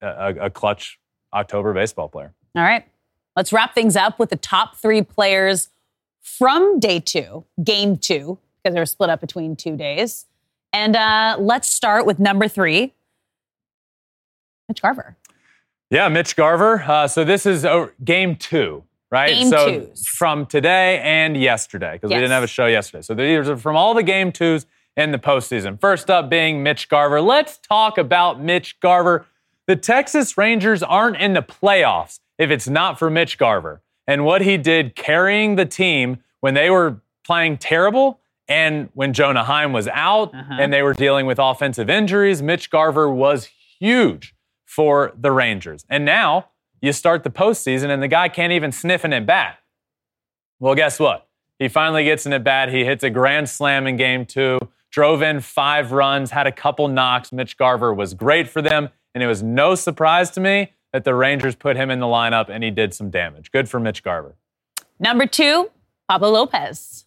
a, 0.00 0.34
a 0.42 0.50
clutch 0.50 0.98
October 1.32 1.74
baseball 1.74 2.08
player. 2.08 2.32
All 2.54 2.62
right. 2.62 2.84
Let's 3.34 3.52
wrap 3.52 3.74
things 3.74 3.96
up 3.96 4.18
with 4.18 4.30
the 4.30 4.36
top 4.36 4.76
three 4.76 5.02
players 5.02 5.68
from 6.22 6.80
day 6.80 7.00
two, 7.00 7.44
game 7.62 7.98
two, 7.98 8.38
because 8.62 8.74
they 8.74 8.80
were 8.80 8.86
split 8.86 9.10
up 9.10 9.20
between 9.20 9.56
two 9.56 9.76
days. 9.76 10.24
And 10.72 10.96
uh, 10.96 11.36
let's 11.38 11.68
start 11.68 12.06
with 12.06 12.18
number 12.18 12.48
three, 12.48 12.94
Mitch 14.68 14.80
Garver. 14.80 15.16
Yeah, 15.90 16.08
Mitch 16.08 16.34
Garver. 16.34 16.82
Uh, 16.82 17.06
so 17.06 17.24
this 17.24 17.46
is 17.46 17.64
uh, 17.64 17.88
game 18.02 18.36
two, 18.36 18.84
right? 19.10 19.30
Game 19.34 19.48
so 19.48 19.80
twos. 19.80 20.06
from 20.06 20.46
today 20.46 21.00
and 21.00 21.36
yesterday, 21.36 21.92
because 21.94 22.10
we 22.10 22.16
didn't 22.16 22.30
have 22.30 22.42
a 22.42 22.48
show 22.48 22.66
yesterday. 22.66 23.02
So 23.02 23.14
these 23.14 23.48
are 23.48 23.56
from 23.56 23.76
all 23.76 23.94
the 23.94 24.02
game 24.02 24.32
twos 24.32 24.66
in 24.96 25.12
the 25.12 25.18
postseason. 25.18 25.80
First 25.80 26.10
up 26.10 26.28
being 26.30 26.62
Mitch 26.62 26.88
Garver. 26.88 27.20
Let's 27.20 27.58
talk 27.58 27.98
about 27.98 28.40
Mitch 28.42 28.80
Garver. 28.80 29.26
The 29.66 29.76
Texas 29.76 30.38
Rangers 30.38 30.82
aren't 30.82 31.16
in 31.16 31.34
the 31.34 31.42
playoffs 31.42 32.20
if 32.38 32.50
it's 32.50 32.68
not 32.68 32.98
for 32.98 33.10
Mitch 33.10 33.36
Garver 33.38 33.82
and 34.06 34.24
what 34.24 34.42
he 34.42 34.56
did 34.56 34.94
carrying 34.94 35.56
the 35.56 35.66
team 35.66 36.18
when 36.40 36.54
they 36.54 36.70
were 36.70 37.00
playing 37.24 37.58
terrible 37.58 38.20
and 38.48 38.88
when 38.94 39.12
Jonah 39.12 39.42
Heim 39.42 39.72
was 39.72 39.88
out 39.88 40.32
Uh-huh. 40.32 40.54
and 40.60 40.72
they 40.72 40.82
were 40.82 40.94
dealing 40.94 41.26
with 41.26 41.38
offensive 41.40 41.90
injuries. 41.90 42.40
Mitch 42.42 42.70
Garver 42.70 43.10
was 43.10 43.50
huge 43.80 44.34
for 44.64 45.12
the 45.18 45.32
Rangers. 45.32 45.84
And 45.90 46.04
now 46.04 46.50
you 46.80 46.92
start 46.92 47.24
the 47.24 47.30
postseason 47.30 47.90
and 47.90 48.02
the 48.02 48.08
guy 48.08 48.28
can't 48.28 48.52
even 48.52 48.72
sniff 48.72 49.04
an 49.04 49.12
at 49.12 49.26
bat. 49.26 49.58
Well, 50.58 50.74
guess 50.74 50.98
what? 50.98 51.28
He 51.58 51.68
finally 51.68 52.04
gets 52.04 52.26
an 52.26 52.32
at 52.32 52.44
bat. 52.44 52.70
He 52.70 52.84
hits 52.84 53.02
a 53.02 53.10
grand 53.10 53.48
slam 53.48 53.86
in 53.86 53.96
game 53.96 54.26
two, 54.26 54.58
drove 54.90 55.22
in 55.22 55.40
five 55.40 55.92
runs, 55.92 56.30
had 56.30 56.46
a 56.46 56.52
couple 56.52 56.88
knocks. 56.88 57.32
Mitch 57.32 57.56
Garver 57.56 57.92
was 57.94 58.14
great 58.14 58.48
for 58.48 58.62
them. 58.62 58.90
And 59.14 59.22
it 59.22 59.26
was 59.26 59.42
no 59.42 59.74
surprise 59.74 60.30
to 60.32 60.40
me 60.40 60.72
that 60.92 61.04
the 61.04 61.14
Rangers 61.14 61.54
put 61.54 61.76
him 61.76 61.90
in 61.90 62.00
the 62.00 62.06
lineup 62.06 62.48
and 62.50 62.62
he 62.62 62.70
did 62.70 62.92
some 62.92 63.10
damage. 63.10 63.50
Good 63.50 63.68
for 63.68 63.80
Mitch 63.80 64.02
Garver. 64.02 64.36
Number 64.98 65.26
two, 65.26 65.70
Pablo 66.08 66.30
Lopez. 66.30 67.06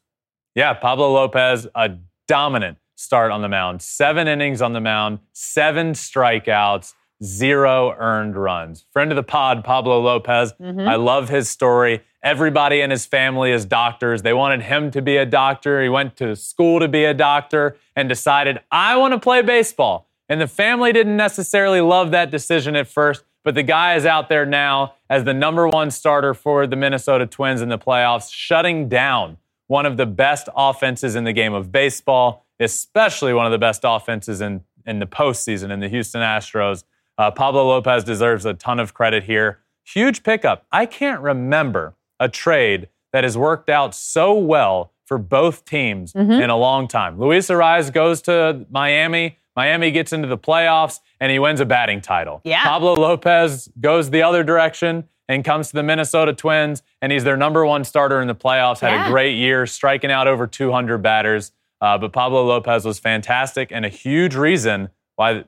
Yeah, 0.56 0.74
Pablo 0.74 1.12
Lopez, 1.14 1.68
a 1.76 1.98
dominant 2.28 2.78
start 2.96 3.32
on 3.32 3.42
the 3.42 3.48
mound. 3.48 3.82
Seven 3.82 4.28
innings 4.28 4.62
on 4.62 4.74
the 4.74 4.82
mound, 4.82 5.20
seven 5.34 5.94
strikeouts, 5.94 6.94
zero 7.24 7.96
earned 7.98 8.36
runs. 8.36 8.86
Friend 8.92 9.12
of 9.12 9.16
the 9.16 9.24
pod, 9.24 9.64
Pablo 9.64 10.00
Lopez. 10.00 10.54
Mm-hmm. 10.54 10.88
I 10.88 10.96
love 10.96 11.30
his 11.30 11.50
story. 11.50 12.02
Everybody 12.22 12.82
in 12.82 12.92
his 12.92 13.06
family 13.06 13.52
is 13.52 13.66
doctors. 13.66 14.22
They 14.22 14.34
wanted 14.34 14.62
him 14.64 14.92
to 14.92 15.02
be 15.02 15.18
a 15.18 15.26
doctor. 15.26 15.82
He 15.82 15.90
went 15.90 16.16
to 16.18 16.36
school 16.36 16.80
to 16.80 16.88
be 16.88 17.06
a 17.06 17.14
doctor 17.14 17.78
and 17.96 18.10
decided, 18.10 18.60
I 18.72 18.98
want 18.98 19.14
to 19.14 19.20
play 19.20 19.42
baseball. 19.42 20.08
And 20.28 20.40
the 20.40 20.48
family 20.48 20.94
didn't 20.94 21.18
necessarily 21.18 21.82
love 21.82 22.12
that 22.12 22.30
decision 22.30 22.76
at 22.76 22.88
first, 22.88 23.24
but 23.44 23.56
the 23.56 23.64
guy 23.64 23.96
is 23.96 24.06
out 24.06 24.30
there 24.30 24.46
now 24.46 24.94
as 25.10 25.24
the 25.24 25.34
number 25.34 25.68
one 25.68 25.92
starter 25.92 26.34
for 26.34 26.68
the 26.68 26.76
Minnesota 26.76 27.26
Twins 27.26 27.62
in 27.62 27.70
the 27.70 27.80
playoffs, 27.80 28.32
shutting 28.32 28.88
down 28.88 29.38
one 29.68 29.86
of 29.86 29.98
the 29.98 30.06
best 30.06 30.50
offenses 30.56 31.16
in 31.16 31.24
the 31.24 31.34
game 31.34 31.54
of 31.54 31.72
baseball, 31.72 32.46
especially 32.60 33.34
one 33.34 33.46
of 33.46 33.52
the 33.52 33.58
best 33.58 33.82
offenses 33.84 34.42
in, 34.42 34.64
in 34.86 35.00
the 35.00 35.08
postseason 35.08 35.72
in 35.72 35.80
the 35.80 35.90
Houston 35.90 36.22
Astros. 36.22 36.84
Uh, 37.20 37.30
Pablo 37.30 37.68
Lopez 37.68 38.04
deserves 38.06 38.46
a 38.46 38.54
ton 38.54 38.80
of 38.80 38.94
credit 38.94 39.26
here. 39.26 39.60
Huge 39.84 40.24
pickup. 40.24 40.66
I 40.72 40.86
can't 40.86 41.22
remember 41.22 41.96
a 42.20 42.30
trade 42.30 42.88
that 43.12 43.24
has 43.26 43.38
worked 43.38 43.70
out 43.70 43.94
so 43.94 44.34
well 44.34 44.94
for 45.06 45.18
both 45.18 45.66
teams 45.66 46.14
in 46.16 46.50
a 46.50 46.56
long 46.56 46.88
time. 46.88 47.20
Luis 47.20 47.48
Arraez 47.50 47.92
goes 47.92 48.22
to 48.22 48.66
Miami. 48.70 49.38
Miami 49.56 49.92
gets 49.92 50.14
into 50.14 50.28
the 50.30 50.38
playoffs 50.38 51.00
and 51.20 51.30
he 51.32 51.40
wins 51.40 51.60
a 51.60 51.66
batting 51.66 52.00
title. 52.00 52.40
Yeah. 52.46 52.64
Pablo 52.64 52.94
Lopez 52.94 53.70
goes 53.82 54.12
the 54.12 54.22
other 54.22 54.44
direction 54.44 55.10
and 55.28 55.44
comes 55.44 55.70
to 55.70 55.74
the 55.74 55.84
Minnesota 55.84 56.32
Twins 56.34 56.84
and 57.02 57.12
he's 57.12 57.24
their 57.26 57.36
number 57.36 57.66
one 57.66 57.84
starter 57.84 58.22
in 58.22 58.28
the 58.30 58.36
playoffs. 58.36 58.80
Had 58.80 58.94
Yeah. 58.94 59.08
a 59.08 59.12
great 59.12 59.36
year, 59.36 59.66
striking 59.66 60.12
out 60.12 60.28
over 60.28 60.48
200 60.48 61.00
batters. 61.00 61.52
Uh, 61.82 61.98
but 61.98 62.14
Pablo 62.14 62.46
Lopez 62.46 62.86
was 62.86 63.00
fantastic 63.00 63.72
and 63.72 63.86
a 63.86 63.90
huge 63.90 64.36
reason 64.36 64.90
why, 65.16 65.44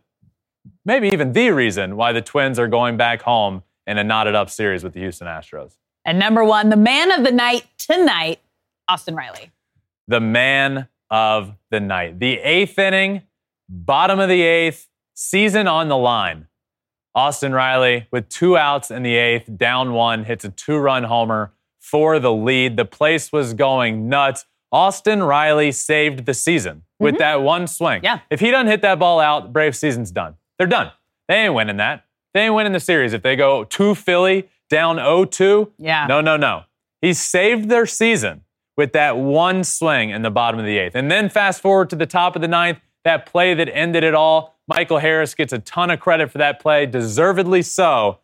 maybe 0.86 1.10
even 1.10 1.34
the 1.34 1.50
reason 1.52 1.96
why 1.96 2.12
the 2.12 2.22
Twins 2.22 2.60
are 2.60 2.68
going 2.68 2.98
back 2.98 3.22
home 3.22 3.64
in 3.88 3.98
a 3.98 4.04
knotted 4.04 4.36
up 4.36 4.50
series 4.50 4.84
with 4.84 4.94
the 4.94 5.00
Houston 5.00 5.28
Astros. 5.28 5.78
And 6.06 6.18
number 6.18 6.44
one, 6.44 6.70
the 6.70 6.78
man 6.78 7.12
of 7.12 7.24
the 7.24 7.32
night 7.32 7.66
tonight, 7.78 8.40
Austin 8.88 9.16
Riley. 9.16 9.52
the 10.08 10.20
man 10.20 10.88
of 11.10 11.56
the 11.70 11.80
night. 11.80 12.20
The 12.20 12.40
eighth 12.40 12.78
inning, 12.80 13.22
bottom 13.70 14.20
of 14.20 14.30
the 14.30 14.42
eighth, 14.42 14.88
season 15.14 15.68
on 15.68 15.88
the 15.90 15.98
line. 15.98 16.48
Austin 17.14 17.54
Riley, 17.54 18.08
with 18.12 18.30
two 18.30 18.58
outs 18.58 18.90
in 18.90 19.04
the 19.04 19.16
eighth, 19.16 19.58
down 19.58 19.94
one, 19.94 20.24
hits 20.24 20.46
a 20.46 20.50
two 20.50 20.78
run 20.78 21.04
homer 21.04 21.54
for 21.80 22.20
the 22.20 22.32
lead. 22.32 22.78
The 22.78 22.86
place 22.86 23.32
was 23.32 23.54
going 23.54 24.08
nuts. 24.08 24.46
Austin 24.72 25.22
Riley 25.22 25.74
saved 25.74 26.26
the 26.26 26.34
season 26.34 26.84
with 27.00 27.16
mm-hmm. 27.16 27.20
that 27.20 27.42
one 27.42 27.68
swing. 27.68 28.02
Yeah. 28.04 28.20
If 28.30 28.40
he 28.40 28.52
doesn't 28.52 28.68
hit 28.68 28.82
that 28.84 29.00
ball 29.00 29.20
out, 29.20 29.52
Brave 29.52 29.76
season's 29.76 30.12
done. 30.12 30.36
They're 30.62 30.68
done. 30.68 30.92
They 31.28 31.38
ain't 31.46 31.56
winning 31.56 31.78
that. 31.78 32.06
They 32.36 32.42
ain't 32.42 32.54
winning 32.54 32.72
the 32.74 32.80
series. 32.80 33.14
If 33.14 33.24
they 33.24 33.36
go 33.36 33.64
to 33.64 33.96
Philly 33.96 34.48
down 34.70 34.98
0 34.98 35.26
2, 35.26 35.72
Yeah. 35.80 36.06
no, 36.06 36.22
no, 36.22 36.38
no. 36.38 36.66
He 37.02 37.14
saved 37.16 37.68
their 37.68 37.88
season 37.88 38.42
with 38.78 38.94
that 38.94 39.18
one 39.18 39.64
swing 39.64 40.12
in 40.12 40.22
the 40.22 40.30
bottom 40.30 40.60
of 40.60 40.68
the 40.68 40.78
eighth. 40.78 40.94
And 40.94 41.10
then 41.10 41.30
fast 41.30 41.62
forward 41.64 41.90
to 41.90 41.96
the 41.96 42.06
top 42.06 42.36
of 42.36 42.44
the 42.44 42.48
ninth, 42.48 42.78
that 43.04 43.26
play 43.26 43.56
that 43.56 43.70
ended 43.76 44.04
it 44.04 44.14
all. 44.14 44.56
Michael 44.68 45.00
Harris 45.00 45.34
gets 45.34 45.52
a 45.52 45.58
ton 45.58 45.90
of 45.90 46.00
credit 46.00 46.30
for 46.30 46.38
that 46.38 46.60
play, 46.62 46.86
deservedly 46.86 47.64
so. 47.64 48.20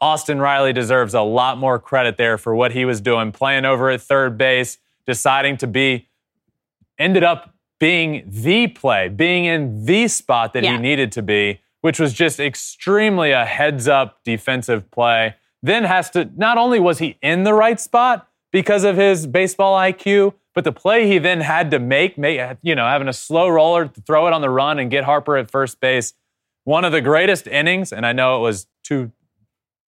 Austin 0.00 0.40
Riley 0.40 0.72
deserves 0.72 1.14
a 1.14 1.20
lot 1.22 1.56
more 1.56 1.78
credit 1.78 2.16
there 2.16 2.36
for 2.36 2.52
what 2.56 2.72
he 2.72 2.84
was 2.84 3.00
doing, 3.00 3.30
playing 3.30 3.64
over 3.64 3.90
at 3.90 4.00
third 4.00 4.36
base, 4.36 4.78
deciding 5.06 5.56
to 5.58 5.68
be, 5.68 6.08
ended 6.98 7.22
up 7.22 7.54
being 7.78 8.24
the 8.26 8.66
play, 8.66 9.08
being 9.08 9.44
in 9.44 9.84
the 9.84 10.08
spot 10.08 10.52
that 10.54 10.64
Yeah. 10.64 10.72
he 10.72 10.78
needed 10.78 11.12
to 11.12 11.22
be, 11.22 11.60
which 11.86 12.00
was 12.00 12.12
just 12.12 12.40
extremely 12.40 13.30
a 13.30 13.44
heads 13.44 13.86
up 13.86 14.18
defensive 14.24 14.90
play. 14.90 15.36
Then 15.62 15.84
has 15.84 16.10
to, 16.10 16.28
not 16.36 16.58
only 16.58 16.80
was 16.80 16.98
he 16.98 17.16
in 17.22 17.44
the 17.44 17.54
right 17.54 17.78
spot 17.78 18.26
because 18.50 18.82
of 18.82 18.96
his 18.96 19.24
baseball 19.28 19.78
IQ, 19.78 20.34
but 20.52 20.64
the 20.64 20.72
play 20.72 21.06
he 21.06 21.18
then 21.18 21.40
had 21.42 21.70
to 21.70 21.78
make, 21.78 22.18
make 22.18 22.40
you 22.62 22.74
know, 22.74 22.84
having 22.86 23.06
a 23.06 23.12
slow 23.12 23.48
roller 23.48 23.86
to 23.86 24.00
throw 24.00 24.26
it 24.26 24.32
on 24.32 24.40
the 24.40 24.50
run 24.50 24.80
and 24.80 24.90
get 24.90 25.04
Harper 25.04 25.36
at 25.36 25.48
first 25.48 25.78
base. 25.78 26.12
One 26.64 26.84
of 26.84 26.90
the 26.90 27.00
greatest 27.00 27.46
innings, 27.46 27.92
and 27.92 28.04
I 28.04 28.12
know 28.12 28.38
it 28.38 28.40
was 28.40 28.66
two 28.82 29.12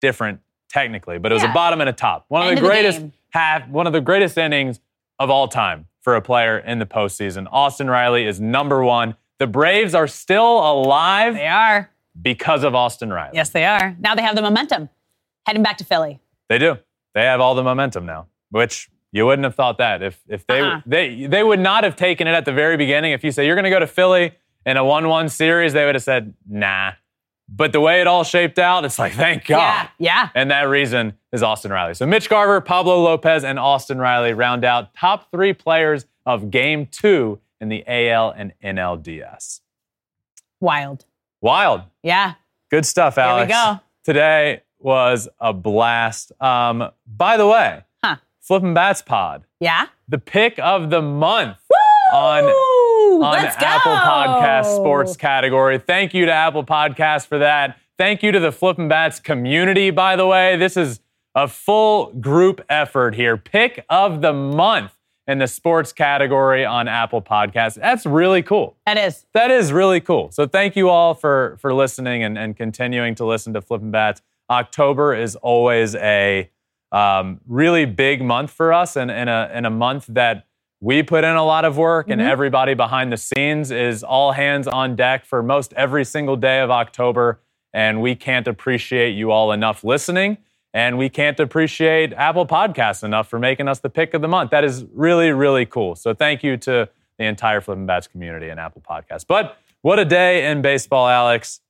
different 0.02 0.42
technically, 0.70 1.18
but 1.18 1.32
it 1.32 1.36
was 1.36 1.44
Yeah. 1.44 1.52
a 1.52 1.54
bottom 1.54 1.80
and 1.80 1.90
a 1.90 1.94
top. 1.94 2.26
One 2.28 2.42
of 2.42 2.50
End 2.50 2.58
the 2.58 2.62
of 2.62 2.64
the 2.68 2.70
greatest 2.74 3.00
game. 3.00 3.14
half, 3.30 3.70
one 3.70 3.88
of 3.88 3.94
the 3.94 4.02
greatest 4.02 4.38
innings 4.38 4.82
of 5.18 5.30
all 5.30 5.48
time 5.48 5.88
for 6.02 6.14
a 6.18 6.22
player 6.22 6.58
in 6.58 6.80
the 6.80 6.86
postseason. 6.86 7.48
Austin 7.54 7.90
Riley 7.90 8.26
is 8.28 8.42
number 8.42 8.84
one. 8.84 9.16
The 9.40 9.48
Braves 9.48 9.94
are 9.94 10.08
still 10.08 10.60
alive 10.60 11.34
They 11.36 11.48
are. 11.48 11.90
because 12.22 12.64
of 12.64 12.74
Austin 12.76 13.12
Riley. 13.12 13.32
Yes, 13.36 13.50
they 13.50 13.66
are. 13.66 13.96
Now 14.00 14.16
they 14.16 14.22
have 14.22 14.36
the 14.36 14.42
momentum. 14.42 14.90
Heading 15.46 15.64
back 15.64 15.78
to 15.78 15.84
Philly. 15.86 16.20
They 16.50 16.58
do. 16.58 16.78
They 17.14 17.24
have 17.24 17.40
all 17.42 17.56
the 17.56 17.64
momentum 17.64 18.06
now, 18.06 18.28
which 18.50 18.90
you 19.12 19.26
wouldn't 19.26 19.44
have 19.44 19.56
thought 19.56 19.78
that 19.78 20.02
if 20.02 20.22
if 20.28 20.46
they 20.48 20.60
Uh-uh. 20.62 20.82
they 20.86 21.26
they 21.28 21.44
would 21.44 21.60
not 21.60 21.84
have 21.84 21.96
taken 21.96 22.28
it 22.28 22.32
at 22.32 22.46
the 22.46 22.52
very 22.54 22.78
beginning. 22.78 23.12
If 23.14 23.24
you 23.24 23.32
say 23.32 23.46
you're 23.46 23.56
going 23.56 23.64
to 23.66 23.70
go 23.70 23.80
to 23.80 23.88
Philly 23.88 24.34
in 24.66 24.78
a 24.78 24.84
one-one 24.84 25.30
series, 25.30 25.74
they 25.74 25.86
would 25.86 25.96
have 25.96 26.04
said 26.04 26.34
nah. 26.48 26.94
But 27.48 27.74
the 27.74 27.80
way 27.80 28.02
it 28.02 28.08
all 28.08 28.24
shaped 28.24 28.58
out, 28.58 28.86
it's 28.86 28.98
like 28.98 29.14
thank 29.14 29.46
God. 29.46 29.58
Yeah. 30.00 30.14
Yeah. 30.24 30.30
And 30.34 30.50
that 30.52 30.64
reason 30.64 31.14
is 31.32 31.44
Austin 31.44 31.72
Riley. 31.72 31.94
So 31.94 32.06
Mitch 32.08 32.28
Garver, 32.30 32.60
Pablo 32.62 33.02
Lopez, 33.04 33.44
and 33.44 33.60
Austin 33.60 34.00
Riley 34.00 34.34
round 34.34 34.66
out 34.66 34.94
top 34.96 35.30
three 35.32 35.54
players 35.54 36.06
of 36.26 36.50
Game 36.50 36.88
Two 36.88 37.40
in 37.62 37.70
the 37.70 37.84
AL 37.88 38.32
and 38.32 38.54
NLDS. 38.64 39.62
Wild. 40.60 41.06
Wild. 41.42 41.82
Yeah. 42.04 42.34
Good 42.72 42.86
stuff, 42.86 43.18
we 43.18 43.24
Alex. 43.24 43.52
go. 43.52 43.80
Today 44.04 44.62
was 44.80 45.28
a 45.40 45.54
blast. 45.54 46.32
Um, 46.42 46.90
by 47.08 47.38
the 47.38 47.48
way, 47.48 47.82
Huh. 48.04 48.18
Flippin' 48.42 48.74
Bats 48.74 49.02
Pod, 49.02 49.44
Yeah. 49.60 49.88
the 50.08 50.18
pick 50.18 50.60
of 50.60 50.90
the 50.90 51.02
month 51.02 51.58
on 52.14 52.44
Woo! 52.46 53.24
on 53.24 53.32
Let's 53.34 53.56
go. 53.58 53.66
Apple 53.66 53.96
Podcast 53.96 54.76
Sports 54.76 55.16
category. 55.18 55.78
Thank 55.80 56.14
you 56.14 56.26
to 56.26 56.32
Apple 56.32 56.64
Podcast 56.64 57.28
for 57.28 57.38
that. 57.40 57.78
Thank 57.98 58.22
you 58.24 58.32
to 58.32 58.40
the 58.40 58.52
Flippin' 58.52 58.88
Bats 58.88 59.20
community, 59.20 59.90
by 59.90 60.16
the 60.16 60.28
way. 60.28 60.58
This 60.58 60.76
is 60.78 61.00
a 61.34 61.48
full 61.48 62.12
group 62.14 62.62
effort 62.70 63.16
here. 63.16 63.38
Pick 63.38 63.86
of 63.90 64.22
the 64.22 64.34
month 64.34 64.92
in 65.28 65.40
the 65.40 65.48
sports 65.48 65.92
category 65.92 66.66
on 66.66 66.88
Apple 66.88 67.22
Podcasts. 67.22 67.76
That's 67.76 68.06
really 68.06 68.44
cool. 68.44 68.76
That 68.86 68.98
is. 68.98 69.26
That 69.34 69.52
is 69.52 69.72
really 69.72 70.02
cool. 70.02 70.32
So 70.32 70.48
thank 70.48 70.76
you 70.76 70.90
all 70.90 71.14
for 71.14 71.58
for 71.60 71.74
listening 71.74 72.24
and, 72.24 72.38
and 72.38 72.56
continuing 72.56 73.16
to 73.16 73.26
listen 73.26 73.54
to 73.54 73.62
Flippin' 73.62 73.92
Bats. 73.92 74.22
October 74.50 75.16
is 75.16 75.36
always 75.36 75.96
a 75.96 76.50
um, 76.92 77.42
really 77.48 77.86
big 77.86 78.24
month 78.24 78.52
for 78.52 78.72
us 78.72 78.96
and, 78.96 79.12
and, 79.12 79.30
a, 79.30 79.50
and 79.52 79.66
a 79.66 79.70
month 79.70 80.06
that 80.08 80.46
we 80.80 81.04
put 81.04 81.24
in 81.24 81.36
a 81.36 81.44
lot 81.44 81.66
of 81.66 81.78
work 81.78 82.10
and 82.10 82.22
everybody 82.22 82.74
behind 82.74 83.12
the 83.12 83.18
scenes 83.18 83.72
is 83.72 84.04
all 84.04 84.34
hands 84.34 84.68
on 84.68 84.96
deck 84.96 85.26
for 85.26 85.42
most 85.42 85.74
every 85.74 86.06
single 86.06 86.36
day 86.36 86.62
of 86.62 86.70
October. 86.70 87.40
And 87.74 88.02
we 88.02 88.16
can't 88.16 88.48
appreciate 88.48 89.12
you 89.12 89.32
all 89.32 89.52
enough 89.52 89.84
listening. 89.84 90.38
And 90.76 90.98
we 90.98 91.08
can't 91.08 91.40
appreciate 91.40 92.12
Apple 92.12 92.46
Podcasts 92.46 93.02
enough 93.02 93.30
for 93.30 93.40
making 93.40 93.70
us 93.70 93.80
the 93.80 93.90
pick 93.90 94.14
of 94.14 94.22
the 94.22 94.28
month. 94.28 94.52
That 94.52 94.66
is 94.66 94.84
really, 94.94 95.32
really 95.32 95.66
cool. 95.66 95.96
So 95.96 96.14
thank 96.14 96.44
you 96.44 96.58
to 96.58 96.90
the 97.18 97.24
entire 97.24 97.62
Flippin' 97.62 97.86
Bats 97.86 98.08
community 98.08 98.50
and 98.50 98.60
Apple 98.60 98.82
Podcasts. 98.88 99.24
But 99.26 99.58
what 99.84 100.00
a 100.00 100.06
day 100.06 100.52
in 100.52 100.62
baseball, 100.62 101.08
Alex. 101.08 101.62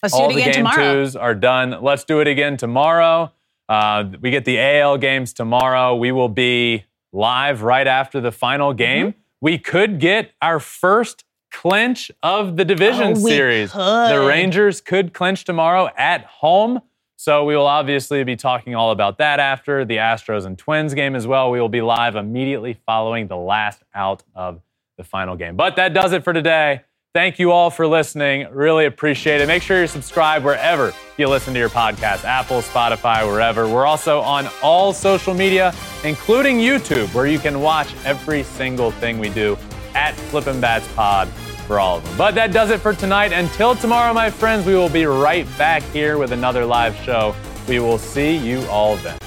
Let's 0.00 0.14
All 0.14 0.28
do 0.28 0.36
the 0.36 0.42
it 0.42 0.42
again 0.42 0.54
game 0.64 0.64
tomorrow. 0.72 0.94
twos 0.94 1.16
are 1.16 1.34
done. 1.34 1.76
Let's 1.82 2.04
do 2.04 2.20
it 2.20 2.28
again 2.28 2.56
tomorrow. 2.56 3.32
Uh, 3.68 4.04
we 4.20 4.30
get 4.30 4.44
the 4.44 4.60
AL 4.60 4.98
games 4.98 5.32
tomorrow. 5.32 5.96
We 5.96 6.12
will 6.12 6.28
be 6.28 6.84
live 7.12 7.62
right 7.62 7.86
after 7.88 8.20
the 8.20 8.30
final 8.30 8.68
Mm-hmm. 8.70 8.76
game. 8.76 9.14
We 9.40 9.58
could 9.58 9.98
get 9.98 10.30
our 10.40 10.60
first 10.60 11.24
clinch 11.50 12.12
of 12.22 12.56
the 12.56 12.64
division 12.64 13.08
Oh, 13.08 13.14
series. 13.14 13.72
The. 13.72 14.24
Rangers 14.28 14.80
could 14.80 15.12
clinch 15.12 15.42
tomorrow 15.44 15.88
at 15.96 16.24
home. 16.26 16.80
So 17.16 17.44
we 17.44 17.56
will 17.56 17.66
obviously 17.66 18.22
be 18.24 18.36
talking 18.36 18.74
all 18.74 18.90
about 18.90 19.18
that 19.18 19.40
after 19.40 19.84
the 19.84 19.96
Astros 19.96 20.44
and 20.44 20.56
Twins 20.56 20.92
game 20.92 21.16
as 21.16 21.26
well. 21.26 21.50
We 21.50 21.60
will 21.60 21.70
be 21.70 21.80
live 21.80 22.14
immediately 22.14 22.78
following 22.86 23.26
the 23.26 23.36
last 23.36 23.82
out 23.94 24.22
of 24.34 24.60
the 24.98 25.04
final 25.04 25.34
game. 25.34 25.56
But 25.56 25.76
that 25.76 25.94
does 25.94 26.12
it 26.12 26.24
for 26.24 26.32
today. 26.32 26.82
Thank 27.14 27.38
you 27.38 27.50
all 27.50 27.70
for 27.70 27.86
listening. 27.86 28.46
Really 28.50 28.84
appreciate 28.84 29.40
it. 29.40 29.46
Make 29.46 29.62
sure 29.62 29.78
you're 29.78 29.86
subscribed 29.86 30.44
wherever 30.44 30.92
you 31.16 31.26
listen 31.28 31.54
to 31.54 31.58
your 31.58 31.70
podcast 31.70 32.24
Apple, 32.24 32.60
Spotify, 32.60 33.26
wherever. 33.26 33.66
We're 33.66 33.86
also 33.86 34.20
on 34.20 34.48
all 34.62 34.92
social 34.92 35.32
media, 35.32 35.72
including 36.04 36.58
YouTube, 36.58 37.12
where 37.14 37.26
you 37.26 37.38
can 37.38 37.62
watch 37.62 37.94
every 38.04 38.42
single 38.42 38.90
thing 38.90 39.18
we 39.18 39.30
do 39.30 39.56
at 39.94 40.14
Flippin' 40.14 40.60
Bats 40.60 40.86
Pod 40.92 41.30
for 41.66 41.78
all 41.78 41.98
of 41.98 42.04
them. 42.04 42.16
But 42.16 42.34
that 42.36 42.52
does 42.52 42.70
it 42.70 42.80
for 42.80 42.94
tonight. 42.94 43.32
Until 43.32 43.74
tomorrow, 43.74 44.14
my 44.14 44.30
friends, 44.30 44.64
we 44.64 44.74
will 44.74 44.88
be 44.88 45.04
right 45.06 45.46
back 45.58 45.82
here 45.84 46.18
with 46.18 46.32
another 46.32 46.64
live 46.64 46.96
show. 46.96 47.34
We 47.68 47.80
will 47.80 47.98
see 47.98 48.36
you 48.36 48.64
all 48.68 48.96
then. 48.96 49.18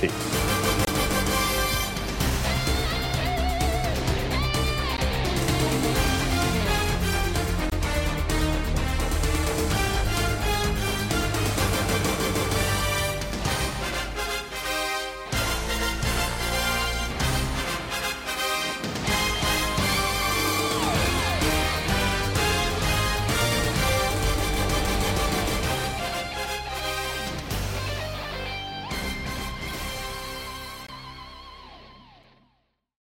Peace. 0.00 0.35